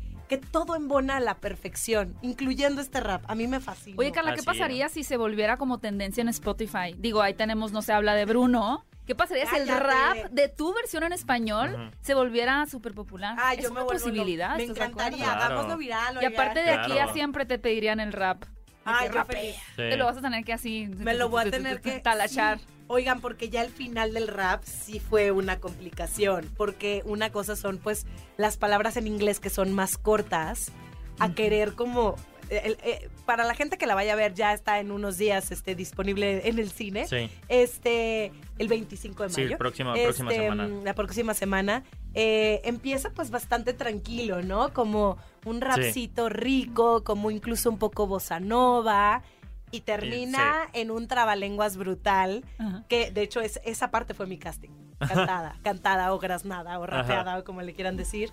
todo 0.53 0.77
embona 0.77 1.17
a 1.17 1.21
la 1.21 1.39
perfección, 1.39 2.17
incluyendo 2.23 2.81
este 2.81 3.01
rap. 3.01 3.23
A 3.29 3.35
mí 3.35 3.47
me 3.47 3.61
fascina. 3.61 3.97
Oye, 3.99 4.13
Carla, 4.13 4.35
¿qué 4.35 4.43
pasaría 4.43 4.89
si 4.89 5.03
se 5.03 5.17
volviera 5.17 5.57
como 5.57 5.79
tendencia 5.79 6.21
en 6.21 6.29
Spotify? 6.29 6.95
Digo, 6.97 7.23
ahí 7.23 7.35
tenemos, 7.35 7.73
no 7.73 7.83
se 7.83 7.93
habla 7.93 8.15
de 8.15 8.27
Bruno. 8.27 8.85
¿Qué 9.07 9.15
pasaría 9.15 9.47
si 9.47 9.57
el 9.57 9.69
rap 9.69 10.29
de 10.31 10.49
tu 10.49 10.75
versión 10.75 11.03
en 11.03 11.15
español 11.15 11.91
se 12.03 12.13
volviera 12.13 12.67
súper 12.67 12.93
popular? 12.93 13.37
Ah, 13.39 13.55
es 13.55 13.71
una 13.71 13.85
posibilidad. 13.85 14.57
me 14.59 14.65
encantaría, 14.65 15.33
hagámoslo 15.33 15.79
viral. 15.79 16.19
Y 16.21 16.27
aparte 16.27 16.63
de 16.63 16.71
aquí 16.73 16.99
a 16.99 17.11
siempre 17.15 17.47
te 17.47 17.59
pedirían 17.59 18.01
el 18.01 18.13
rap. 18.13 18.45
Ay, 18.89 19.11
yo 19.13 19.25
feliz. 19.25 19.57
Te 19.77 19.97
lo 19.97 20.07
vas 20.07 20.17
a 20.17 20.21
tener 20.21 20.45
que 20.45 20.53
así. 20.53 20.89
Me 20.97 21.15
lo 21.15 21.29
voy 21.29 21.47
a 21.47 21.51
tener 21.51 21.81
que. 21.81 22.01
Talachar. 22.01 22.59
Oigan, 22.91 23.21
porque 23.21 23.51
ya 23.51 23.63
el 23.63 23.71
final 23.71 24.15
del 24.15 24.29
rap 24.29 24.65
sí 24.65 24.99
fue 24.99 25.31
una 25.31 25.61
complicación, 25.61 26.51
porque 26.57 27.03
una 27.05 27.31
cosa 27.31 27.55
son 27.55 27.77
pues 27.77 28.07
las 28.39 28.57
palabras 28.57 28.97
en 28.97 29.07
inglés 29.07 29.41
que 29.41 29.51
son 29.51 29.75
más 29.75 29.99
cortas, 29.99 30.73
a 31.19 31.35
querer 31.35 31.75
como 31.75 32.17
eh, 32.51 33.09
para 33.27 33.45
la 33.45 33.55
gente 33.55 33.79
que 33.79 33.87
la 33.87 33.95
vaya 33.95 34.13
a 34.13 34.17
ver, 34.17 34.35
ya 34.35 34.53
está 34.53 34.81
en 34.81 34.91
unos 34.91 35.19
días 35.19 35.51
este, 35.51 35.75
disponible 35.75 36.49
en 36.49 36.59
el 36.59 36.71
cine. 36.71 37.07
Sí. 37.07 37.31
Este, 37.49 38.33
el 38.59 38.69
25 38.69 39.25
de 39.25 39.29
mayo. 39.29 39.49
Sí, 39.49 39.57
próxima, 39.57 39.95
próxima 39.95 40.31
este, 40.31 40.43
semana. 40.43 40.69
La 40.85 40.95
próxima 40.95 41.35
semana. 41.35 41.85
eh, 42.15 42.61
empieza 42.65 43.11
pues 43.11 43.31
bastante 43.31 43.73
tranquilo, 43.73 44.43
¿no? 44.43 44.73
Como 44.73 45.19
un 45.45 45.61
rapcito 45.61 46.29
rico, 46.29 47.05
como 47.05 47.31
incluso 47.31 47.71
un 47.71 47.79
poco 47.79 48.07
bossa 48.07 48.41
nova 48.41 49.23
y 49.71 49.81
termina 49.83 50.69
en 50.73 50.91
un 50.91 51.09
trabalenguas 51.09 51.77
brutal, 51.77 52.45
que 52.89 53.11
de 53.11 53.23
hecho 53.23 53.41
es, 53.41 53.61
esa 53.65 53.91
parte 53.91 54.15
fue 54.15 54.27
mi 54.27 54.39
casting, 54.39 54.71
cantada, 54.99 55.57
cantada 55.63 56.13
o 56.13 56.19
graznada 56.19 56.79
o 56.79 56.87
rapeada 56.87 57.39
o 57.39 57.45
como 57.45 57.63
le 57.63 57.75
quieran 57.75 57.97
decir. 57.97 58.31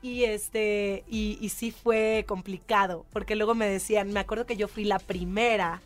Y 0.00 0.24
este, 0.24 1.04
y, 1.08 1.38
y, 1.40 1.48
sí 1.48 1.72
fue 1.72 2.24
complicado, 2.28 3.04
porque 3.10 3.34
luego 3.34 3.56
me 3.56 3.68
decían, 3.68 4.12
me 4.12 4.20
acuerdo 4.20 4.46
que 4.46 4.56
yo 4.56 4.68
fui 4.68 4.84
la 4.84 5.00
primera 5.00 5.82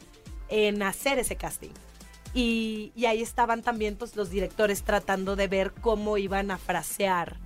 en 0.49 0.83
hacer 0.83 1.19
ese 1.19 1.37
casting. 1.37 1.71
Y, 2.35 2.93
y 2.95 3.07
ahí 3.07 3.23
estaban 3.23 3.63
también 3.63 3.97
pues, 3.97 4.15
los 4.17 4.29
directores 4.31 4.83
tratando 4.83 5.35
de 5.35 5.49
ver 5.49 5.73
cómo 5.73 6.19
iban 6.19 6.51
a 6.51 6.59
frasear 6.59 7.39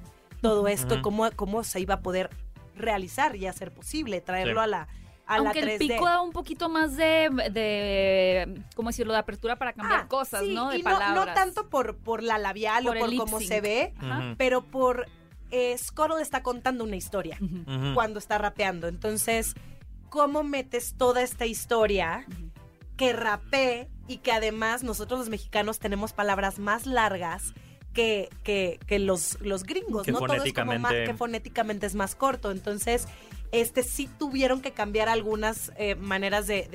todo 0.43 0.67
esto, 0.69 1.03
cómo, 1.03 1.31
cómo 1.35 1.63
se 1.65 1.81
iba 1.81 1.95
a 1.95 2.01
poder 2.01 2.31
realizar 2.75 3.37
y 3.37 3.47
hacer 3.47 3.73
posible, 3.73 4.21
traerlo 4.21 4.61
a 4.61 4.67
la 4.67 4.89
aunque 5.27 5.59
el 5.59 5.79
pico 5.79 6.05
da 6.05 6.21
un 6.21 6.31
poquito 6.31 6.69
más 6.69 6.97
de, 6.97 7.29
de, 7.51 8.63
¿cómo 8.75 8.91
decirlo?, 8.91 9.13
de 9.13 9.19
apertura 9.19 9.57
para 9.57 9.73
cambiar 9.73 10.03
ah, 10.03 10.09
cosas, 10.09 10.45
¿no? 10.45 10.71
De 10.71 10.81
palabras. 10.81 11.15
No, 11.15 11.35
tanto 11.35 11.69
por, 11.69 11.97
por 11.97 12.23
la 12.23 12.39
labial 12.39 12.87
o 12.87 12.95
por 12.95 13.15
cómo 13.17 13.41
se 13.41 13.61
ve, 13.61 13.93
pero 14.39 14.63
por... 14.63 15.07
Eh, 15.51 15.77
Scottle 15.79 16.21
está 16.21 16.43
contando 16.43 16.85
una 16.85 16.97
historia 16.97 17.39
cuando 17.95 18.19
está 18.19 18.39
rapeando. 18.39 18.89
Entonces, 18.89 19.55
¿cómo 20.09 20.43
metes 20.43 20.95
toda 20.97 21.23
esta 21.23 21.47
historia 21.47 22.27
que 22.97 23.13
rapee 23.13 23.89
y 24.09 24.19
que 24.19 24.33
además 24.33 24.83
nosotros 24.83 25.21
los 25.21 25.29
mexicanos 25.29 25.79
tenemos 25.79 26.13
palabras 26.13 26.59
más 26.59 26.87
largas 26.87 27.55
que, 27.93 28.29
que, 28.43 28.79
que 28.87 28.99
los, 28.99 29.41
los 29.41 29.65
gringos, 29.65 30.07
¿no? 30.09 30.19
Todo 30.19 30.35
es 30.45 30.53
como 30.53 30.79
más, 30.79 30.93
que 30.93 31.15
fonéticamente 31.15 31.87
es 31.87 31.95
más 31.95 32.15
corto. 32.15 32.51
Entonces, 32.51 33.09
este 33.53 33.83
sí 33.83 34.09
tuvieron 34.19 34.61
que 34.61 34.73
cambiar 34.73 35.09
algunas 35.09 35.73
eh, 35.79 35.95
maneras 35.95 36.47
de, 36.47 36.69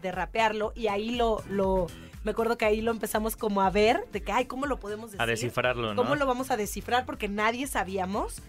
de, 0.00 0.12
rapearlo 0.12 0.72
y 0.76 0.86
ahí 0.86 1.10
lo, 1.10 1.42
lo, 1.48 1.88
me 2.24 2.32
acuerdo 2.32 2.58
que 2.58 2.64
ahí 2.64 2.80
lo 2.80 2.90
empezamos 2.90 3.36
como 3.36 3.62
a 3.62 3.70
ver, 3.70 4.04
de 4.12 4.22
que, 4.22 4.32
ay, 4.32 4.46
¿cómo 4.46 4.66
lo 4.66 4.78
podemos 4.78 5.10
decir? 5.10 5.22
A 5.22 5.26
descifrarlo, 5.26 5.94
¿no? 5.94 6.02
¿Cómo 6.02 6.14
lo 6.16 6.26
vamos 6.26 6.50
a 6.50 6.56
descifrar? 6.56 7.06
Porque 7.06 7.28
nadie 7.28 7.66
sabíamos. 7.66 8.42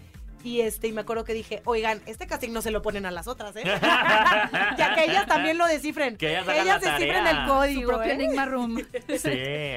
Y 0.43 0.61
este, 0.61 0.87
y 0.87 0.93
me 0.93 1.01
acuerdo 1.01 1.25
que 1.25 1.33
dije, 1.33 1.61
oigan, 1.65 2.01
este 2.05 2.25
casting 2.25 2.51
no 2.51 2.61
se 2.61 2.71
lo 2.71 2.81
ponen 2.81 3.05
a 3.05 3.11
las 3.11 3.27
otras, 3.27 3.55
¿eh? 3.57 3.63
ya 4.77 4.95
que 4.95 5.03
ellas 5.03 5.25
también 5.27 5.57
lo 5.57 5.67
descifren. 5.67 6.15
Que 6.15 6.31
ellas, 6.31 6.81
descifren 6.81 7.27
el 7.27 7.45
código. 7.45 7.81
Su 7.81 7.87
propio 7.87 8.11
¿eh? 8.11 8.13
Enigma 8.13 8.45
Room. 8.45 8.77
sí. 9.17 9.29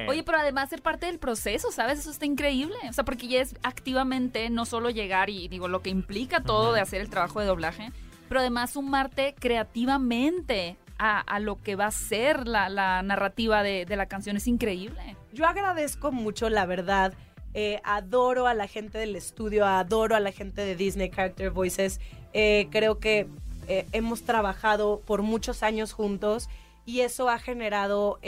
Oye, 0.09 0.23
pero 0.25 0.39
además 0.39 0.69
ser 0.69 0.81
parte 0.81 1.07
del 1.07 1.19
proceso, 1.19 1.73
¿sabes? 1.73 1.99
Eso 1.99 2.13
está 2.13 2.27
increíble. 2.27 2.77
O 2.89 2.93
sea, 2.93 3.05
porque 3.05 3.27
ya 3.27 3.41
es 3.41 3.57
activamente 3.65 4.51
no 4.51 4.65
solo 4.65 4.91
llegar 4.91 5.31
y 5.31 5.49
digo, 5.49 5.67
lo 5.67 5.83
que 5.83 5.91
implica 5.91 6.43
todo 6.43 6.73
de 6.73 6.81
hacer 6.81 7.01
el 7.01 7.11
trabajo 7.11 7.41
de 7.41 7.47
doblaje, 7.47 7.91
pero 8.29 8.39
además 8.39 8.71
sumarte 8.71 9.35
creativamente 9.39 10.77
a, 11.03 11.41
lo 11.41 11.61
que 11.61 11.75
va 11.75 11.87
a 11.87 11.91
ser 11.91 12.47
la, 12.47 13.03
narrativa 13.03 13.63
de, 13.63 13.85
la 13.89 14.07
canción. 14.07 14.37
Es 14.37 14.47
increíble. 14.47 15.17
Yo 15.33 15.47
agradezco 15.47 16.13
mucho, 16.13 16.49
la 16.49 16.67
verdad 16.67 17.15
eh, 17.55 17.81
adoro 17.85 18.47
a 18.47 18.55
la 18.55 18.67
gente 18.67 18.99
del 18.99 19.17
estudio, 19.17 19.67
adoro 19.67 20.15
a 20.17 20.21
la 20.21 20.33
gente 20.33 20.63
de 20.63 20.77
Disney 20.77 21.11
Character 21.11 21.51
Voices. 21.51 22.01
Eh, 22.33 22.69
creo 22.71 22.99
que 22.99 23.29
eh, 23.69 23.87
hemos 23.93 24.23
trabajado 24.23 25.01
por 25.05 25.23
muchos 25.23 25.63
años 25.63 25.93
juntos 25.93 26.49
y 26.87 27.01
eso 27.01 27.29
ha 27.29 27.39
generado 27.39 28.19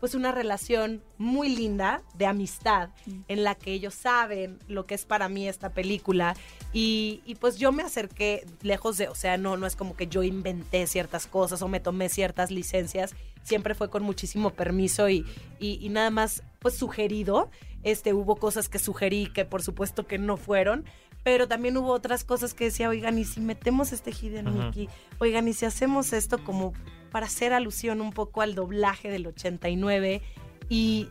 pues 0.00 0.14
una 0.14 0.32
relación 0.32 1.02
muy 1.18 1.54
linda 1.54 2.02
de 2.14 2.26
amistad 2.26 2.90
mm. 3.06 3.20
en 3.28 3.44
la 3.44 3.54
que 3.54 3.72
ellos 3.72 3.94
saben 3.94 4.58
lo 4.68 4.86
que 4.86 4.94
es 4.94 5.04
para 5.04 5.28
mí 5.28 5.48
esta 5.48 5.70
película. 5.70 6.36
Y, 6.72 7.36
pues 7.40 7.56
yo 7.56 7.72
me 7.72 7.82
acerqué 7.82 8.44
lejos 8.62 8.98
de, 8.98 9.08
o 9.08 9.14
sea, 9.14 9.38
no, 9.38 9.56
no 9.56 9.66
es 9.66 9.76
como 9.76 9.96
que 9.96 10.06
yo 10.06 10.22
inventé 10.22 10.86
ciertas 10.86 11.26
cosas 11.26 11.62
o 11.62 11.68
me 11.68 11.80
tomé 11.80 12.08
ciertas 12.08 12.50
licencias, 12.50 13.14
siempre 13.42 13.74
fue 13.74 13.88
con 13.88 14.02
muchísimo 14.02 14.50
permiso 14.50 15.08
y, 15.08 15.24
y 15.58 15.88
nada 15.88 16.10
más 16.10 16.42
pues 16.58 16.76
sugerido. 16.76 17.50
Este, 17.82 18.12
hubo 18.12 18.34
cosas 18.36 18.68
que 18.68 18.80
sugerí 18.80 19.32
que 19.32 19.44
por 19.44 19.62
supuesto 19.62 20.06
que 20.06 20.18
no 20.18 20.36
fueron, 20.36 20.84
pero 21.26 21.48
también 21.48 21.76
hubo 21.76 21.92
otras 21.92 22.22
cosas 22.22 22.54
que 22.54 22.64
decía, 22.66 22.88
oigan, 22.88 23.18
y 23.18 23.24
si 23.24 23.40
metemos 23.40 23.92
este 23.92 24.12
Hidden 24.12 24.52
Mickey, 24.52 24.88
oigan, 25.18 25.48
y 25.48 25.52
si 25.54 25.64
hacemos 25.64 26.12
esto 26.12 26.42
como 26.44 26.72
para 27.16 27.28
hacer 27.28 27.54
alusión 27.54 28.02
un 28.02 28.12
poco 28.12 28.42
al 28.42 28.54
doblaje 28.54 29.10
del 29.10 29.26
89 29.26 30.20
y, 30.68 31.08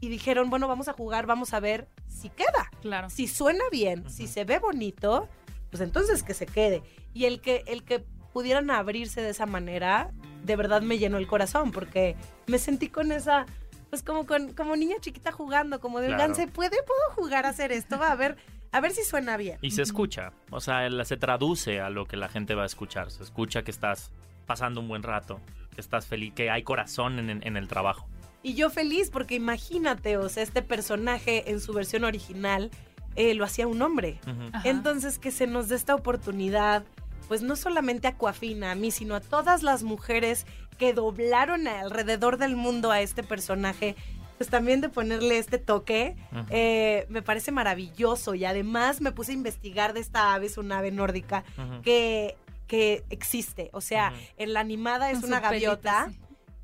y 0.00 0.08
dijeron, 0.08 0.48
bueno, 0.48 0.66
vamos 0.66 0.88
a 0.88 0.94
jugar, 0.94 1.26
vamos 1.26 1.52
a 1.52 1.60
ver 1.60 1.88
si 2.08 2.30
queda. 2.30 2.70
Claro. 2.80 3.10
Si 3.10 3.26
suena 3.26 3.62
bien, 3.70 4.08
si 4.08 4.28
se 4.28 4.44
ve 4.46 4.58
bonito, 4.60 5.28
pues 5.68 5.82
entonces 5.82 6.22
que 6.22 6.32
se 6.32 6.46
quede. 6.46 6.82
Y 7.12 7.26
el 7.26 7.42
que, 7.42 7.64
el 7.66 7.84
que 7.84 8.02
pudieran 8.32 8.70
abrirse 8.70 9.20
de 9.20 9.28
esa 9.28 9.44
manera, 9.44 10.10
de 10.42 10.56
verdad 10.56 10.80
me 10.80 10.96
llenó 10.96 11.18
el 11.18 11.26
corazón, 11.26 11.70
porque 11.70 12.16
me 12.46 12.58
sentí 12.58 12.88
con 12.88 13.12
esa 13.12 13.44
pues 13.90 14.02
como 14.02 14.24
con, 14.24 14.54
como 14.54 14.74
niña 14.74 14.96
chiquita 15.02 15.32
jugando, 15.32 15.80
como 15.80 16.00
de 16.00 16.06
claro. 16.06 16.34
¿se 16.34 16.46
puede? 16.46 16.78
¿Puedo 16.82 17.14
jugar 17.14 17.44
a 17.44 17.50
hacer 17.50 17.72
esto? 17.72 17.98
Va 17.98 18.10
a 18.10 18.16
ver, 18.16 18.38
a 18.70 18.80
ver 18.80 18.92
si 18.92 19.04
suena 19.04 19.36
bien. 19.36 19.58
Y 19.60 19.72
se 19.72 19.82
escucha, 19.82 20.32
o 20.50 20.62
sea, 20.62 20.88
se 21.04 21.18
traduce 21.18 21.82
a 21.82 21.90
lo 21.90 22.06
que 22.06 22.16
la 22.16 22.30
gente 22.30 22.54
va 22.54 22.62
a 22.62 22.66
escuchar. 22.66 23.10
Se 23.10 23.22
escucha 23.22 23.64
que 23.64 23.70
estás 23.70 24.12
pasando 24.46 24.80
un 24.80 24.88
buen 24.88 25.02
rato, 25.02 25.40
que 25.74 25.80
estás 25.80 26.06
feliz, 26.06 26.32
que 26.34 26.50
hay 26.50 26.62
corazón 26.62 27.30
en, 27.30 27.56
el 27.56 27.68
trabajo. 27.68 28.06
Y 28.42 28.54
yo 28.54 28.70
feliz 28.70 29.10
porque 29.10 29.34
imagínate, 29.34 30.16
o 30.16 30.28
sea, 30.28 30.42
este 30.42 30.62
personaje 30.62 31.50
en 31.50 31.60
su 31.60 31.72
versión 31.72 32.04
original 32.04 32.70
eh, 33.14 33.34
lo 33.34 33.44
hacía 33.44 33.66
un 33.66 33.80
hombre. 33.82 34.18
Entonces 34.64 35.18
que 35.18 35.30
se 35.30 35.46
nos 35.46 35.68
dé 35.68 35.76
esta 35.76 35.94
oportunidad, 35.94 36.84
pues 37.28 37.42
no 37.42 37.56
solamente 37.56 38.08
a 38.08 38.16
Coafina, 38.16 38.72
a 38.72 38.74
mí, 38.74 38.90
sino 38.90 39.14
a 39.14 39.20
todas 39.20 39.62
las 39.62 39.82
mujeres 39.82 40.46
que 40.78 40.92
doblaron 40.92 41.68
alrededor 41.68 42.38
del 42.38 42.56
mundo 42.56 42.90
a 42.90 43.00
este 43.00 43.22
personaje, 43.22 43.94
pues 44.38 44.50
también 44.50 44.80
de 44.80 44.88
ponerle 44.88 45.38
este 45.38 45.58
toque, 45.58 46.16
eh, 46.50 47.06
me 47.08 47.22
parece 47.22 47.52
maravilloso. 47.52 48.34
Y 48.34 48.44
además 48.44 49.00
me 49.00 49.12
puse 49.12 49.30
a 49.30 49.34
investigar 49.34 49.92
de 49.92 50.00
esta 50.00 50.34
ave, 50.34 50.46
es 50.46 50.58
una 50.58 50.78
ave 50.78 50.90
nórdica, 50.90 51.44
que, 51.84 52.36
que 52.72 53.04
existe. 53.10 53.68
O 53.74 53.82
sea, 53.82 54.14
en 54.38 54.54
la 54.54 54.60
animada 54.60 55.10
es 55.10 55.22
una 55.22 55.40
gaviota. 55.40 56.10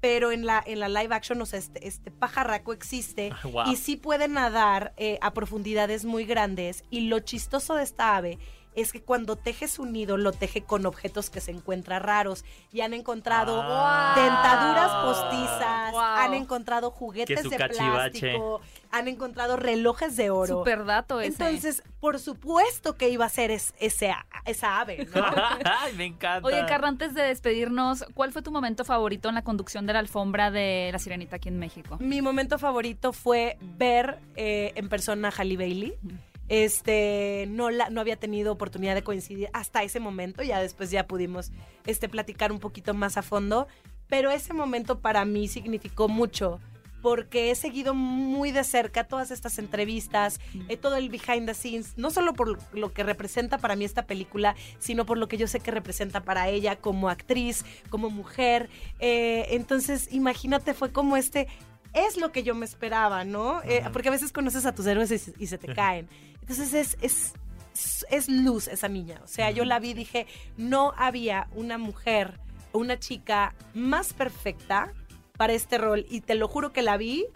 pero 0.01 0.33
en 0.33 0.47
la, 0.47 0.62
en 0.64 0.81
la 0.81 0.88
live 0.88 1.14
action, 1.14 1.42
o 1.42 1.44
sea, 1.44 1.59
este, 1.59 1.87
este 1.87 2.11
pajarraco 2.11 2.73
existe 2.73 3.31
ah, 3.33 3.64
y 3.66 3.77
sí 3.77 3.97
puede 3.97 4.27
nadar 4.29 4.94
eh, 4.97 5.18
a 5.21 5.35
profundidades 5.35 6.07
muy 6.07 6.25
grandes. 6.25 6.83
Y 6.88 7.09
lo 7.09 7.18
chistoso 7.21 7.75
de 7.75 7.83
esta 7.83 8.16
ave 8.16 8.38
es 8.80 8.92
que 8.92 9.02
cuando 9.02 9.36
teje 9.36 9.68
su 9.68 9.86
nido 9.86 10.16
lo 10.16 10.32
teje 10.32 10.62
con 10.62 10.86
objetos 10.86 11.30
que 11.30 11.40
se 11.40 11.50
encuentran 11.50 12.02
raros 12.02 12.44
y 12.72 12.80
han 12.80 12.94
encontrado 12.94 13.60
ah. 13.62 14.14
dentaduras 14.16 14.90
postizas, 15.04 15.94
han 15.96 16.34
encontrado 16.34 16.90
juguetes 16.90 17.48
de 17.48 17.56
plástico, 17.56 18.60
han 18.90 19.08
encontrado 19.08 19.56
relojes 19.56 20.16
de 20.16 20.30
oro. 20.30 20.58
Super 20.58 20.84
dato 20.84 21.20
ese. 21.20 21.44
Entonces, 21.44 21.82
por 22.00 22.18
supuesto 22.18 22.96
que 22.96 23.08
iba 23.08 23.24
a 23.24 23.28
ser 23.28 23.50
esa 23.50 24.80
ave, 24.80 25.08
¿no? 25.14 25.24
me 25.96 26.06
encanta. 26.06 26.46
Oye, 26.46 26.64
Carla, 26.66 26.88
antes 26.88 27.14
de 27.14 27.22
despedirnos, 27.22 28.04
¿cuál 28.14 28.32
fue 28.32 28.42
tu 28.42 28.50
momento 28.50 28.84
favorito 28.84 29.28
en 29.28 29.34
la 29.34 29.42
conducción 29.42 29.86
de 29.86 29.92
la 29.92 29.98
alfombra 29.98 30.50
de 30.50 30.90
La 30.92 30.98
Sirenita 30.98 31.36
aquí 31.36 31.48
en 31.48 31.58
México? 31.58 31.96
Mi 32.00 32.22
momento 32.22 32.58
favorito 32.58 33.12
fue 33.12 33.58
ver 33.60 34.18
eh, 34.36 34.72
en 34.76 34.88
persona 34.88 35.28
a 35.28 35.32
Halle 35.32 35.56
Bailey. 35.56 35.94
Este, 36.48 37.46
no, 37.48 37.70
la, 37.70 37.90
no 37.90 38.00
había 38.00 38.16
tenido 38.16 38.52
oportunidad 38.52 38.94
de 38.94 39.02
coincidir 39.02 39.48
hasta 39.52 39.82
ese 39.82 40.00
momento, 40.00 40.42
ya 40.42 40.61
después 40.61 40.90
ya 40.90 41.06
pudimos 41.06 41.52
este, 41.87 42.08
platicar 42.08 42.52
un 42.52 42.58
poquito 42.58 42.94
más 42.94 43.16
a 43.16 43.22
fondo, 43.22 43.66
pero 44.08 44.30
ese 44.30 44.54
momento 44.54 45.00
para 45.00 45.24
mí 45.24 45.48
significó 45.48 46.08
mucho 46.08 46.61
porque 47.02 47.50
he 47.50 47.54
seguido 47.54 47.94
muy 47.94 48.50
de 48.50 48.64
cerca 48.64 49.04
todas 49.04 49.30
estas 49.30 49.58
entrevistas, 49.58 50.40
eh, 50.68 50.76
todo 50.76 50.96
el 50.96 51.08
behind 51.08 51.46
the 51.46 51.54
scenes, 51.54 51.94
no 51.96 52.11
solo 52.11 52.34
por 52.34 52.58
lo 52.74 52.92
que 52.92 53.02
representa 53.02 53.58
para 53.58 53.76
mí 53.76 53.84
esta 53.84 54.06
película, 54.06 54.56
sino 54.78 55.06
por 55.06 55.18
lo 55.18 55.28
que 55.28 55.37
yo 55.37 55.46
sé 55.46 55.61
que 55.61 55.70
representa 55.70 56.24
para 56.24 56.48
ella 56.48 56.76
como 56.76 57.08
actriz, 57.08 57.64
como 57.90 58.11
mujer. 58.11 58.68
Eh, 58.98 59.46
entonces, 59.50 60.08
imagínate, 60.11 60.74
fue 60.74 60.92
como 60.92 61.16
este 61.16 61.46
es 61.92 62.16
lo 62.16 62.33
que 62.33 62.42
yo 62.42 62.55
me 62.55 62.64
esperaba, 62.64 63.24
¿no? 63.24 63.62
Eh, 63.62 63.85
porque 63.92 64.09
a 64.09 64.12
veces 64.12 64.33
conoces 64.33 64.66
a 64.66 64.74
tus 64.74 64.87
héroes 64.87 65.11
y, 65.11 65.46
se 65.46 65.59
te 65.59 65.75
caen. 65.75 66.08
Entonces 66.40 66.75
es, 66.75 66.96
es, 67.00 67.35
es, 68.10 68.29
luz 68.29 68.69
esa 68.69 68.88
niña. 68.88 69.21
O 69.25 69.27
sea, 69.27 69.50
yo 69.50 69.65
la 69.65 69.79
vi 69.79 69.90
y 69.90 69.94
dije, 69.94 70.27
no 70.56 70.92
había 70.96 71.48
una 71.54 71.79
mujer 71.79 72.40
o 72.73 72.79
una 72.79 72.98
chica 72.98 73.54
más 73.75 74.12
perfecta 74.12 74.92
para 75.37 75.52
este 75.52 75.79
rol. 75.79 76.06
Y 76.08 76.21
te 76.21 76.35
lo 76.35 76.48
juro 76.48 76.73
que 76.73 76.83
la 76.83 76.96
vi 76.96 77.27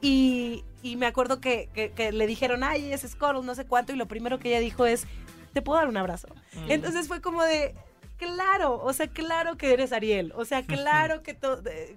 y, 0.00 0.64
y 0.82 0.96
me 0.96 1.06
acuerdo 1.06 1.40
que, 1.40 1.68
que, 1.74 2.12
le 2.12 2.26
dijeron, 2.26 2.62
ay, 2.64 2.92
es 2.92 3.02
Scott, 3.02 3.42
no 3.42 3.54
sé 3.54 3.66
cuánto. 3.66 3.92
Y 3.92 3.96
lo 3.96 4.06
primero 4.06 4.38
que 4.38 4.48
ella 4.48 4.60
dijo 4.60 4.86
es, 4.86 5.06
¿te 5.52 5.62
puedo 5.62 5.78
dar 5.78 5.88
un 5.88 5.96
abrazo? 5.96 6.28
Entonces 6.68 7.08
fue 7.08 7.20
como 7.20 7.42
de, 7.42 7.74
claro, 8.16 8.80
o 8.82 8.92
sea, 8.92 9.06
claro 9.08 9.56
que 9.56 9.72
eres 9.72 9.92
Ariel, 9.92 10.32
o 10.36 10.44
sea, 10.44 10.64
claro 10.64 11.22
que 11.22 11.36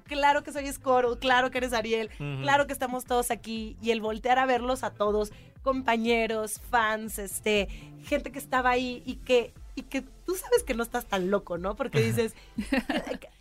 claro 0.05 0.43
que 0.43 0.51
soy 0.51 0.71
Squirtle, 0.71 1.17
claro 1.19 1.51
que 1.51 1.59
eres 1.59 1.73
Ariel, 1.73 2.09
claro 2.41 2.67
que 2.67 2.73
estamos 2.73 3.05
todos 3.05 3.31
aquí 3.31 3.77
y 3.81 3.91
el 3.91 4.01
voltear 4.01 4.39
a 4.39 4.45
verlos 4.45 4.83
a 4.83 4.91
todos, 4.91 5.31
compañeros, 5.61 6.61
fans, 6.69 7.19
este, 7.19 7.67
gente 8.03 8.31
que 8.31 8.39
estaba 8.39 8.69
ahí 8.71 9.03
y 9.05 9.15
que 9.15 9.53
y 9.75 9.83
que 9.83 10.01
tú 10.01 10.35
sabes 10.35 10.63
que 10.63 10.73
no 10.73 10.83
estás 10.83 11.05
tan 11.05 11.31
loco, 11.31 11.57
¿no? 11.57 11.75
Porque 11.75 12.01
dices, 12.03 12.33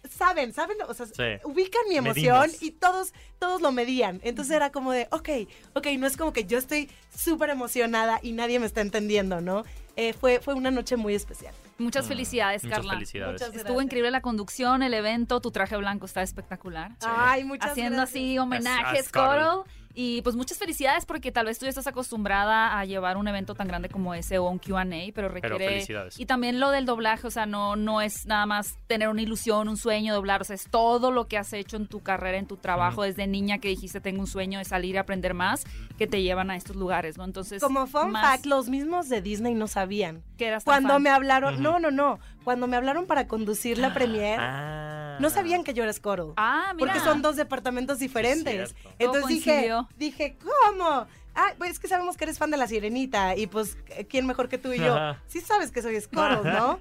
saben, 0.08 0.52
saben, 0.52 0.76
o 0.86 0.94
sea, 0.94 1.06
ubican 1.44 1.82
mi 1.88 1.96
emoción 1.96 2.50
y 2.60 2.70
todos, 2.70 3.12
todos 3.38 3.60
lo 3.60 3.72
medían. 3.72 4.20
Entonces 4.22 4.54
era 4.54 4.70
como 4.70 4.92
de, 4.92 5.08
ok, 5.10 5.28
ok, 5.74 5.86
no 5.98 6.06
es 6.06 6.16
como 6.16 6.32
que 6.32 6.44
yo 6.44 6.58
estoy 6.58 6.90
súper 7.14 7.50
emocionada 7.50 8.20
y 8.22 8.32
nadie 8.32 8.58
me 8.60 8.66
está 8.66 8.80
entendiendo, 8.80 9.40
¿no? 9.40 9.64
Eh, 10.00 10.12
fue, 10.12 10.38
fue 10.38 10.54
una 10.54 10.70
noche 10.70 10.96
muy 10.96 11.16
especial. 11.16 11.52
Muchas 11.76 12.04
mm, 12.04 12.08
felicidades, 12.08 12.62
muchas 12.62 12.78
Carla. 12.78 12.92
Felicidades. 12.94 13.42
Estuvo 13.42 13.82
increíble 13.82 14.12
la 14.12 14.20
conducción, 14.20 14.84
el 14.84 14.94
evento, 14.94 15.40
tu 15.40 15.50
traje 15.50 15.76
blanco 15.76 16.06
está 16.06 16.22
espectacular. 16.22 16.92
Ay, 17.00 17.42
muchas 17.42 17.72
Haciendo 17.72 18.00
así 18.00 18.38
homenajes, 18.38 19.10
Coral. 19.10 19.64
Y 19.94 20.22
pues 20.22 20.36
muchas 20.36 20.58
felicidades 20.58 21.06
porque 21.06 21.32
tal 21.32 21.46
vez 21.46 21.58
tú 21.58 21.64
ya 21.64 21.70
estás 21.70 21.86
acostumbrada 21.86 22.78
a 22.78 22.84
llevar 22.84 23.16
un 23.16 23.26
evento 23.26 23.54
tan 23.54 23.66
grande 23.66 23.88
como 23.88 24.14
ese 24.14 24.38
o 24.38 24.48
un 24.48 24.58
QA, 24.58 24.84
pero 25.14 25.28
requiere. 25.28 25.84
y 26.16 26.26
también 26.26 26.60
lo 26.60 26.70
del 26.70 26.86
doblaje, 26.86 27.26
o 27.26 27.30
sea, 27.30 27.46
no, 27.46 27.74
no 27.74 28.00
es 28.00 28.26
nada 28.26 28.46
más 28.46 28.78
tener 28.86 29.08
una 29.08 29.22
ilusión, 29.22 29.68
un 29.68 29.76
sueño, 29.76 30.14
doblar, 30.14 30.42
o 30.42 30.44
sea, 30.44 30.54
es 30.54 30.68
todo 30.70 31.10
lo 31.10 31.26
que 31.26 31.36
has 31.36 31.52
hecho 31.52 31.76
en 31.76 31.86
tu 31.86 32.00
carrera, 32.00 32.38
en 32.38 32.46
tu 32.46 32.56
trabajo, 32.56 33.02
desde 33.02 33.26
niña 33.26 33.58
que 33.58 33.68
dijiste 33.68 34.00
tengo 34.00 34.20
un 34.20 34.26
sueño 34.26 34.58
de 34.58 34.64
salir 34.64 34.98
a 34.98 35.02
aprender 35.02 35.34
más, 35.34 35.64
que 35.98 36.06
te 36.06 36.22
llevan 36.22 36.50
a 36.50 36.56
estos 36.56 36.76
lugares, 36.76 37.18
¿no? 37.18 37.24
Entonces. 37.24 37.62
Como 37.62 37.86
fun 37.86 38.12
fact, 38.12 38.46
los 38.46 38.68
mismos 38.68 39.08
de 39.08 39.20
Disney 39.20 39.54
no 39.54 39.66
sabían. 39.66 40.22
Que 40.36 40.46
eras 40.46 40.64
Cuando 40.64 40.98
me 41.00 41.10
hablaron, 41.10 41.62
no, 41.62 41.80
no, 41.80 41.90
no. 41.90 42.20
Cuando 42.44 42.66
me 42.66 42.76
hablaron 42.76 43.06
para 43.06 43.26
conducir 43.26 43.78
la 43.78 43.92
premier, 43.92 44.38
ah. 44.40 45.07
No 45.20 45.30
sabían 45.30 45.64
que 45.64 45.74
yo 45.74 45.82
era 45.82 45.92
Scoro. 45.92 46.34
Ah, 46.36 46.72
mira. 46.74 46.92
Porque 46.92 47.04
son 47.04 47.22
dos 47.22 47.36
departamentos 47.36 47.98
diferentes. 47.98 48.74
Entonces 48.98 49.28
dije, 49.28 49.70
dije, 49.96 50.36
¿cómo? 50.42 51.06
Ah, 51.34 51.52
pues 51.56 51.72
es 51.72 51.78
que 51.78 51.86
sabemos 51.86 52.16
que 52.16 52.24
eres 52.24 52.38
fan 52.38 52.50
de 52.50 52.56
la 52.56 52.66
sirenita 52.66 53.36
y 53.36 53.46
pues, 53.46 53.76
¿quién 54.08 54.26
mejor 54.26 54.48
que 54.48 54.58
tú 54.58 54.72
y 54.72 54.78
yo? 54.78 54.96
Sí 55.28 55.40
sabes 55.40 55.70
que 55.70 55.82
soy 55.82 56.00
Squirtle, 56.00 56.42
¿no? 56.52 56.80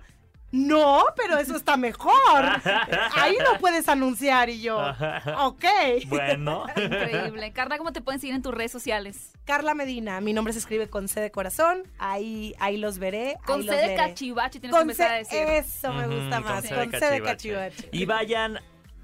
No, 0.52 1.04
pero 1.16 1.38
eso 1.38 1.56
está 1.56 1.76
mejor. 1.76 2.14
Ahí 3.16 3.38
no 3.44 3.60
puedes 3.60 3.90
anunciar 3.90 4.50
y 4.50 4.62
yo. 4.62 4.78
Ok. 5.40 5.66
Bueno. 6.08 6.66
Increíble. 6.76 7.52
Carla, 7.52 7.78
¿cómo 7.78 7.92
te 7.92 8.02
pueden 8.02 8.20
seguir 8.20 8.36
en 8.36 8.42
tus 8.42 8.54
redes 8.54 8.72
sociales? 8.72 9.34
Carla 9.46 9.74
Medina. 9.74 10.22
Mi 10.22 10.34
nombre 10.34 10.54
se 10.54 10.60
escribe 10.60 10.90
con 10.90 11.08
C 11.08 11.20
de 11.20 11.32
corazón. 11.32 11.84
Ahí, 12.00 12.54
ahí 12.60 12.78
los 12.78 12.98
veré. 12.98 13.38
Con 13.46 13.64
C 13.64 13.72
de 13.72 13.96
cachivache 13.96 14.60
tienes 14.60 14.76
que 14.76 14.82
empezar 14.82 15.12
a 15.12 15.16
decir. 15.16 15.40
Eso 15.40 15.94
me 15.94 16.08
gusta 16.08 16.40
más. 16.40 16.68
Con 16.68 16.92
C, 16.92 17.06
de 17.10 17.22
cachivache. 17.22 17.90
Y 17.92 18.06
vayan 18.06 18.60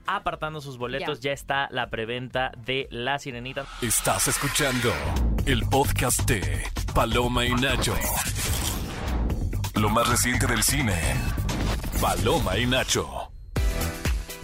apartando 0.06 0.62
sus 0.62 0.78
boletos. 0.78 1.20
Ya. 1.20 1.32
está 1.32 1.68
la 1.72 1.90
preventa 1.90 2.52
de 2.66 2.88
La 2.92 3.20
Sirenita. 3.20 3.66
Estás 3.82 4.28
escuchando 4.28 4.94
el 5.46 5.62
podcast 5.64 6.22
de 6.28 6.64
Paloma 6.94 7.46
y 7.46 7.54
Nacho. 7.54 7.96
Lo 9.76 9.90
más 9.90 10.08
reciente 10.08 10.46
del 10.46 10.62
cine. 10.62 10.94
Paloma 12.00 12.58
y 12.58 12.66
Nacho. 12.66 13.32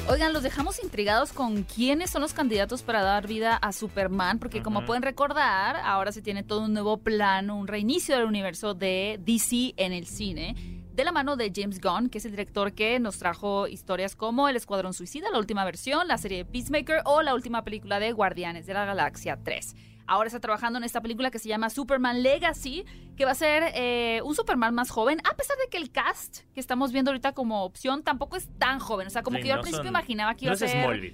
Oigan, 0.08 0.34
los 0.34 0.42
dejamos 0.42 0.84
intrigados 0.84 1.34
con 1.34 1.64
quiénes 1.64 2.10
son 2.10 2.24
los 2.24 2.34
candidatos 2.34 2.82
para 2.82 3.04
dar 3.04 3.28
vida 3.28 3.56
a 3.56 3.72
Superman, 3.72 4.40
porque 4.40 4.64
como 4.64 4.86
pueden 4.86 5.04
recordar, 5.04 5.76
ahora 5.78 6.12
se 6.12 6.24
tiene 6.24 6.42
todo 6.42 6.62
un 6.62 6.74
nuevo 6.74 6.98
plan, 6.98 7.52
un 7.52 7.68
reinicio 7.68 8.16
del 8.16 8.26
universo 8.26 8.74
de 8.74 9.20
DC 9.24 9.76
en 9.78 9.94
el 9.94 10.08
cine 10.08 10.80
de 11.00 11.06
la 11.06 11.14
mano 11.14 11.38
de 11.38 11.50
James 11.56 11.80
Gunn, 11.80 12.10
que 12.10 12.18
es 12.18 12.26
el 12.26 12.32
director 12.32 12.74
que 12.74 13.00
nos 13.00 13.20
trajo 13.20 13.70
historias 13.70 14.18
como 14.18 14.50
El 14.50 14.58
Escuadrón 14.58 14.94
Suicida, 14.94 15.32
la 15.32 15.40
última 15.40 15.64
versión, 15.64 16.10
la 16.10 16.18
serie 16.18 16.44
Peacemaker 16.44 17.04
o 17.06 17.22
la 17.22 17.34
última 17.34 17.64
película 17.64 18.00
de 18.00 18.12
Guardianes 18.12 18.66
de 18.66 18.74
la 18.74 18.84
Galaxia 18.84 19.40
3. 19.42 19.76
Ahora 20.10 20.26
está 20.26 20.40
trabajando 20.40 20.80
en 20.80 20.84
esta 20.84 21.02
película 21.02 21.30
que 21.30 21.38
se 21.38 21.48
llama 21.48 21.70
Superman 21.70 22.24
Legacy, 22.24 22.84
que 23.16 23.26
va 23.26 23.32
a 23.32 23.36
ser 23.36 23.72
eh, 23.76 24.22
un 24.24 24.34
Superman 24.34 24.74
más 24.74 24.90
joven, 24.90 25.20
a 25.24 25.36
pesar 25.36 25.56
de 25.58 25.70
que 25.70 25.78
el 25.78 25.92
cast 25.92 26.40
que 26.52 26.60
estamos 26.60 26.92
viendo 26.92 27.12
ahorita 27.12 27.34
como 27.34 27.64
opción 27.64 28.02
tampoco 28.02 28.36
es 28.36 28.50
tan 28.58 28.80
joven. 28.80 29.06
O 29.06 29.10
sea, 29.12 29.22
como 29.22 29.38
que 29.38 29.48
yo 29.48 29.54
al 29.54 29.62
principio 29.62 29.88
imaginaba 29.88 30.34
que 30.34 30.46
iba 30.46 30.56
a 30.56 30.58
ser... 30.58 31.14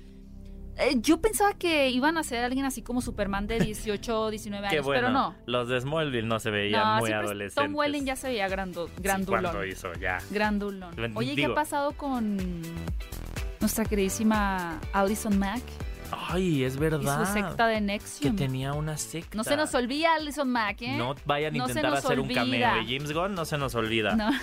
Eh, 0.77 0.95
yo 0.97 1.21
pensaba 1.21 1.53
que 1.53 1.89
iban 1.89 2.17
a 2.17 2.23
ser 2.23 2.43
alguien 2.43 2.65
así 2.65 2.81
como 2.81 3.01
Superman 3.01 3.47
de 3.47 3.59
18, 3.59 4.29
19 4.29 4.67
años, 4.69 4.85
pero 4.87 5.09
no. 5.09 5.35
Los 5.45 5.67
de 5.67 5.81
Smallville 5.81 6.27
no 6.27 6.39
se 6.39 6.51
veían 6.51 6.99
muy 6.99 7.11
adolescentes. 7.11 7.55
Tom 7.55 7.75
Welling 7.75 8.05
ya 8.05 8.15
se 8.15 8.27
veía 8.27 8.47
grando, 8.47 8.89
grandulón. 8.97 9.55
Sí, 9.63 9.69
hizo, 9.71 9.93
ya. 9.93 10.19
Grandulón. 10.31 10.95
Oye, 11.15 11.35
¿qué 11.35 11.45
ha 11.45 11.53
pasado 11.53 11.91
con 11.93 12.37
nuestra 13.59 13.83
queridísima 13.83 14.79
Alison 14.93 15.37
Mack? 15.37 15.63
Ay, 16.11 16.63
es 16.63 16.77
verdad. 16.77 17.21
Y 17.21 17.25
su 17.25 17.33
secta 17.33 17.67
de 17.67 17.81
Nexium. 17.81 18.35
Que 18.35 18.43
tenía 18.43 18.73
una 18.73 18.97
secta. 18.97 19.35
No 19.35 19.43
se 19.43 19.55
nos 19.57 19.73
olvida 19.73 20.15
Alison 20.15 20.49
Mack, 20.49 20.81
¿eh? 20.81 20.97
No 20.97 21.15
vayan 21.25 21.53
a 21.53 21.57
intentar 21.57 21.93
hacer 21.93 22.19
un 22.19 22.27
cameo 22.27 22.75
de 22.75 22.85
James 22.85 23.11
Gunn, 23.11 23.35
no 23.35 23.45
se 23.45 23.57
nos 23.57 23.75
olvida. 23.75 24.15
No. 24.15 24.29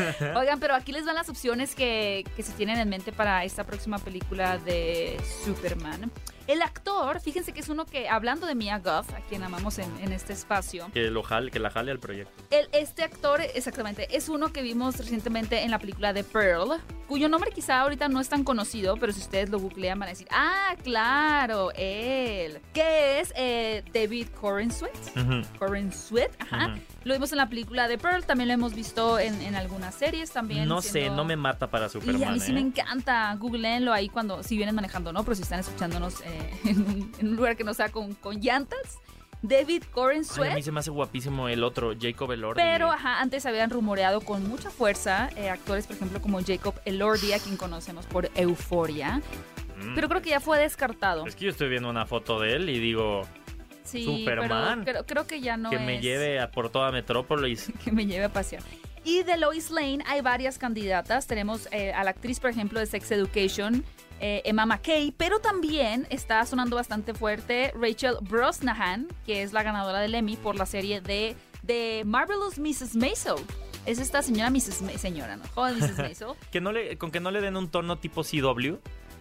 Oigan, 0.36 0.60
pero 0.60 0.74
aquí 0.74 0.92
les 0.92 1.04
van 1.04 1.14
las 1.14 1.28
opciones 1.28 1.74
que, 1.74 2.24
que 2.36 2.42
se 2.42 2.52
tienen 2.52 2.78
en 2.78 2.88
mente 2.88 3.12
para 3.12 3.44
esta 3.44 3.64
próxima 3.64 3.98
película 3.98 4.58
de 4.58 5.20
Superman. 5.44 6.10
El 6.50 6.62
actor, 6.62 7.20
fíjense 7.20 7.52
que 7.52 7.60
es 7.60 7.68
uno 7.68 7.86
que, 7.86 8.08
hablando 8.08 8.44
de 8.44 8.56
Mia 8.56 8.80
Goth, 8.80 9.08
a 9.12 9.20
quien 9.28 9.44
amamos 9.44 9.78
en, 9.78 10.12
este 10.12 10.32
espacio. 10.32 10.90
Que, 10.92 11.08
lo 11.08 11.22
jale, 11.22 11.52
que 11.52 11.60
la 11.60 11.70
jale 11.70 11.92
al 11.92 12.00
proyecto. 12.00 12.32
El, 12.50 12.68
este 12.72 13.04
actor, 13.04 13.40
exactamente, 13.40 14.08
es 14.16 14.28
uno 14.28 14.52
que 14.52 14.60
vimos 14.60 14.98
recientemente 14.98 15.62
en 15.62 15.70
la 15.70 15.78
película 15.78 16.12
de 16.12 16.24
Pearl, 16.24 16.80
cuyo 17.06 17.28
nombre 17.28 17.52
quizá 17.52 17.78
ahorita 17.78 18.08
no 18.08 18.20
es 18.20 18.28
tan 18.28 18.42
conocido, 18.42 18.96
pero 18.96 19.12
si 19.12 19.20
ustedes 19.20 19.48
lo 19.48 19.60
googlean 19.60 20.00
van 20.00 20.08
a 20.08 20.10
decir, 20.10 20.26
ah, 20.32 20.74
claro, 20.82 21.70
él. 21.76 22.60
Que 22.74 23.20
es 23.20 23.32
eh, 23.36 23.84
David 23.94 24.26
Corrin 24.40 24.72
Sweat. 24.72 26.32
ajá. 26.40 26.74
Lo 27.04 27.14
vimos 27.14 27.32
en 27.32 27.38
la 27.38 27.48
película 27.48 27.88
de 27.88 27.96
Pearl, 27.96 28.24
también 28.26 28.48
lo 28.48 28.54
hemos 28.54 28.74
visto 28.74 29.18
en, 29.18 29.54
algunas 29.54 29.94
series 29.94 30.30
también. 30.30 30.68
No 30.68 30.82
sé, 30.82 31.08
no 31.08 31.24
me 31.24 31.36
mata 31.36 31.70
para 31.70 31.88
Superman. 31.88 32.20
Y 32.20 32.24
a 32.24 32.30
mí 32.30 32.40
sí 32.40 32.52
me 32.52 32.60
¿eh? 32.60 32.64
encanta. 32.64 33.34
Googleenlo 33.36 33.92
ahí 33.92 34.08
cuando, 34.08 34.42
si 34.42 34.56
vienen 34.56 34.74
manejando, 34.74 35.12
¿no? 35.12 35.24
Pero 35.24 35.34
si 35.34 35.42
están 35.42 35.60
escuchándonos 35.60 36.20
eh, 36.20 36.50
en, 36.64 37.22
un, 37.26 37.36
lugar 37.36 37.56
que 37.56 37.64
no 37.64 37.72
sea 37.72 37.88
con, 37.88 38.14
con 38.14 38.40
llantas. 38.40 38.98
David 39.42 39.84
Coren 39.90 40.22
a 40.38 40.54
mí 40.54 40.62
se 40.62 40.70
me 40.70 40.80
hace 40.80 40.90
guapísimo 40.90 41.48
el 41.48 41.64
otro, 41.64 41.94
Jacob 41.98 42.30
Elordi. 42.32 42.60
Pero, 42.60 42.90
ajá, 42.90 43.20
antes 43.20 43.46
habían 43.46 43.70
rumoreado 43.70 44.20
con 44.20 44.46
mucha 44.46 44.68
fuerza 44.68 45.30
eh, 45.34 45.48
actores, 45.48 45.86
por 45.86 45.96
ejemplo, 45.96 46.20
como 46.20 46.42
Jacob 46.44 46.74
Elordi, 46.84 47.32
a 47.32 47.38
quien 47.38 47.56
conocemos 47.56 48.04
por 48.04 48.30
Euforia. 48.34 49.22
Mm. 49.78 49.94
Pero 49.94 50.10
creo 50.10 50.20
que 50.20 50.30
ya 50.30 50.40
fue 50.40 50.58
descartado. 50.58 51.26
Es 51.26 51.36
que 51.36 51.46
yo 51.46 51.50
estoy 51.50 51.70
viendo 51.70 51.88
una 51.88 52.04
foto 52.04 52.38
de 52.38 52.56
él 52.56 52.68
y 52.68 52.78
digo, 52.78 53.22
Sí, 53.90 54.04
Superman. 54.04 54.82
Pero 54.84 55.04
creo, 55.04 55.26
que 55.26 55.40
ya 55.40 55.56
no 55.56 55.70
Que 55.70 55.78
me 55.78 56.00
lleve 56.00 56.40
a 56.40 56.50
por 56.50 56.70
toda 56.70 56.92
Metrópolis. 56.92 57.72
que 57.84 57.92
me 57.92 58.06
lleve 58.06 58.24
a 58.24 58.28
pasear. 58.32 58.62
Y 59.04 59.22
de 59.22 59.36
Lois 59.36 59.70
Lane 59.70 60.00
hay 60.06 60.20
varias 60.20 60.58
candidatas. 60.58 61.26
Tenemos 61.26 61.68
eh, 61.72 61.92
a 61.92 62.04
la 62.04 62.10
actriz, 62.10 62.38
por 62.38 62.50
ejemplo, 62.50 62.78
de 62.78 62.86
Sex 62.86 63.10
Education, 63.10 63.84
eh, 64.20 64.42
Emma 64.44 64.66
McKay, 64.66 65.12
pero 65.16 65.40
también 65.40 66.06
está 66.10 66.44
sonando 66.44 66.76
bastante 66.76 67.14
fuerte 67.14 67.72
Rachel 67.80 68.16
Brosnahan, 68.20 69.08
que 69.24 69.42
es 69.42 69.52
la 69.52 69.62
ganadora 69.62 70.00
del 70.00 70.14
Emmy 70.14 70.36
por 70.36 70.56
la 70.56 70.66
serie 70.66 71.00
de, 71.00 71.34
de 71.62 72.02
Marvelous 72.04 72.58
Mrs. 72.58 72.94
Maisel. 72.96 73.36
Es 73.86 73.98
esta 73.98 74.20
señora 74.20 74.50
Mrs. 74.50 74.82
señora, 75.00 75.36
¿no? 75.36 75.44
Joven 75.54 75.78
Mrs. 75.78 75.96
Maisel. 75.98 76.28
que 76.52 76.60
no 76.60 76.70
le, 76.70 76.98
con 76.98 77.10
que 77.10 77.20
no 77.20 77.30
le 77.30 77.40
den 77.40 77.56
un 77.56 77.70
tono 77.70 77.98
tipo 77.98 78.22
CW. 78.22 78.76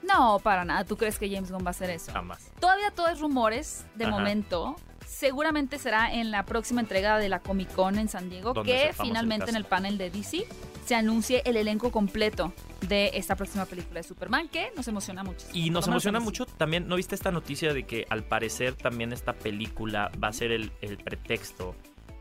No, 0.10 0.40
para 0.40 0.66
nada. 0.66 0.84
¿Tú 0.84 0.98
crees 0.98 1.18
que 1.18 1.30
James 1.30 1.52
Gunn 1.52 1.64
va 1.64 1.68
a 1.68 1.72
hacer 1.72 1.90
eso? 1.90 2.12
Jamás. 2.12 2.52
Todavía 2.60 2.92
todo 2.92 3.08
es 3.08 3.20
rumores 3.20 3.86
de 3.96 4.08
momento. 4.08 4.76
Seguramente 5.06 5.80
será 5.80 6.14
en 6.14 6.32
la 6.32 6.46
próxima 6.46 6.82
entrega 6.82 7.18
de 7.18 7.30
la 7.30 7.40
Comic 7.40 7.74
Con 7.74 7.98
en 7.98 8.08
San 8.08 8.30
Diego 8.30 8.54
que 8.64 8.94
finalmente 8.94 9.50
en 9.50 9.56
el 9.56 9.66
panel 9.66 9.98
de 9.98 10.10
DC 10.10 10.46
se 10.86 10.96
anuncie 10.96 11.42
el 11.46 11.58
elenco 11.58 11.92
completo 11.92 12.54
de 12.88 13.12
esta 13.14 13.36
próxima 13.36 13.66
película 13.66 14.00
de 14.00 14.04
Superman 14.04 14.48
que 14.48 14.72
nos 14.76 14.88
emociona 14.88 15.24
mucho. 15.24 15.46
Y 15.54 15.70
nos 15.70 15.88
emociona 15.88 16.20
mucho 16.20 16.46
también, 16.46 16.88
¿no 16.88 16.96
viste 16.96 17.16
esta 17.16 17.32
noticia 17.32 17.74
de 17.74 17.84
que 17.84 18.08
al 18.10 18.24
parecer 18.24 18.76
también 18.76 19.14
esta 19.14 19.34
película 19.34 20.12
va 20.24 20.30
a 20.30 20.34
ser 20.34 20.52
el, 20.52 20.72
el 20.82 20.98
pretexto 20.98 21.76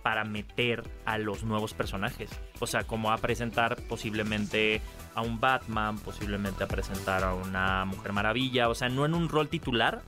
para 0.09 0.25
meter 0.25 0.83
a 1.05 1.19
los 1.19 1.43
nuevos 1.43 1.75
personajes. 1.75 2.31
O 2.61 2.67
sea, 2.67 2.85
como 2.85 3.13
a 3.13 3.19
presentar 3.19 3.77
posiblemente 3.77 4.81
a 5.15 5.21
un 5.21 5.39
Batman, 5.39 5.99
posiblemente 5.99 6.65
a 6.65 6.67
presentar 6.67 7.25
a 7.25 7.35
una 7.35 7.85
Mujer 7.85 8.15
Maravilla, 8.15 8.71
o 8.71 8.75
sea, 8.75 8.89
no 8.89 9.05
en 9.05 9.13
un 9.13 9.29
rol 9.29 9.51
titular, 9.51 10.01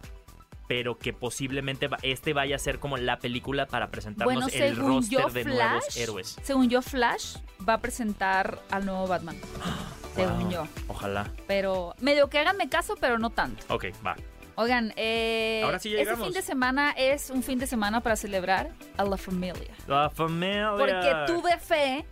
pero 0.68 0.96
que 0.96 1.12
posiblemente 1.12 1.90
este 2.01 2.32
vaya 2.32 2.57
a 2.57 2.59
ser 2.59 2.78
como 2.78 2.96
la 2.96 3.18
película 3.18 3.66
para 3.66 3.90
presentarnos 3.90 4.55
el 4.55 4.74
roster 4.74 5.32
de 5.32 5.44
nuevos 5.44 5.94
héroes. 5.98 6.38
Según 6.44 6.70
yo, 6.70 6.80
Flash 6.80 7.36
va 7.68 7.74
a 7.74 7.80
presentar 7.82 8.59
al 8.70 8.86
nuevo 8.86 9.07
Batman. 9.07 9.36
según 10.14 10.51
yo. 10.51 10.66
Ojalá. 10.88 11.30
Pero 11.46 11.94
medio 12.01 12.30
que 12.30 12.38
háganme 12.38 12.70
caso, 12.70 12.94
pero 12.98 13.18
no 13.18 13.28
tanto. 13.28 13.66
Ok, 13.68 13.88
va. 14.07 14.16
Oigan, 14.61 14.93
eh, 14.97 15.63
este 15.75 16.17
fin 16.17 16.33
de 16.33 16.43
semana 16.43 16.91
es 16.91 17.31
un 17.31 17.43
fin 17.43 17.59
de 17.59 17.67
semana 17.67 18.03
para 18.03 18.15
celebrar 18.15 18.71
a 18.99 19.05
la 19.05 19.17
familia. 19.17 19.75
La 19.87 20.11
familia. 20.11 20.75
Porque 20.77 21.15
tuve 21.27 21.59
fe. 21.59 22.05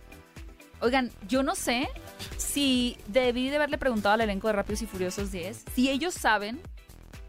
Oigan, 0.81 1.11
yo 1.27 1.43
no 1.43 1.55
sé 1.55 1.89
Sí, 2.37 2.97
debí 3.05 3.49
de 3.49 3.57
haberle 3.57 3.77
preguntado 3.77 4.15
al 4.15 4.21
elenco 4.21 4.47
de 4.47 4.53
Rápidos 4.53 4.81
y 4.81 4.87
Furiosos 4.87 5.31
10 5.31 5.65
si 5.75 5.89
ellos 5.89 6.15
saben 6.15 6.59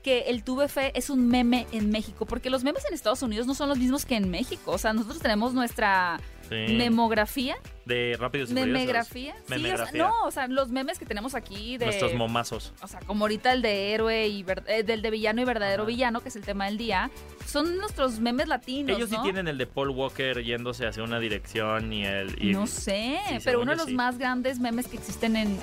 que 0.03 0.21
el 0.29 0.43
Tuve 0.45 0.69
Fe 0.69 0.93
es 0.95 1.11
un 1.11 1.29
meme 1.29 1.67
en 1.73 1.91
México, 1.91 2.25
porque 2.25 2.49
los 2.49 2.65
memes 2.65 2.87
en 2.89 2.95
Estados 2.95 3.23
Unidos 3.23 3.47
no 3.47 3.55
son 3.55 3.69
los 3.69 3.77
mismos 3.77 4.07
que 4.07 4.17
en 4.17 4.31
México. 4.31 4.71
O 4.71 4.79
sea, 4.79 4.95
nosotros 4.95 5.21
tenemos 5.21 5.53
nuestra 5.53 6.19
memografía. 6.51 7.57
De 7.85 8.17
Rápidos 8.19 8.51
y 8.51 8.55
Memografía. 8.55 9.35
Sí, 9.49 9.65
no, 9.95 10.25
o 10.25 10.31
sea, 10.31 10.47
los 10.47 10.69
memes 10.69 10.99
que 10.99 11.07
tenemos 11.07 11.35
aquí 11.35 11.79
de... 11.79 11.87
Nuestros 11.87 12.15
momazos. 12.15 12.73
O 12.83 12.87
sea, 12.87 13.01
como 13.01 13.25
ahorita 13.25 13.53
el 13.53 13.63
de 13.63 13.93
héroe 13.95 14.29
y... 14.29 14.45
Eh, 14.67 14.83
del 14.83 15.03
de 15.03 15.11
villano 15.11 15.41
y 15.41 15.45
verdadero 15.45 15.87
villano, 15.87 16.21
que 16.21 16.29
es 16.29 16.37
el 16.37 16.43
tema 16.43 16.67
del 16.67 16.79
día, 16.79 17.11
son 17.47 17.79
nuestros 17.79 18.21
memes 18.21 18.49
latinos, 18.49 18.97
Ellos 18.97 19.11
sí 19.11 19.17
tienen 19.23 19.49
el 19.49 19.59
de 19.59 19.67
Paul 19.67 19.91
Walker 19.91 20.43
yéndose 20.43 20.87
hacia 20.87 21.03
una 21.03 21.19
dirección 21.19 21.93
y 21.93 22.05
el... 22.05 22.53
no 22.53 22.67
sé, 22.67 23.19
pero 23.45 23.61
uno 23.61 23.73
de 23.73 23.79
los 23.79 23.91
más 23.91 24.19
grandes 24.19 24.61
memes 24.61 24.87
que 24.87 24.97
existen 24.97 25.37
en 25.37 25.59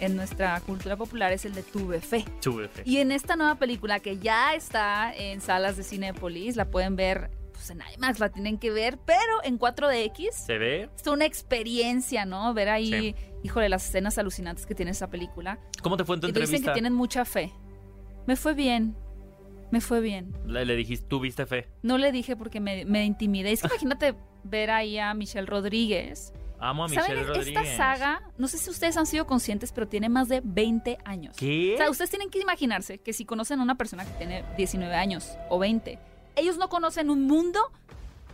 en 0.00 0.16
nuestra 0.16 0.60
cultura 0.60 0.96
popular 0.96 1.32
es 1.32 1.44
el 1.44 1.54
de 1.54 1.62
Tuve 1.62 2.00
Fe. 2.00 2.24
Tuve 2.40 2.68
Fe. 2.68 2.82
Y 2.84 2.98
en 2.98 3.12
esta 3.12 3.36
nueva 3.36 3.56
película 3.56 4.00
que 4.00 4.18
ya 4.18 4.54
está 4.54 5.14
en 5.14 5.40
salas 5.40 5.76
de 5.76 5.82
Cinepolis, 5.82 6.56
la 6.56 6.66
pueden 6.66 6.96
ver 6.96 7.30
pues 7.64 7.70
en 7.70 7.94
IMAX, 7.94 8.20
la 8.20 8.28
tienen 8.28 8.58
que 8.58 8.70
ver, 8.70 8.98
pero 9.04 9.42
en 9.42 9.58
4DX. 9.58 10.32
¿Se 10.32 10.58
ve? 10.58 10.90
Es 10.96 11.06
una 11.06 11.24
experiencia, 11.24 12.26
¿no? 12.26 12.52
Ver 12.52 12.68
ahí, 12.68 13.14
híjole, 13.42 13.68
las 13.68 13.88
escenas 13.88 14.18
alucinantes 14.18 14.66
que 14.66 14.74
tiene 14.74 14.90
esa 14.90 15.08
película. 15.08 15.58
¿Cómo 15.82 15.96
te 15.96 16.04
fue 16.04 16.16
en 16.16 16.20
tu 16.20 16.26
y 16.26 16.30
entrevista? 16.30 16.56
Dicen 16.56 16.66
que 16.66 16.72
tienen 16.72 16.92
mucha 16.92 17.24
fe. 17.24 17.52
Me 18.26 18.36
fue 18.36 18.54
bien. 18.54 18.96
Me 19.70 19.80
fue 19.80 20.00
bien. 20.00 20.36
Le, 20.46 20.64
le 20.64 20.76
dijiste, 20.76 21.06
¿tuviste 21.08 21.46
fe? 21.46 21.68
No 21.82 21.96
le 21.96 22.12
dije 22.12 22.36
porque 22.36 22.60
me, 22.60 22.84
me 22.84 23.04
intimidé. 23.04 23.52
Es 23.52 23.62
que 23.62 23.68
imagínate 23.68 24.14
ver 24.44 24.70
ahí 24.70 24.98
a 24.98 25.14
Michelle 25.14 25.46
Rodríguez 25.46 26.32
Amo 26.58 26.84
a 26.84 26.88
Michelle 26.88 27.24
Rodríguez. 27.24 27.48
Esta 27.48 27.76
saga, 27.76 28.22
no 28.38 28.48
sé 28.48 28.58
si 28.58 28.70
ustedes 28.70 28.96
han 28.96 29.06
sido 29.06 29.26
conscientes, 29.26 29.72
pero 29.72 29.86
tiene 29.86 30.08
más 30.08 30.28
de 30.28 30.40
20 30.42 30.98
años. 31.04 31.36
¿Qué? 31.36 31.74
O 31.74 31.76
sea, 31.76 31.90
ustedes 31.90 32.10
tienen 32.10 32.30
que 32.30 32.38
imaginarse 32.38 32.98
que 32.98 33.12
si 33.12 33.24
conocen 33.24 33.60
a 33.60 33.62
una 33.62 33.76
persona 33.76 34.04
que 34.04 34.12
tiene 34.12 34.44
19 34.56 34.94
años 34.94 35.36
o 35.50 35.58
20, 35.58 35.98
ellos 36.36 36.56
no 36.56 36.68
conocen 36.68 37.10
un 37.10 37.26
mundo 37.26 37.60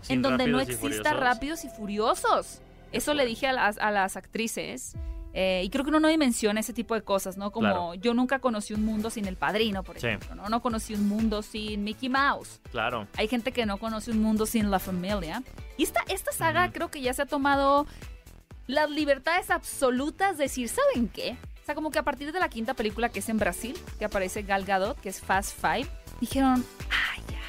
en 0.08 0.22
donde 0.22 0.46
no 0.46 0.60
exista 0.60 1.12
rápidos 1.12 1.64
y 1.64 1.68
furiosos. 1.68 2.60
Eso 2.92 3.14
le 3.14 3.26
dije 3.26 3.46
a 3.46 3.52
las, 3.52 3.78
a 3.78 3.90
las 3.90 4.16
actrices. 4.16 4.96
Eh, 5.32 5.62
y 5.64 5.70
creo 5.70 5.84
que 5.84 5.90
uno 5.90 6.00
no 6.00 6.08
dimensiona 6.08 6.58
ese 6.58 6.72
tipo 6.72 6.94
de 6.94 7.02
cosas, 7.02 7.36
¿no? 7.36 7.52
Como 7.52 7.94
yo 7.94 8.14
nunca 8.14 8.40
conocí 8.40 8.74
un 8.74 8.84
mundo 8.84 9.10
sin 9.10 9.26
el 9.26 9.36
padrino, 9.36 9.84
por 9.84 9.96
ejemplo, 9.96 10.34
¿no? 10.34 10.48
No 10.48 10.60
conocí 10.60 10.94
un 10.94 11.08
mundo 11.08 11.42
sin 11.42 11.84
Mickey 11.84 12.08
Mouse. 12.08 12.60
Claro. 12.72 13.06
Hay 13.16 13.28
gente 13.28 13.52
que 13.52 13.64
no 13.64 13.78
conoce 13.78 14.10
un 14.10 14.20
mundo 14.20 14.44
sin 14.44 14.70
La 14.72 14.80
Familia. 14.80 15.44
Y 15.76 15.84
esta, 15.84 16.00
esta 16.08 16.32
saga 16.32 16.72
creo 16.72 16.90
que 16.90 17.00
ya 17.00 17.14
se 17.14 17.22
ha 17.22 17.26
tomado 17.26 17.86
las 18.66 18.90
libertades 18.90 19.50
absolutas 19.50 20.36
de 20.36 20.44
decir, 20.44 20.68
¿saben 20.68 21.08
qué? 21.08 21.36
O 21.62 21.64
sea, 21.64 21.74
como 21.76 21.90
que 21.90 22.00
a 22.00 22.02
partir 22.02 22.32
de 22.32 22.40
la 22.40 22.48
quinta 22.48 22.74
película 22.74 23.08
que 23.08 23.20
es 23.20 23.28
en 23.28 23.38
Brasil, 23.38 23.78
que 23.98 24.04
aparece 24.04 24.42
Gal 24.42 24.64
Gadot, 24.64 25.00
que 25.00 25.10
es 25.10 25.20
Fast 25.20 25.56
Five, 25.60 25.88
dijeron, 26.20 26.64
¡ay, 26.90 27.22
ya! 27.30 27.39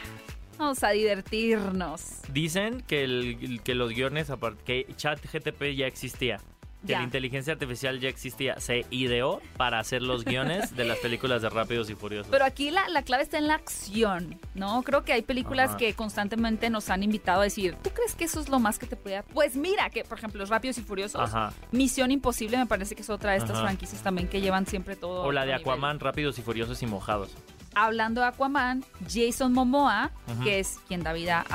Vamos 0.62 0.84
a 0.84 0.92
divertirnos. 0.92 2.22
Dicen 2.32 2.82
que, 2.82 3.04
el, 3.04 3.62
que 3.64 3.74
los 3.74 3.90
guiones, 3.90 4.32
que 4.64 4.86
ChatGTP 4.96 5.76
ya 5.76 5.88
existía 5.88 6.40
que 6.86 6.94
la 6.94 7.04
inteligencia 7.04 7.54
artificial 7.54 8.00
ya 8.00 8.10
existía, 8.10 8.60
se 8.60 8.86
ideó 8.90 9.42
para 9.58 9.80
hacer 9.80 10.02
los 10.02 10.24
guiones 10.24 10.76
de 10.76 10.86
las 10.86 10.98
películas 11.00 11.42
de 11.42 11.50
Rápidos 11.50 11.90
y 11.90 11.96
Furiosos. 11.96 12.28
Pero 12.32 12.46
aquí 12.46 12.72
la, 12.72 12.90
la 12.90 13.04
clave 13.04 13.24
está 13.24 13.38
en 13.38 13.48
la 13.48 13.56
acción, 13.56 14.40
¿no? 14.56 14.82
Creo 14.84 15.04
que 15.04 15.14
hay 15.14 15.22
películas 15.22 15.76
que 15.76 15.94
constantemente 15.94 16.70
nos 16.70 16.90
han 16.90 17.04
invitado 17.04 17.42
a 17.42 17.44
decir, 17.44 17.76
¿tú 17.84 17.92
crees 17.92 18.16
que 18.16 18.26
eso 18.26 18.40
es 18.40 18.50
lo 18.50 18.60
más 18.60 18.80
que 18.80 18.88
te 18.88 18.96
puede...? 18.96 19.24
Pues 19.24 19.56
mira, 19.56 19.90
que 19.90 20.04
por 20.04 20.18
ejemplo, 20.18 20.40
los 20.40 20.50
Rápidos 20.50 20.78
y 20.78 20.82
Furiosos, 20.82 21.32
Misión 21.72 22.12
Imposible 22.12 22.58
me 22.58 22.66
parece 22.66 22.96
que 22.96 23.02
es 23.02 23.10
otra 23.10 23.32
de 23.32 23.38
estas 23.38 23.60
franquicias 23.60 24.02
también 24.02 24.28
que 24.28 24.42
llevan 24.42 24.66
siempre 24.66 24.96
todo. 24.96 25.24
O 25.24 25.32
la 25.32 25.46
de 25.46 25.54
Aquaman, 25.54 26.00
Rápidos 26.00 26.38
y 26.40 26.42
Furiosos 26.42 26.82
y 26.82 26.88
Mojados 26.88 27.36
hablando 27.76 28.22
de 28.22 28.28
Aquaman, 28.28 28.84
Jason 29.10 29.54
Momoa, 29.54 30.12
que 30.44 30.60
es 30.60 30.80
quien 30.88 31.04
da 31.04 31.14
vida 31.14 31.46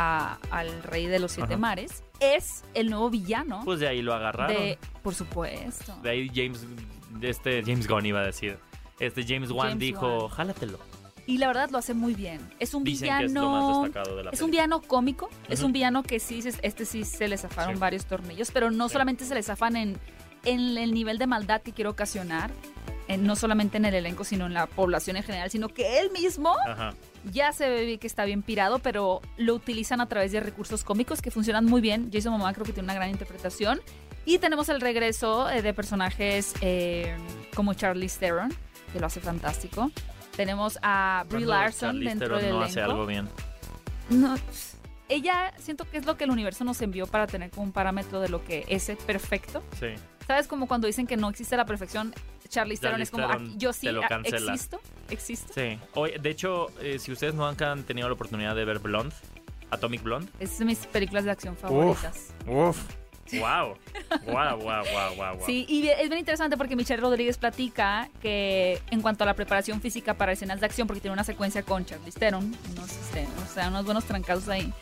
al 0.51 0.83
rey 0.83 1.07
de 1.07 1.19
los 1.19 1.33
siete 1.33 1.57
mares, 1.57 2.03
es 2.21 2.65
el 2.75 2.91
nuevo 2.91 3.11
villano. 3.11 3.63
Pues 3.65 3.81
de 3.81 3.89
ahí 3.89 4.03
lo 4.03 4.15
agarraron. 4.15 4.57
por 5.03 5.15
supuesto. 5.15 5.97
De 6.03 6.11
ahí 6.11 6.31
James, 6.35 6.67
este 7.21 7.63
James 7.63 7.87
Gunn 7.87 8.07
iba 8.07 8.21
a 8.21 8.27
decir. 8.27 8.59
Este 8.99 9.25
James 9.27 9.51
Wan 9.51 9.79
dijo, 9.79 10.29
jálatelo. 10.29 10.79
Y 11.27 11.39
la 11.39 11.49
verdad 11.49 11.71
lo 11.71 11.79
hace 11.79 11.93
muy 11.93 12.15
bien. 12.15 12.41
Es 12.61 12.73
un 12.73 12.85
villano. 12.85 13.87
Es, 14.33 14.41
un 14.41 14.51
villano 14.51 14.81
cómico. 14.81 15.29
Es 15.49 15.63
un 15.63 15.73
villano 15.73 16.05
que 16.05 16.21
sí, 16.21 16.41
este 16.63 16.85
sí 16.85 17.05
se 17.05 17.27
le 17.27 17.37
zafaron 17.37 17.81
varios 17.81 18.07
tornillos, 18.07 18.53
pero 18.53 18.71
no 18.71 18.89
solamente 18.89 19.25
se 19.25 19.35
le 19.35 19.43
zafan 19.43 19.77
en, 19.77 19.99
en 20.45 20.79
el 20.79 20.95
nivel 20.95 21.19
de 21.19 21.27
maldad 21.27 21.63
que 21.63 21.73
quiere 21.73 21.91
ocasionar, 21.91 22.53
no 23.19 23.37
solamente 23.37 23.77
en 23.77 23.85
el 23.85 23.95
elenco, 23.95 24.25
sino 24.25 24.47
en 24.47 24.55
la 24.55 24.67
población 24.67 25.17
en 25.17 25.23
general, 25.23 25.51
sino 25.51 25.69
que 25.69 26.01
él 26.01 26.11
mismo 26.11 26.55
ya 27.33 27.53
se 27.53 27.69
ve 27.69 27.99
que 27.99 28.07
está 28.07 28.25
bien 28.25 28.43
pirado, 28.43 28.79
pero 28.81 29.21
lo 29.37 29.55
utilizan 29.55 30.01
a 30.01 30.07
través 30.07 30.33
de 30.33 30.41
recursos 30.41 30.85
cómicos 30.85 31.23
que 31.23 31.31
funcionan 31.31 31.65
muy 31.65 31.81
bien. 31.81 32.11
Jason 32.13 32.33
Momoa 32.33 32.53
creo 32.53 32.67
que 32.67 32.73
tiene 32.73 32.87
una 32.87 32.95
gran 32.95 33.11
interpretación. 33.11 33.81
Y 34.25 34.39
tenemos 34.39 34.69
el 34.69 34.81
regreso 34.81 35.49
eh, 35.49 35.63
de 35.63 35.73
personajes 35.73 36.53
eh, 36.61 37.17
como 37.55 37.75
Charlize 37.75 38.19
Theron, 38.19 38.53
que 38.93 38.99
lo 38.99 39.07
hace 39.07 39.21
fantástico. 39.21 39.93
Tenemos 40.37 40.79
a 40.83 41.25
Brie 41.29 41.47
Larson 41.47 42.01
dentro 42.01 42.39
del 42.39 42.51
no 42.51 42.63
hace 42.63 42.81
algo 42.81 43.07
bien. 43.07 43.29
No, 44.11 44.35
ella 45.09 45.53
siento 45.59 45.89
que 45.89 45.99
es 45.99 46.07
lo 46.07 46.17
que 46.17 46.25
el 46.25 46.31
universo 46.31 46.65
nos 46.65 46.83
envió 46.83 47.07
para 47.07 47.27
tener 47.27 47.51
como 47.51 47.63
un 47.65 47.73
parámetro 47.73 48.21
de 48.21 48.29
lo 48.29 48.45
que 48.45 48.65
es 48.69 48.91
perfecto. 49.07 49.63
Sí. 49.79 49.89
¿Sabes? 50.27 50.49
Como 50.49 50.67
cuando 50.67 50.89
dicen 50.89 51.07
que 51.07 51.17
no 51.17 51.29
existe 51.29 51.57
la 51.57 51.65
perfección, 51.65 52.13
Charlie 52.49 52.77
Theron 52.77 53.01
es 53.01 53.11
como, 53.11 53.29
yo 53.57 53.73
sí, 53.73 53.89
existo, 54.25 54.81
existo. 55.11 55.53
Sí. 55.55 55.79
Hoy, 55.95 56.13
de 56.21 56.31
hecho, 56.31 56.69
eh, 56.81 56.99
si 56.99 57.13
ustedes 57.13 57.35
no 57.35 57.47
han 57.47 57.83
tenido 57.85 58.09
la 58.09 58.15
oportunidad 58.15 58.55
de 58.55 58.65
ver 58.65 58.79
Blonde, 58.79 59.15
Atomic 59.71 60.03
Blonde. 60.03 60.31
Es 60.39 60.59
de 60.59 60.65
mis 60.65 60.87
películas 60.87 61.25
de 61.25 61.31
acción 61.31 61.57
favoritas. 61.57 62.35
Uf. 62.47 62.79
Wow. 63.33 63.77
wow, 64.27 64.57
wow, 64.59 64.85
wow, 64.85 65.17
wow, 65.17 65.47
Sí, 65.47 65.67
y 65.69 65.89
es 65.89 66.09
bien 66.09 66.21
interesante 66.21 66.57
porque 66.57 66.77
Michelle 66.77 67.03
Rodríguez 67.03 67.39
platica 67.39 68.09
que 68.23 68.81
en 68.91 69.03
cuanto 69.03 69.25
a 69.25 69.27
la 69.27 69.35
preparación 69.35 69.81
física 69.81 70.15
para 70.15 70.33
escenas 70.33 70.61
de 70.61 70.67
acción, 70.67 70.87
porque 70.87 71.01
tiene 71.01 71.13
una 71.13 71.25
secuencia 71.25 71.63
con 71.65 71.85
Charlie 71.85 72.13
Theron, 72.13 72.55
unos, 72.71 72.91
este, 72.93 73.27
o 73.45 73.53
sea, 73.53 73.69
unos 73.69 73.85
buenos 73.85 74.05
trancados 74.05 74.49
ahí, 74.49 74.73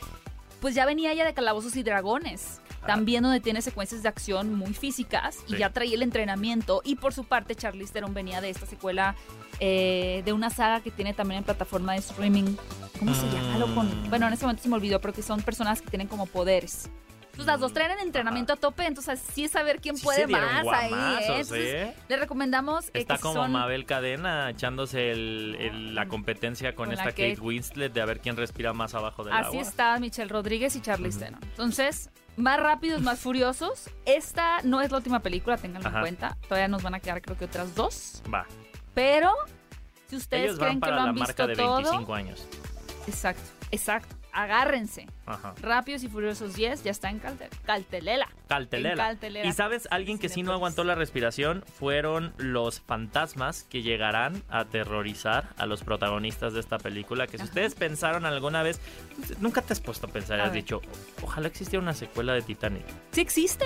pues 0.60 0.74
ya 0.74 0.84
venía 0.84 1.12
ella 1.12 1.24
de 1.24 1.32
Calabozos 1.32 1.74
y 1.76 1.82
Dragones 1.82 2.60
también 2.86 3.22
donde 3.22 3.40
tiene 3.40 3.62
secuencias 3.62 4.02
de 4.02 4.08
acción 4.08 4.54
muy 4.54 4.74
físicas 4.74 5.38
y 5.48 5.56
ya 5.56 5.70
traía 5.70 5.94
el 5.94 6.02
entrenamiento. 6.02 6.82
Y 6.84 6.96
por 6.96 7.12
su 7.12 7.24
parte, 7.24 7.54
Charlize 7.54 7.92
Theron 7.92 8.14
venía 8.14 8.40
de 8.40 8.50
esta 8.50 8.66
secuela 8.66 9.14
eh, 9.60 10.22
de 10.24 10.32
una 10.32 10.50
saga 10.50 10.80
que 10.80 10.90
tiene 10.90 11.14
también 11.14 11.38
en 11.38 11.44
plataforma 11.44 11.92
de 11.92 11.98
streaming. 11.98 12.56
¿Cómo 12.98 13.14
se 13.14 13.26
llama? 13.26 13.66
Mm. 13.66 14.08
Bueno, 14.08 14.26
en 14.26 14.32
ese 14.32 14.44
momento 14.44 14.62
se 14.62 14.68
me 14.68 14.76
olvidó, 14.76 15.00
pero 15.00 15.12
que 15.12 15.22
son 15.22 15.42
personas 15.42 15.80
que 15.80 15.88
tienen 15.88 16.08
como 16.08 16.26
poderes. 16.26 16.90
Entonces 17.34 17.52
las 17.52 17.60
dos 17.60 17.72
traen 17.72 17.90
en 17.90 17.98
entramento 17.98 18.52
a 18.52 18.56
tope, 18.56 18.86
entonces 18.86 19.20
sí 19.32 19.44
es 19.44 19.50
saber 19.50 19.80
quién 19.80 19.96
puede 19.98 20.28
más 20.28 20.64
ahí. 20.68 20.92
¿eh? 20.92 21.42
¿eh? 21.52 21.94
le 22.08 22.16
recomendamos. 22.16 22.90
Está 22.94 23.18
como 23.18 23.48
Mabel 23.48 23.86
Cadena 23.86 24.50
echándose 24.50 25.16
la 25.16 26.06
competencia 26.06 26.76
con, 26.76 26.92
esta 26.92 27.06
Kate 27.06 27.38
Winslet 27.40 27.92
de 27.92 28.00
a 28.00 28.04
ver 28.04 28.20
quién 28.20 28.36
respira 28.36 28.72
más 28.72 28.94
abajo 28.94 29.24
del 29.24 29.32
Así 29.32 29.46
agua. 29.46 29.60
Así 29.60 29.68
está 29.68 29.98
Michelle 29.98 30.28
Rodríguez 30.28 30.76
y 30.76 30.80
Charlize 30.80 31.18
Theron. 31.18 31.40
Entonces, 31.42 32.08
más 32.36 32.60
rápidos, 32.60 33.02
más 33.02 33.20
furiosos. 33.20 33.90
Esta 34.04 34.60
no 34.62 34.80
es 34.80 34.90
la 34.90 34.98
última 34.98 35.20
película, 35.20 35.56
tenganlo 35.56 35.88
en 35.88 36.00
cuenta. 36.00 36.36
Todavía 36.48 36.68
nos 36.68 36.82
van 36.82 36.94
a 36.94 37.00
quedar 37.00 37.22
creo 37.22 37.36
que 37.36 37.44
otras 37.44 37.74
dos. 37.74 38.22
Va. 38.32 38.46
Pero 38.94 39.32
si 40.08 40.16
ustedes 40.16 40.58
creen 40.58 40.80
que 40.80 40.90
lo 40.90 41.00
han 41.00 41.14
la 41.16 41.24
visto 41.26 41.46
de 41.46 41.54
25 41.54 42.14
años. 42.14 42.46
Exacto, 43.06 43.50
exacto 43.70 44.23
agárrense. 44.34 45.06
Rápidos 45.62 46.02
y 46.02 46.08
Furiosos 46.08 46.54
10 46.54 46.84
ya 46.84 46.90
está 46.90 47.08
en 47.08 47.20
Caltelela. 47.66 48.28
Caltelela. 48.48 49.16
Y 49.44 49.52
sabes, 49.52 49.88
alguien 49.90 50.18
que 50.18 50.28
sí 50.28 50.42
no 50.42 50.52
aguantó 50.52 50.84
la 50.84 50.94
respiración 50.94 51.64
fueron 51.78 52.34
los 52.36 52.80
fantasmas 52.80 53.64
que 53.64 53.82
llegarán 53.82 54.42
a 54.48 54.60
aterrorizar 54.60 55.48
a 55.56 55.66
los 55.66 55.82
protagonistas 55.82 56.52
de 56.52 56.60
esta 56.60 56.78
película. 56.78 57.26
Que 57.26 57.38
si 57.38 57.44
ustedes 57.44 57.74
pensaron 57.74 58.26
alguna 58.26 58.62
vez, 58.62 58.80
nunca 59.40 59.62
te 59.62 59.72
has 59.72 59.80
puesto 59.80 60.06
a 60.06 60.10
pensar 60.10 60.40
has 60.40 60.52
dicho, 60.52 60.82
ojalá 61.22 61.48
existiera 61.48 61.82
una 61.82 61.94
secuela 61.94 62.34
de 62.34 62.42
Titanic. 62.42 62.84
Sí 63.12 63.20
existe. 63.20 63.64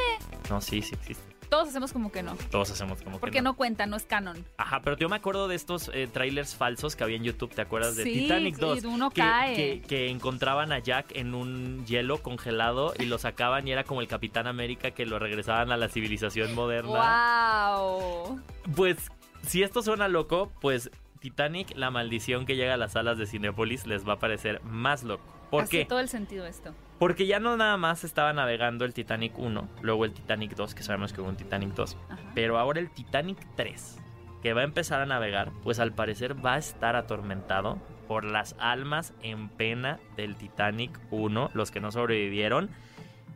No, 0.51 0.61
sí, 0.61 0.83
sí 0.83 0.95
existe. 0.95 1.28
Todos 1.49 1.69
hacemos 1.69 1.93
como 1.93 2.13
que 2.13 2.23
no. 2.23 2.37
Todos 2.51 2.71
hacemos 2.71 2.99
como 2.99 3.17
que 3.17 3.17
no. 3.17 3.21
Porque 3.21 3.43
no 3.43 3.57
cuenta, 3.57 3.87
no 3.87 3.97
es 3.97 4.05
canon. 4.05 4.45
Ajá, 4.57 4.81
pero 4.83 4.97
yo 4.97 5.09
me 5.09 5.17
acuerdo 5.17 5.49
de 5.49 5.55
estos 5.55 5.91
eh, 5.95 6.09
trailers 6.13 6.55
falsos 6.55 6.95
que 6.95 7.05
había 7.05 7.17
en 7.17 7.25
YouTube, 7.25 7.55
¿te 7.55 7.63
acuerdas? 7.63 7.97
De 7.97 8.05
Titanic 8.05 8.57
2. 8.57 8.81
Sí, 8.81 8.87
uno 8.87 9.11
que, 9.11 9.21
cae. 9.21 9.81
Que, 9.83 10.11
encontraban 10.11 10.73
a 10.73 10.79
Jack 10.79 11.17
en 11.17 11.35
un 11.35 11.87
hielo 11.87 12.23
congelado 12.23 12.93
y 12.99 13.07
lo 13.07 13.19
sacaban 13.19 13.67
y 13.67 13.73
era 13.73 13.85
como 13.85 14.01
el 14.01 14.09
Capitán 14.09 14.47
América 14.47 14.91
que 14.91 15.07
lo 15.07 15.19
regresaban 15.19 15.73
a 15.73 15.77
la 15.77 15.89
civilización 15.89 16.55
moderna. 16.55 17.79
¡Wow! 17.79 18.41
Pues, 18.77 19.11
si 19.47 19.63
esto 19.63 19.83
suena 19.83 20.09
loco, 20.09 20.53
pues 20.61 20.91
Titanic, 21.21 21.77
la 21.77 21.91
maldición 21.91 22.47
que 22.47 22.57
llega 22.57 22.75
a 22.75 22.77
las 22.77 22.93
salas 22.93 23.19
de 23.19 23.27
Cinepolis, 23.27 23.87
les 23.87 24.07
va 24.07 24.15
a 24.15 24.19
parecer 24.19 24.63
más 24.65 25.03
loco. 25.03 25.25
¿Por 25.51 25.65
Hace 25.65 25.87
todo 25.87 26.01
el 26.01 26.09
sentido 26.09 26.47
esto. 26.47 26.75
Porque 26.99 27.27
ya 27.27 27.39
no 27.39 27.57
nada 27.57 27.77
más 27.77 28.03
estaba 28.03 28.33
navegando 28.33 28.85
el 28.85 28.93
Titanic 28.93 29.39
1, 29.39 29.69
luego 29.83 30.05
el 30.05 30.13
Titanic 30.13 30.57
2, 30.57 30.75
que 30.75 30.83
sabemos 30.83 31.13
que 31.13 31.21
hubo 31.21 31.29
un 31.29 31.37
Titanic 31.37 31.75
2, 31.75 31.97
pero 32.35 32.59
ahora 32.59 32.81
el 32.81 32.91
Titanic 32.91 33.39
3, 33.55 33.99
que 34.43 34.53
va 34.53 34.63
a 34.63 34.65
empezar 34.65 35.01
a 35.01 35.07
navegar, 35.07 35.53
pues 35.63 35.79
al 35.79 35.93
parecer 35.93 36.45
va 36.45 36.55
a 36.55 36.59
estar 36.59 36.97
atormentado 36.97 37.79
por 38.09 38.25
las 38.25 38.57
almas 38.59 39.15
en 39.23 39.49
pena 39.49 40.01
del 40.17 40.35
Titanic 40.35 40.99
1, 41.11 41.51
los 41.55 41.71
que 41.71 41.81
no 41.81 41.93
sobrevivieron. 41.93 42.71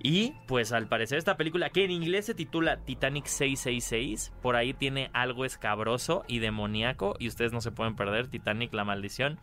Y 0.03 0.35
pues 0.49 0.73
al 0.73 0.89
parecer 0.89 1.19
esta 1.19 1.37
película, 1.37 1.71
que 1.71 1.85
en 1.85 1.93
inglés 1.93 2.27
se 2.27 2.35
titula 2.35 2.79
Titanic 2.79 3.27
666, 3.27 4.33
por 4.43 4.57
ahí 4.57 4.73
tiene 4.73 5.11
algo 5.13 5.45
escabroso 5.45 6.25
y 6.27 6.41
demoníaco 6.41 7.15
y 7.21 7.29
ustedes 7.29 7.53
no 7.53 7.61
se 7.61 7.71
pueden 7.71 7.95
perder 7.95 8.27
Titanic 8.27 8.73
la 8.73 8.85
maldición. 8.85 9.39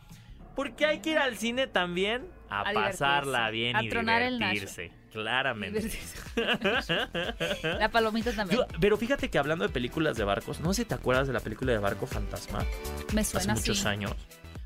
Porque 0.56 0.86
hay 0.86 1.00
que 1.00 1.12
ir 1.12 1.18
al 1.18 1.38
cine 1.38 1.68
también 1.68 2.28
a, 2.50 2.64
pasarla 2.74 3.50
bien 3.50 3.78
y 3.82 3.90
divertirse. 3.90 4.92
Claramente. 5.12 5.90
la 7.64 7.90
palomita 7.90 8.32
también. 8.32 8.62
pero 8.80 8.96
fíjate 8.96 9.30
que 9.30 9.40
hablando 9.40 9.66
de 9.66 9.74
películas 9.74 10.18
de 10.18 10.24
barcos, 10.24 10.60
no 10.60 10.74
sé 10.74 10.84
si 10.84 10.88
te 10.88 10.94
acuerdas 10.94 11.28
de 11.28 11.34
la 11.34 11.40
película 11.40 11.72
de 11.72 11.80
Barco 11.80 12.06
Fantasma. 12.06 12.64
Me 13.14 13.24
suena 13.24 13.54
Hace 13.54 13.62
muchos 13.62 13.86
años. 13.86 14.16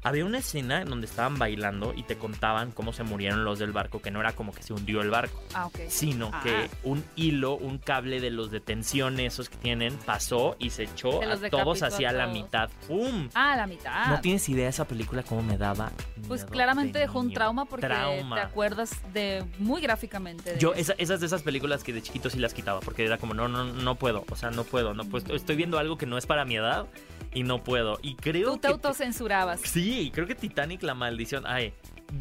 Había 0.03 0.25
una 0.25 0.39
escena 0.39 0.81
en 0.81 0.89
donde 0.89 1.05
estaban 1.05 1.37
bailando 1.37 1.93
y 1.95 2.03
te 2.03 2.17
contaban 2.17 2.71
cómo 2.71 2.91
se 2.93 3.03
murieron 3.03 3.45
los 3.45 3.59
del 3.59 3.71
barco, 3.71 4.01
que 4.01 4.11
no 4.11 4.19
era 4.19 4.33
como 4.33 4.51
que 4.51 4.61
se 4.61 4.73
hundió 4.73 5.01
el 5.01 5.09
barco, 5.09 5.41
ah, 5.53 5.69
sino 5.87 6.29
ah. 6.33 6.41
que 6.43 6.69
un 6.83 7.03
hilo, 7.15 7.55
un 7.55 7.77
cable 7.77 8.19
de 8.19 8.29
los 8.29 8.51
de 8.51 8.59
tensión 8.59 9.19
esos 9.19 9.49
que 9.49 9.57
tienen, 9.57 9.95
pasó 10.05 10.55
y 10.59 10.71
se 10.71 10.83
echó 10.83 11.21
a 11.21 11.49
todos 11.49 11.83
hacia 11.83 12.11
la 12.11 12.27
mitad. 12.27 12.69
¡Pum! 12.87 13.29
Ah, 13.33 13.55
la 13.55 13.67
mitad. 13.67 14.07
No 14.07 14.19
tienes 14.21 14.47
idea 14.49 14.69
esa 14.69 14.85
película 14.85 15.23
cómo 15.23 15.41
me 15.41 15.57
daba. 15.57 15.91
Pues 16.27 16.45
claramente 16.45 16.99
dejó 16.99 17.19
un 17.19 17.33
trauma 17.33 17.65
porque 17.65 17.87
te 17.87 18.39
acuerdas 18.39 18.91
de 19.13 19.43
muy 19.59 19.81
gráficamente. 19.81 20.57
Yo, 20.59 20.73
esas 20.73 21.19
de 21.19 21.25
esas 21.25 21.43
películas 21.43 21.83
que 21.83 21.93
de 21.93 22.01
chiquito 22.01 22.29
sí 22.29 22.39
las 22.39 22.53
quitaba, 22.53 22.79
porque 22.81 23.05
era 23.05 23.17
como, 23.17 23.33
no, 23.33 23.47
no, 23.47 23.63
no 23.63 23.95
puedo, 23.95 24.25
o 24.29 24.35
sea, 24.35 24.51
no 24.51 24.63
puedo, 24.63 24.93
no 24.93 25.05
puedo. 25.05 25.35
Estoy 25.35 25.55
viendo 25.55 25.79
algo 25.79 25.97
que 25.97 26.05
no 26.05 26.17
es 26.17 26.25
para 26.25 26.45
mi 26.45 26.55
edad 26.55 26.87
y 27.33 27.43
no 27.43 27.63
puedo. 27.63 27.99
Y 28.01 28.15
creo 28.15 28.51
Tú 28.53 28.57
te 28.57 28.67
autocensurabas. 28.67 29.61
Sí, 29.61 30.11
creo 30.13 30.27
que 30.27 30.35
Titanic, 30.35 30.83
la 30.83 30.93
maldición. 30.93 31.43
Ay, 31.45 31.73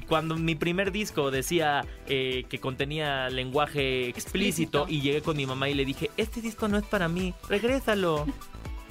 cuando 0.08 0.36
mi 0.36 0.54
primer 0.54 0.92
disco 0.92 1.30
decía 1.30 1.84
eh, 2.06 2.44
que 2.48 2.60
contenía 2.60 3.28
lenguaje 3.28 4.08
explícito, 4.08 4.86
y 4.88 5.00
llegué 5.00 5.22
con 5.22 5.36
mi 5.36 5.46
mamá 5.46 5.68
y 5.68 5.74
le 5.74 5.84
dije, 5.84 6.10
este 6.16 6.40
disco 6.40 6.68
no 6.68 6.78
es 6.78 6.84
para 6.84 7.08
mí, 7.08 7.34
regrésalo. 7.48 8.26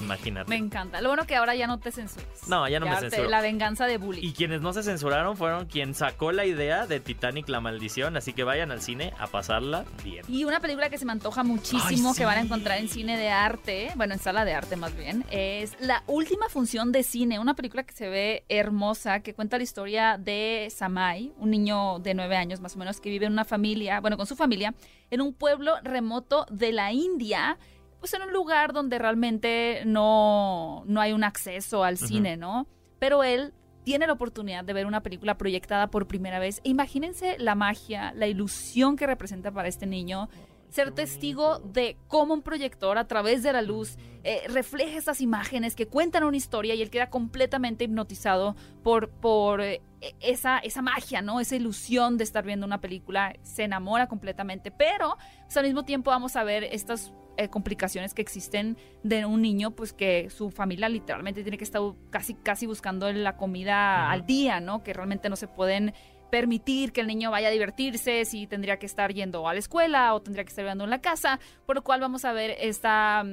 Imagínate. 0.01 0.49
Me 0.49 0.57
encanta. 0.57 1.01
Lo 1.01 1.09
bueno 1.09 1.25
que 1.25 1.35
ahora 1.35 1.55
ya 1.55 1.67
no 1.67 1.79
te 1.79 1.91
censuras. 1.91 2.47
No, 2.47 2.67
ya 2.67 2.79
no 2.79 2.85
me 2.85 2.95
censuro. 2.97 3.29
La 3.29 3.41
venganza 3.41 3.85
de 3.85 3.97
bullying. 3.97 4.23
Y 4.23 4.33
quienes 4.33 4.61
no 4.61 4.73
se 4.73 4.83
censuraron 4.83 5.37
fueron 5.37 5.65
quien 5.65 5.93
sacó 5.93 6.31
la 6.31 6.45
idea 6.45 6.87
de 6.87 6.99
Titanic 6.99 7.47
la 7.49 7.59
maldición, 7.59 8.17
así 8.17 8.33
que 8.33 8.43
vayan 8.43 8.71
al 8.71 8.81
cine 8.81 9.13
a 9.19 9.27
pasarla 9.27 9.85
bien. 10.03 10.25
Y 10.27 10.43
una 10.43 10.59
película 10.59 10.89
que 10.89 10.97
se 10.97 11.05
me 11.05 11.11
antoja 11.11 11.43
muchísimo 11.43 12.13
que 12.13 12.25
van 12.25 12.37
a 12.37 12.41
encontrar 12.41 12.79
en 12.79 12.89
cine 12.89 13.17
de 13.17 13.29
arte, 13.29 13.91
bueno, 13.95 14.13
en 14.13 14.19
sala 14.19 14.45
de 14.45 14.53
arte 14.53 14.75
más 14.75 14.95
bien, 14.95 15.25
es 15.31 15.75
La 15.79 16.03
última 16.07 16.49
función 16.49 16.91
de 16.91 17.03
cine, 17.03 17.39
una 17.39 17.55
película 17.55 17.83
que 17.83 17.93
se 17.93 18.09
ve 18.09 18.43
hermosa, 18.49 19.21
que 19.21 19.33
cuenta 19.33 19.57
la 19.57 19.63
historia 19.63 20.17
de 20.17 20.67
Samai, 20.75 21.33
un 21.37 21.51
niño 21.51 21.99
de 21.99 22.13
nueve 22.13 22.35
años 22.35 22.59
más 22.59 22.75
o 22.75 22.79
menos 22.79 22.99
que 22.99 23.09
vive 23.09 23.25
en 23.25 23.33
una 23.33 23.45
familia, 23.45 23.99
bueno, 23.99 24.17
con 24.17 24.25
su 24.25 24.35
familia, 24.35 24.73
en 25.09 25.21
un 25.21 25.33
pueblo 25.33 25.75
remoto 25.83 26.45
de 26.49 26.71
la 26.71 26.91
India 26.91 27.57
pues 28.01 28.13
en 28.15 28.23
un 28.23 28.33
lugar 28.33 28.73
donde 28.73 28.97
realmente 28.97 29.83
no, 29.85 30.83
no 30.87 30.99
hay 30.99 31.13
un 31.13 31.23
acceso 31.23 31.83
al 31.83 31.97
cine, 31.97 32.35
¿no? 32.35 32.67
Pero 32.97 33.23
él 33.23 33.53
tiene 33.83 34.07
la 34.07 34.13
oportunidad 34.13 34.63
de 34.63 34.73
ver 34.73 34.87
una 34.87 35.03
película 35.03 35.37
proyectada 35.37 35.87
por 35.87 36.07
primera 36.07 36.39
vez. 36.39 36.61
imagínense 36.63 37.37
la 37.37 37.55
magia, 37.55 38.11
la 38.15 38.27
ilusión 38.27 38.95
que 38.95 39.05
representa 39.05 39.51
para 39.51 39.67
este 39.67 39.85
niño 39.85 40.29
ser 40.71 40.91
testigo 40.91 41.59
de 41.59 41.97
cómo 42.07 42.33
un 42.33 42.41
proyector 42.41 42.97
a 42.97 43.05
través 43.05 43.43
de 43.43 43.51
la 43.53 43.61
luz 43.61 43.97
eh, 44.23 44.43
refleja 44.47 44.97
estas 44.97 45.19
imágenes 45.19 45.75
que 45.75 45.87
cuentan 45.87 46.23
una 46.23 46.37
historia 46.37 46.73
y 46.73 46.81
él 46.81 46.89
queda 46.89 47.09
completamente 47.09 47.83
hipnotizado 47.83 48.55
por, 48.81 49.09
por 49.09 49.61
eh, 49.61 49.81
esa, 50.21 50.59
esa 50.59 50.81
magia, 50.81 51.21
¿no? 51.21 51.39
Esa 51.39 51.57
ilusión 51.57 52.17
de 52.17 52.23
estar 52.23 52.45
viendo 52.45 52.65
una 52.65 52.79
película, 52.79 53.35
se 53.41 53.63
enamora 53.63 54.07
completamente, 54.07 54.71
pero 54.71 55.17
pues, 55.43 55.57
al 55.57 55.65
mismo 55.65 55.83
tiempo 55.83 56.09
vamos 56.09 56.37
a 56.37 56.43
ver 56.43 56.63
estas 56.63 57.11
eh, 57.37 57.49
complicaciones 57.49 58.13
que 58.13 58.21
existen 58.21 58.77
de 59.03 59.25
un 59.25 59.41
niño, 59.41 59.71
pues 59.71 59.93
que 59.93 60.29
su 60.29 60.51
familia 60.51 60.89
literalmente 60.89 61.43
tiene 61.43 61.57
que 61.57 61.63
estar 61.63 61.81
casi, 62.09 62.33
casi 62.35 62.65
buscando 62.65 63.11
la 63.11 63.37
comida 63.37 64.11
al 64.11 64.25
día, 64.25 64.59
¿no? 64.59 64.83
Que 64.83 64.93
realmente 64.93 65.29
no 65.29 65.35
se 65.35 65.47
pueden 65.47 65.93
permitir 66.29 66.93
que 66.93 67.01
el 67.01 67.07
niño 67.07 67.29
vaya 67.29 67.49
a 67.49 67.51
divertirse, 67.51 68.25
si 68.25 68.47
tendría 68.47 68.77
que 68.77 68.85
estar 68.85 69.13
yendo 69.13 69.47
a 69.47 69.53
la 69.53 69.59
escuela 69.59 70.13
o 70.13 70.21
tendría 70.21 70.43
que 70.43 70.49
estar 70.49 70.65
viendo 70.65 70.83
en 70.83 70.89
la 70.89 71.01
casa, 71.01 71.39
por 71.65 71.75
lo 71.75 71.83
cual 71.83 71.99
vamos 71.99 72.25
a 72.25 72.33
ver 72.33 72.55
esta, 72.59 73.23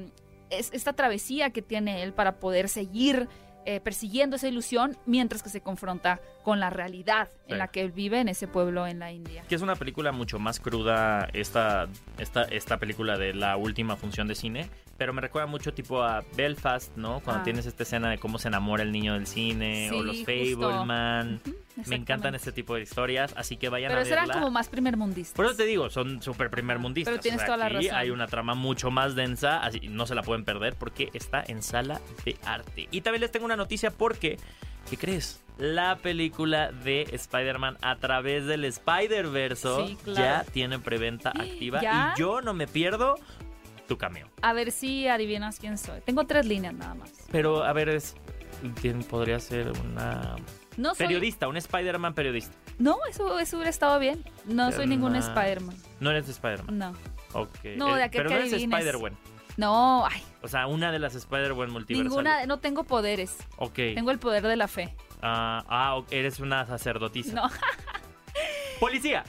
esta 0.51 0.93
travesía 0.93 1.51
que 1.51 1.63
tiene 1.63 2.03
él 2.03 2.13
para 2.13 2.41
poder 2.41 2.69
seguir 2.69 3.29
eh, 3.71 3.81
persiguiendo 3.81 4.37
esa 4.37 4.49
ilusión 4.49 4.97
mientras 5.05 5.43
que 5.43 5.51
se 5.51 5.61
confronta 5.61 6.23
con 6.43 6.59
la 6.59 6.71
realidad 6.71 7.29
en 7.49 7.59
la 7.59 7.69
que 7.69 7.83
él 7.83 7.93
vive 7.93 8.19
en 8.19 8.29
ese 8.29 8.49
pueblo 8.49 8.87
en 8.87 8.99
la 8.99 9.13
India. 9.13 9.45
Que 9.47 9.57
es 9.57 9.61
una 9.61 9.77
película 9.77 10.11
mucho 10.11 10.39
más 10.39 10.59
cruda 10.59 11.29
esta, 11.35 11.87
esta, 12.17 12.45
esta 12.45 12.79
película 12.79 13.19
de 13.19 13.35
la 13.35 13.59
última 13.59 13.97
función 13.97 14.27
de 14.27 14.37
cine, 14.37 14.71
pero 14.99 15.13
me 15.13 15.21
recuerda 15.21 15.47
mucho 15.47 15.73
tipo 15.73 16.03
a 16.03 16.25
Belfast, 16.37 16.97
¿no? 16.97 17.21
Cuando 17.21 17.41
ah. 17.41 17.45
tienes 17.45 17.67
esta 17.67 17.85
escena 17.85 18.11
de 18.11 18.19
cómo 18.19 18.41
se 18.41 18.49
enamora 18.49 18.83
el 18.83 18.91
niño 18.91 19.15
del 19.15 19.29
cine 19.29 19.93
o 19.93 20.03
los 20.03 20.25
Fableman. 20.25 21.41
me 21.87 21.97
encantan 21.97 22.35
este 22.35 22.51
tipo 22.51 22.75
de 22.75 22.83
historias, 22.83 23.33
así 23.37 23.57
que 23.57 23.69
vayan 23.69 23.93
a 23.93 23.95
verla. 23.95 24.11
Pero 24.11 24.23
eran 24.25 24.39
como 24.41 24.51
más 24.51 24.69
primer 24.69 24.97
mundistas. 24.97 25.37
Por 25.37 25.47
eso 25.47 25.55
te 25.55 25.67
digo, 25.67 25.89
son 25.89 26.21
súper 26.21 26.51
primer 26.51 26.81
mundistas. 26.81 27.13
Pero 27.13 27.23
tienes 27.23 27.45
toda 27.45 27.57
la 27.57 27.69
razón. 27.69 27.95
hay 27.95 28.11
una 28.11 28.27
trama 28.27 28.55
mucho 28.55 28.91
más 28.91 29.15
densa, 29.15 29.63
así 29.63 29.89
no 29.89 30.05
se 30.05 30.17
la 30.17 30.23
pueden 30.23 30.45
perder 30.45 30.75
porque 30.75 31.11
está 31.15 31.45
en 31.47 31.63
sala 31.63 32.01
de 32.25 32.37
arte. 32.45 32.89
Y 32.91 33.03
también 33.03 33.21
les 33.21 33.31
tengo 33.31 33.47
una 33.47 33.57
noticia 33.57 33.93
porque, 33.93 34.37
¿qué 34.91 34.97
crees? 34.97 35.45
La 35.59 35.97
película 35.97 36.73
de 36.73 37.03
Spider-Man 37.13 37.79
a 37.83 37.97
través 37.97 38.47
del 38.47 38.65
Spider-Verse 38.65 39.97
ya 40.07 40.45
tiene 40.53 40.81
preventa 40.81 41.31
activa 41.35 41.81
y 41.83 42.19
yo 42.19 42.41
no 42.41 42.53
me 42.53 42.67
pierdo 42.67 43.15
tu 43.89 43.99
cameo. 43.99 44.29
A 44.43 44.53
ver 44.53 44.71
si 44.71 45.09
adivinas 45.09 45.59
quién 45.59 45.77
soy. 45.79 46.01
Tengo 46.03 46.25
tres 46.27 46.47
líneas 46.47 46.75
nada 46.75 46.95
más. 46.95 47.11
Pero, 47.33 47.65
a 47.65 47.73
ver, 47.73 47.89
es, 47.89 48.15
¿quién 48.81 49.03
podría 49.03 49.41
ser 49.41 49.73
una 49.81 50.37
no 50.77 50.95
periodista, 50.95 51.49
un 51.49 51.57
Spider-Man 51.57 52.15
periodista? 52.15 52.55
No, 52.79 52.99
eso, 53.11 53.41
eso 53.41 53.57
hubiera 53.57 53.71
estado 53.71 53.99
bien. 53.99 54.23
No 54.45 54.71
soy 54.71 54.87
ningún 54.87 55.17
Spider-Man. 55.17 55.77
¿No 55.99 56.11
eres 56.11 56.29
Spider-Man? 56.29 56.79
No. 56.79 56.93
Ok. 57.33 57.65
No, 57.77 57.97
de 57.97 58.05
aquel 58.05 58.23
Pero 58.23 58.29
que 58.29 58.35
no 58.37 58.41
eres 58.43 58.53
Spider-Man. 58.53 59.17
No, 59.57 60.07
ay. 60.07 60.23
O 60.43 60.47
sea, 60.47 60.69
una 60.69 60.93
de 60.93 61.01
las 61.01 61.17
Spider-Man 61.17 61.73
multiversales. 61.73 62.11
Ninguna, 62.11 62.47
no 62.47 62.61
tengo 62.61 62.85
poderes. 62.85 63.37
Ok. 63.57 63.75
Tengo 63.75 64.13
el 64.13 64.21
poder 64.21 64.47
de 64.47 64.55
la 64.55 64.69
fe. 64.69 64.95
Ah, 65.21 65.65
ah 65.69 66.01
eres 66.13 66.39
una 66.39 66.65
sacerdotisa. 66.65 67.35
No. 67.35 67.51
Policía. 68.79 69.25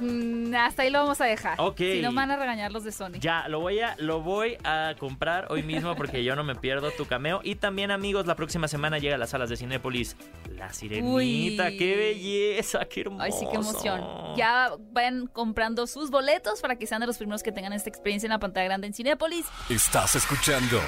Mm, 0.00 0.54
hasta 0.54 0.82
ahí 0.82 0.90
lo 0.90 1.00
vamos 1.00 1.20
a 1.20 1.24
dejar. 1.24 1.60
Ok. 1.60 1.78
Si 1.78 2.02
no 2.02 2.12
van 2.12 2.30
a 2.30 2.36
regañar 2.36 2.72
los 2.72 2.84
de 2.84 2.92
Sony. 2.92 3.18
Ya, 3.20 3.48
lo 3.48 3.60
voy 3.60 3.80
a, 3.80 3.96
lo 3.98 4.20
voy 4.20 4.56
a 4.64 4.94
comprar 4.98 5.46
hoy 5.50 5.62
mismo 5.62 5.94
porque 5.96 6.24
yo 6.24 6.36
no 6.36 6.44
me 6.44 6.54
pierdo 6.54 6.90
tu 6.92 7.06
cameo. 7.06 7.40
Y 7.42 7.56
también, 7.56 7.90
amigos, 7.90 8.26
la 8.26 8.34
próxima 8.36 8.68
semana 8.68 8.98
llega 8.98 9.14
a 9.14 9.18
las 9.18 9.30
salas 9.30 9.48
de 9.48 9.56
Cinépolis 9.56 10.16
La 10.56 10.72
Sirenita. 10.72 11.70
¡Qué 11.70 11.96
belleza! 11.96 12.84
¡Qué 12.86 13.02
hermoso! 13.02 13.22
Ay, 13.22 13.32
sí, 13.32 13.46
qué 13.50 13.56
emoción. 13.56 14.00
Ya 14.36 14.70
vayan 14.92 15.26
comprando 15.26 15.86
sus 15.86 16.10
boletos 16.10 16.60
para 16.60 16.76
que 16.76 16.86
sean 16.86 17.00
de 17.00 17.06
los 17.06 17.18
primeros 17.18 17.42
que 17.42 17.52
tengan 17.52 17.72
esta 17.72 17.88
experiencia 17.88 18.26
en 18.26 18.32
la 18.32 18.38
pantalla 18.38 18.66
grande 18.66 18.86
en 18.86 18.94
Cinépolis. 18.94 19.46
Estás 19.68 20.16
escuchando 20.16 20.80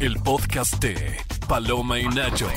el 0.00 0.16
podcast 0.22 0.82
de 0.82 1.16
Paloma 1.48 1.98
y 1.98 2.06
Nacho. 2.08 2.48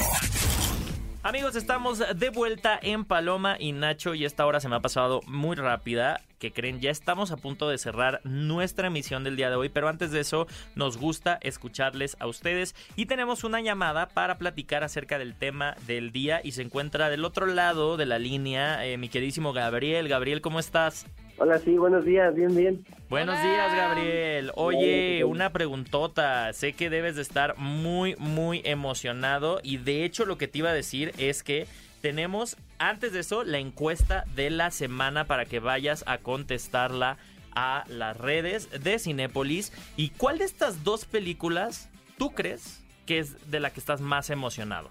Amigos, 1.26 1.56
estamos 1.56 2.04
de 2.20 2.30
vuelta 2.30 2.80
en 2.80 3.04
Paloma 3.04 3.56
y 3.60 3.72
Nacho 3.72 4.14
y 4.14 4.26
esta 4.26 4.46
hora 4.46 4.60
se 4.60 4.70
me 4.70 4.76
ha 4.76 4.82
pasado 4.82 5.22
muy 5.26 5.56
rápida. 5.56 6.22
Que 6.38 6.52
creen, 6.52 6.82
ya 6.82 6.92
estamos 6.92 7.32
a 7.32 7.38
punto 7.38 7.68
de 7.68 7.80
cerrar 7.80 8.22
nuestra 8.24 8.90
emisión 8.90 9.24
del 9.24 9.36
día 9.36 9.50
de 9.50 9.56
hoy, 9.56 9.70
pero 9.70 9.88
antes 9.88 10.12
de 10.12 10.20
eso 10.20 10.46
nos 10.76 10.98
gusta 10.98 11.40
escucharles 11.42 12.16
a 12.20 12.28
ustedes 12.28 12.76
y 12.96 13.08
tenemos 13.08 13.44
una 13.44 13.60
llamada 13.60 14.08
para 14.08 14.38
platicar 14.38 14.84
acerca 14.84 15.18
del 15.18 15.34
tema 15.34 15.74
del 15.88 16.12
día 16.12 16.42
y 16.44 16.52
se 16.52 16.62
encuentra 16.62 17.10
del 17.10 17.26
otro 17.26 17.48
lado 17.48 17.98
de 17.98 18.06
la 18.06 18.20
línea 18.20 18.86
eh, 18.86 19.00
mi 19.00 19.10
queridísimo 19.10 19.52
Gabriel. 19.52 20.08
Gabriel, 20.08 20.42
¿cómo 20.42 20.60
estás? 20.60 21.08
Hola, 21.38 21.58
sí, 21.58 21.76
buenos 21.76 22.06
días, 22.06 22.36
bien, 22.36 22.56
bien. 22.56 22.86
Buenos 23.08 23.40
días, 23.42 23.76
Gabriel. 23.76 24.52
Oye, 24.56 25.24
una 25.26 25.52
preguntota. 25.52 26.52
Sé 26.54 26.74
que 26.74 26.90
debes 26.90 27.16
de 27.16 27.22
estar 27.22 27.56
muy, 27.58 28.16
muy 28.18 28.62
emocionado 28.66 29.60
y 29.62 29.78
de 29.78 30.06
hecho 30.06 30.26
lo 30.26 30.40
que 30.40 30.48
te 30.48 30.58
iba 30.60 30.72
a 30.72 30.74
decir 30.74 31.14
es 31.20 31.44
que 31.44 31.68
tenemos, 32.02 32.58
antes 32.80 33.14
de 33.14 33.20
eso, 33.20 33.44
la 33.44 33.60
encuesta 33.60 34.26
de 34.36 34.50
la 34.50 34.72
semana 34.72 35.26
para 35.26 35.46
que 35.46 35.60
vayas 35.60 36.04
a 36.08 36.18
contestarla 36.18 37.18
a 37.54 37.84
las 37.88 38.18
redes 38.18 38.70
de 38.84 38.98
Cinépolis. 38.98 39.72
¿Y 39.96 40.10
cuál 40.10 40.40
de 40.40 40.46
estas 40.46 40.84
dos 40.84 41.06
películas 41.06 41.90
tú 42.18 42.34
crees 42.34 42.84
que 43.06 43.20
es 43.20 43.52
de 43.52 43.60
la 43.60 43.70
que 43.70 43.80
estás 43.80 44.02
más 44.02 44.32
emocionado? 44.32 44.90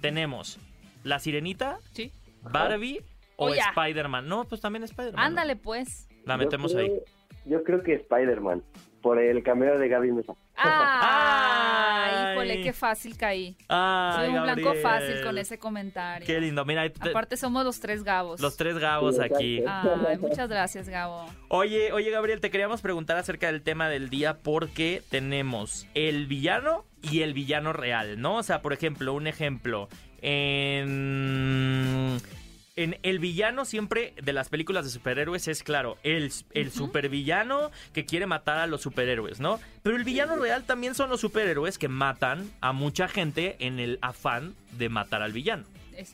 Tenemos 0.00 0.58
La 1.04 1.20
Sirenita, 1.20 1.78
sí. 1.92 2.10
Barbie 2.42 3.04
o 3.36 3.54
Spider-Man. 3.54 4.26
No, 4.26 4.44
pues 4.44 4.60
también 4.60 4.82
Spider-Man. 4.82 5.24
Ándale, 5.24 5.54
pues. 5.54 6.08
La 6.24 6.36
metemos 6.36 6.74
ahí. 6.74 6.90
Yo 7.44 7.64
creo 7.64 7.82
que 7.82 7.94
Spider-Man, 7.94 8.62
por 9.00 9.18
el 9.18 9.42
cameo 9.42 9.78
de 9.78 9.88
Gaby 9.88 10.12
Mesa. 10.12 10.34
¡Ah! 10.56 12.32
Híjole, 12.34 12.62
qué 12.62 12.72
fácil 12.72 13.16
caí. 13.16 13.56
Soy 13.68 14.28
un 14.28 14.42
blanco 14.42 14.74
fácil 14.74 15.22
con 15.24 15.36
ese 15.38 15.58
comentario. 15.58 16.24
Qué 16.26 16.40
lindo, 16.40 16.64
mira. 16.64 16.84
Aparte 17.00 17.36
somos 17.36 17.64
los 17.64 17.80
tres 17.80 18.04
Gabos. 18.04 18.40
Los 18.40 18.56
tres 18.56 18.78
Gabos 18.78 19.18
aquí. 19.18 19.64
Ay, 19.66 20.18
muchas 20.18 20.48
gracias, 20.48 20.88
Gabo. 20.88 21.26
Oye, 21.48 21.92
oye, 21.92 22.10
Gabriel, 22.10 22.40
te 22.40 22.50
queríamos 22.50 22.80
preguntar 22.80 23.16
acerca 23.16 23.48
del 23.48 23.62
tema 23.62 23.88
del 23.88 24.08
día 24.08 24.38
porque 24.38 25.02
tenemos 25.10 25.88
el 25.94 26.28
villano 26.28 26.84
y 27.02 27.22
el 27.22 27.34
villano 27.34 27.72
real, 27.72 28.20
¿no? 28.20 28.36
O 28.36 28.42
sea, 28.44 28.62
por 28.62 28.72
ejemplo, 28.72 29.14
un 29.14 29.26
ejemplo. 29.26 29.88
En 30.24 32.20
en 32.76 32.96
el 33.02 33.18
villano 33.18 33.64
siempre 33.64 34.14
de 34.22 34.32
las 34.32 34.48
películas 34.48 34.84
de 34.84 34.90
superhéroes 34.90 35.48
es 35.48 35.62
claro, 35.62 35.98
el, 36.02 36.30
el 36.52 36.70
supervillano 36.70 37.70
que 37.92 38.04
quiere 38.04 38.26
matar 38.26 38.58
a 38.58 38.66
los 38.66 38.80
superhéroes, 38.80 39.40
¿no? 39.40 39.60
Pero 39.82 39.96
el 39.96 40.04
villano 40.04 40.36
real 40.36 40.64
también 40.64 40.94
son 40.94 41.10
los 41.10 41.20
superhéroes 41.20 41.78
que 41.78 41.88
matan 41.88 42.50
a 42.60 42.72
mucha 42.72 43.08
gente 43.08 43.56
en 43.58 43.78
el 43.78 43.98
afán 44.00 44.54
de 44.78 44.88
matar 44.88 45.22
al 45.22 45.32
villano. 45.32 45.64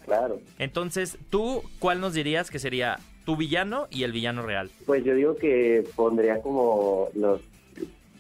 Claro. 0.05 0.41
Entonces, 0.59 1.19
¿tú 1.31 1.63
cuál 1.79 2.01
nos 2.01 2.13
dirías 2.13 2.51
que 2.51 2.59
sería 2.59 2.99
tu 3.25 3.37
villano 3.37 3.87
y 3.91 4.03
el 4.03 4.13
villano 4.13 4.43
real? 4.43 4.71
Pues 4.85 5.05
yo 5.05 5.15
digo 5.15 5.37
que 5.37 5.85
pondría 5.95 6.43
como 6.43 7.09
los 7.15 7.41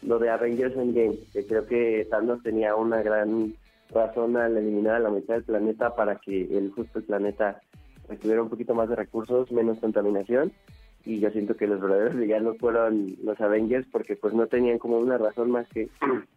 lo 0.03 0.20
de 0.20 0.30
Avengers 0.30 0.76
Endgame, 0.76 1.16
que 1.32 1.45
creo 1.45 1.66
que 1.66 2.07
Thanos 2.09 2.41
tenía 2.45 2.76
una 2.76 3.03
gran 3.03 3.55
razón 3.91 4.36
al 4.36 4.57
eliminar 4.57 4.95
a 4.95 5.01
la 5.01 5.11
mitad 5.11 5.34
del 5.34 5.43
planeta 5.43 5.97
para 5.97 6.16
que 6.16 6.43
el 6.43 6.70
justo 6.70 7.01
el 7.01 7.05
planeta 7.05 7.61
tuviera 8.16 8.42
un 8.42 8.48
poquito 8.48 8.74
más 8.74 8.88
de 8.88 8.96
recursos, 8.96 9.50
menos 9.52 9.78
contaminación 9.78 10.52
y 11.04 11.20
yo 11.20 11.30
siento 11.30 11.56
que 11.56 11.66
los 11.66 11.80
verdaderos 11.80 12.16
villanos 12.16 12.59
fueron 12.59 13.16
los 13.22 13.40
Avengers 13.40 13.86
porque 13.90 14.14
pues 14.16 14.34
no 14.34 14.46
tenían 14.46 14.78
como 14.78 14.98
una 14.98 15.16
razón 15.16 15.50
más 15.50 15.66
que 15.68 15.88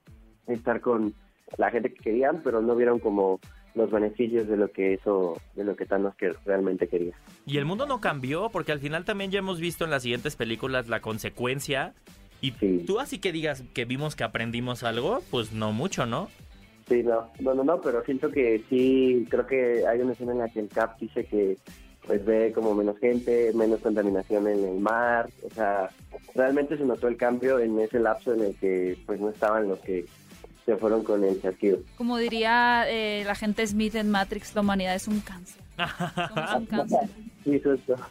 estar 0.47 0.79
con 0.81 1.13
la 1.57 1.69
gente 1.71 1.93
que 1.93 2.01
querían, 2.01 2.41
pero 2.41 2.61
no 2.61 2.75
vieron 2.75 2.99
como 2.99 3.39
los 3.75 3.91
beneficios 3.91 4.47
de 4.47 4.57
lo 4.57 4.71
que 4.71 4.93
eso, 4.93 5.37
de 5.55 5.65
lo 5.65 5.75
que 5.75 5.85
Thanos 5.85 6.15
que 6.15 6.33
realmente 6.45 6.87
quería. 6.87 7.13
Y 7.45 7.57
el 7.57 7.65
mundo 7.65 7.85
no 7.85 7.99
cambió 7.99 8.49
porque 8.49 8.71
al 8.71 8.79
final 8.79 9.03
también 9.03 9.31
ya 9.31 9.39
hemos 9.39 9.59
visto 9.59 9.83
en 9.83 9.91
las 9.91 10.03
siguientes 10.03 10.37
películas 10.37 10.87
la 10.87 11.01
consecuencia. 11.01 11.93
Y 12.39 12.51
tú 12.85 12.99
así 12.99 13.19
que 13.19 13.31
digas 13.31 13.63
que 13.73 13.85
vimos 13.85 14.15
que 14.15 14.23
aprendimos 14.23 14.83
algo, 14.83 15.21
pues 15.29 15.51
no 15.51 15.73
mucho, 15.73 16.05
¿no? 16.05 16.27
Sí, 16.91 17.03
no, 17.03 17.29
no, 17.39 17.53
no, 17.53 17.63
no, 17.63 17.79
pero 17.79 18.03
siento 18.03 18.29
que 18.29 18.65
sí, 18.69 19.25
creo 19.29 19.47
que 19.47 19.87
hay 19.87 20.01
una 20.01 20.11
escena 20.11 20.33
en 20.33 20.39
la 20.39 20.49
que 20.49 20.59
el 20.59 20.67
Cap 20.67 20.99
dice 20.99 21.23
que 21.23 21.57
pues 22.05 22.25
ve 22.25 22.51
como 22.51 22.75
menos 22.75 22.97
gente, 22.99 23.53
menos 23.53 23.79
contaminación 23.79 24.45
en 24.49 24.65
el 24.65 24.77
mar, 24.77 25.29
o 25.49 25.53
sea, 25.53 25.89
realmente 26.35 26.77
se 26.77 26.83
notó 26.83 27.07
el 27.07 27.15
cambio 27.15 27.59
en 27.59 27.79
ese 27.79 27.97
lapso 27.97 28.33
en 28.33 28.41
el 28.41 28.55
que 28.57 28.97
pues 29.05 29.21
no 29.21 29.29
estaban 29.29 29.69
los 29.69 29.79
que 29.79 30.03
se 30.65 30.75
fueron 30.75 31.01
con 31.05 31.23
el 31.23 31.41
chasquido. 31.41 31.79
Como 31.97 32.17
diría 32.17 32.83
eh, 32.89 33.23
la 33.25 33.35
gente 33.35 33.65
Smith 33.65 33.95
en 33.95 34.09
Matrix, 34.09 34.53
la 34.53 34.59
humanidad 34.59 34.93
es 34.93 35.07
un 35.07 35.21
cáncer. 35.21 35.61
Somos 36.27 36.55
un 36.55 36.65
cáncer. 36.65 37.09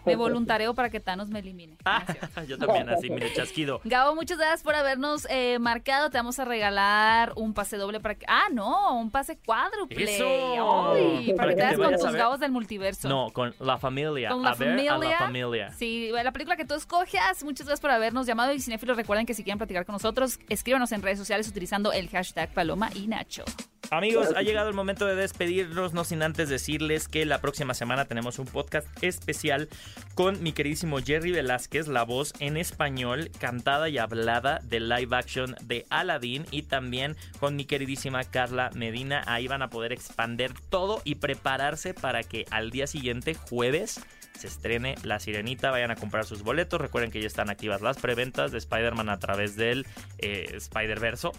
Me 0.05 0.17
voluntareo 0.17 0.75
para 0.75 0.91
que 0.91 1.01
Thanos 1.01 1.29
me 1.29 1.39
elimine. 1.41 1.77
yo 2.49 2.59
también, 2.59 2.89
así, 2.89 3.11
mire, 3.11 3.33
chasquido. 3.35 3.81
Gabo, 3.85 4.15
muchas 4.15 4.39
gracias 4.39 4.63
por 4.63 4.75
habernos 4.75 5.27
eh, 5.31 5.59
marcado. 5.59 6.11
Te 6.11 6.19
vamos 6.19 6.39
a 6.39 6.45
regalar 6.45 7.33
un 7.37 7.55
pase 7.55 7.77
doble 7.77 8.01
para 8.01 8.15
que. 8.15 8.27
Ah, 8.29 8.49
no, 8.53 8.99
un 8.99 9.11
pase 9.11 9.39
cuádruple. 9.39 10.17
¡Eso! 10.17 10.97
para, 11.37 11.55
que 11.55 11.63
te 11.63 11.77
con 11.77 11.95
tus 11.97 12.13
Gabos 12.13 12.41
del 12.41 12.53
multiverso. 12.53 13.09
No, 13.09 13.31
con 13.31 13.55
la 13.61 13.79
familia. 13.79 14.31
Con 14.31 14.43
la, 14.43 14.55
familia. 14.55 14.99
la 14.99 15.19
familia. 15.19 15.73
Sí, 15.73 16.11
la 16.13 16.33
película 16.33 16.57
que 16.57 16.65
tú 16.65 16.75
escoges. 16.75 17.45
Muchas 17.45 17.67
gracias 17.67 17.81
por 17.81 17.91
habernos 17.91 18.27
llamado. 18.27 18.53
Y 18.53 18.61
cinéfilos, 18.61 18.97
recuerden 18.97 19.27
que 19.27 19.35
si 19.35 19.45
quieren 19.45 19.59
platicar 19.59 19.87
con 19.87 19.95
nosotros, 19.95 20.39
escríbanos 20.49 20.93
en 20.93 21.03
redes 21.03 21.19
sociales 21.19 21.49
utilizando 21.49 21.93
el 21.93 22.09
hashtag 22.09 22.53
Paloma 22.53 22.91
y 22.95 23.07
Nacho. 23.07 23.45
Amigos, 23.89 24.29
ha 24.37 24.43
llegado 24.43 24.69
el 24.69 24.75
momento 24.75 25.07
de 25.07 25.17
despedirnos, 25.17 25.95
no 25.95 26.05
sin 26.05 26.23
antes 26.23 26.49
decirles 26.49 27.09
que 27.09 27.25
la 27.25 27.41
próxima 27.41 27.75
semana 27.75 28.05
tenemos 28.05 28.39
un 28.39 28.47
podcast 28.47 28.87
especial 29.03 29.69
con 30.15 30.43
mi 30.43 30.53
queridísimo 30.53 30.99
Jerry 30.99 31.33
Velázquez, 31.33 31.89
la 31.89 32.05
voz 32.05 32.33
en 32.39 32.57
español 32.57 33.31
cantada 33.41 33.89
y 33.89 33.99
hablada 33.99 34.61
de 34.63 34.79
live 34.81 35.17
action 35.17 35.57
de 35.63 35.87
Aladdin 35.91 36.47
y 36.53 36.63
también 36.63 37.17
con 37.41 37.57
mi 37.57 37.65
queridísima 37.65 38.23
Carla 38.23 38.71
Medina. 38.75 39.25
Ahí 39.27 39.49
van 39.49 39.63
a 39.63 39.71
poder 39.71 39.93
expander 39.93 40.53
todo 40.69 41.01
y 41.05 41.17
prepararse 41.17 41.95
para 41.95 42.23
que 42.23 42.45
al 42.51 42.71
día 42.71 42.87
siguiente, 42.87 43.35
jueves, 43.35 44.01
se 44.41 44.47
estrene 44.47 44.95
La 45.03 45.21
Sirenita. 45.21 45.71
Vayan 45.71 45.91
a 45.91 45.97
comprar 45.97 46.25
sus 46.25 46.43
boletos. 46.43 46.81
Recuerden 46.81 47.11
que 47.11 47.21
ya 47.21 47.27
están 47.27 47.51
activas 47.51 47.83
las 47.83 47.99
preventas 47.99 48.53
de 48.53 48.59
Spider-Man 48.59 49.11
a 49.11 49.19
través 49.19 49.55
del 49.57 49.87
eh, 50.19 50.53
Spider-Verso 50.55 51.33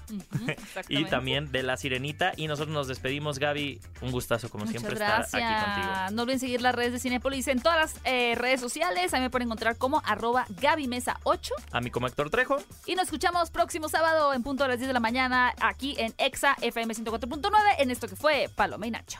y 0.87 1.05
también 1.05 1.51
de 1.51 1.63
La 1.63 1.77
Sirenita. 1.77 2.33
Y 2.37 2.47
nosotros 2.47 2.73
nos 2.73 2.87
despedimos, 2.87 3.39
Gaby. 3.39 3.81
Un 4.01 4.11
gustazo, 4.11 4.49
como 4.49 4.67
siempre, 4.67 4.93
estar 4.93 5.21
aquí 5.21 5.31
contigo. 5.31 6.11
No 6.13 6.23
olviden 6.23 6.39
seguir 6.39 6.61
las 6.61 6.75
redes 6.75 6.93
de 6.93 6.99
Cinepolis 6.99 7.47
en 7.47 7.61
todas 7.61 7.77
las 7.77 8.05
eh, 8.05 8.35
redes 8.35 8.61
sociales. 8.61 9.13
Ahí 9.13 9.21
me 9.21 9.29
pueden 9.29 9.47
encontrar 9.47 9.77
como 9.77 10.01
arroba 10.05 10.45
Mesa 10.87 11.19
8 11.23 11.53
A 11.71 11.81
mí 11.81 11.89
como 11.89 12.07
Héctor 12.07 12.29
Trejo. 12.29 12.57
Y 12.85 12.95
nos 12.95 13.05
escuchamos 13.05 13.49
próximo 13.49 13.89
sábado 13.89 14.33
en 14.33 14.43
punto 14.43 14.63
a 14.63 14.67
las 14.67 14.77
10 14.77 14.87
de 14.87 14.93
la 14.93 14.99
mañana 14.99 15.53
aquí 15.59 15.95
en 15.97 16.13
Exa 16.17 16.55
FM 16.61 16.93
104.9 16.93 17.51
en 17.79 17.91
esto 17.91 18.07
que 18.07 18.15
fue 18.15 18.49
Paloma 18.55 18.87
y 18.87 18.91
Nacho. 18.91 19.19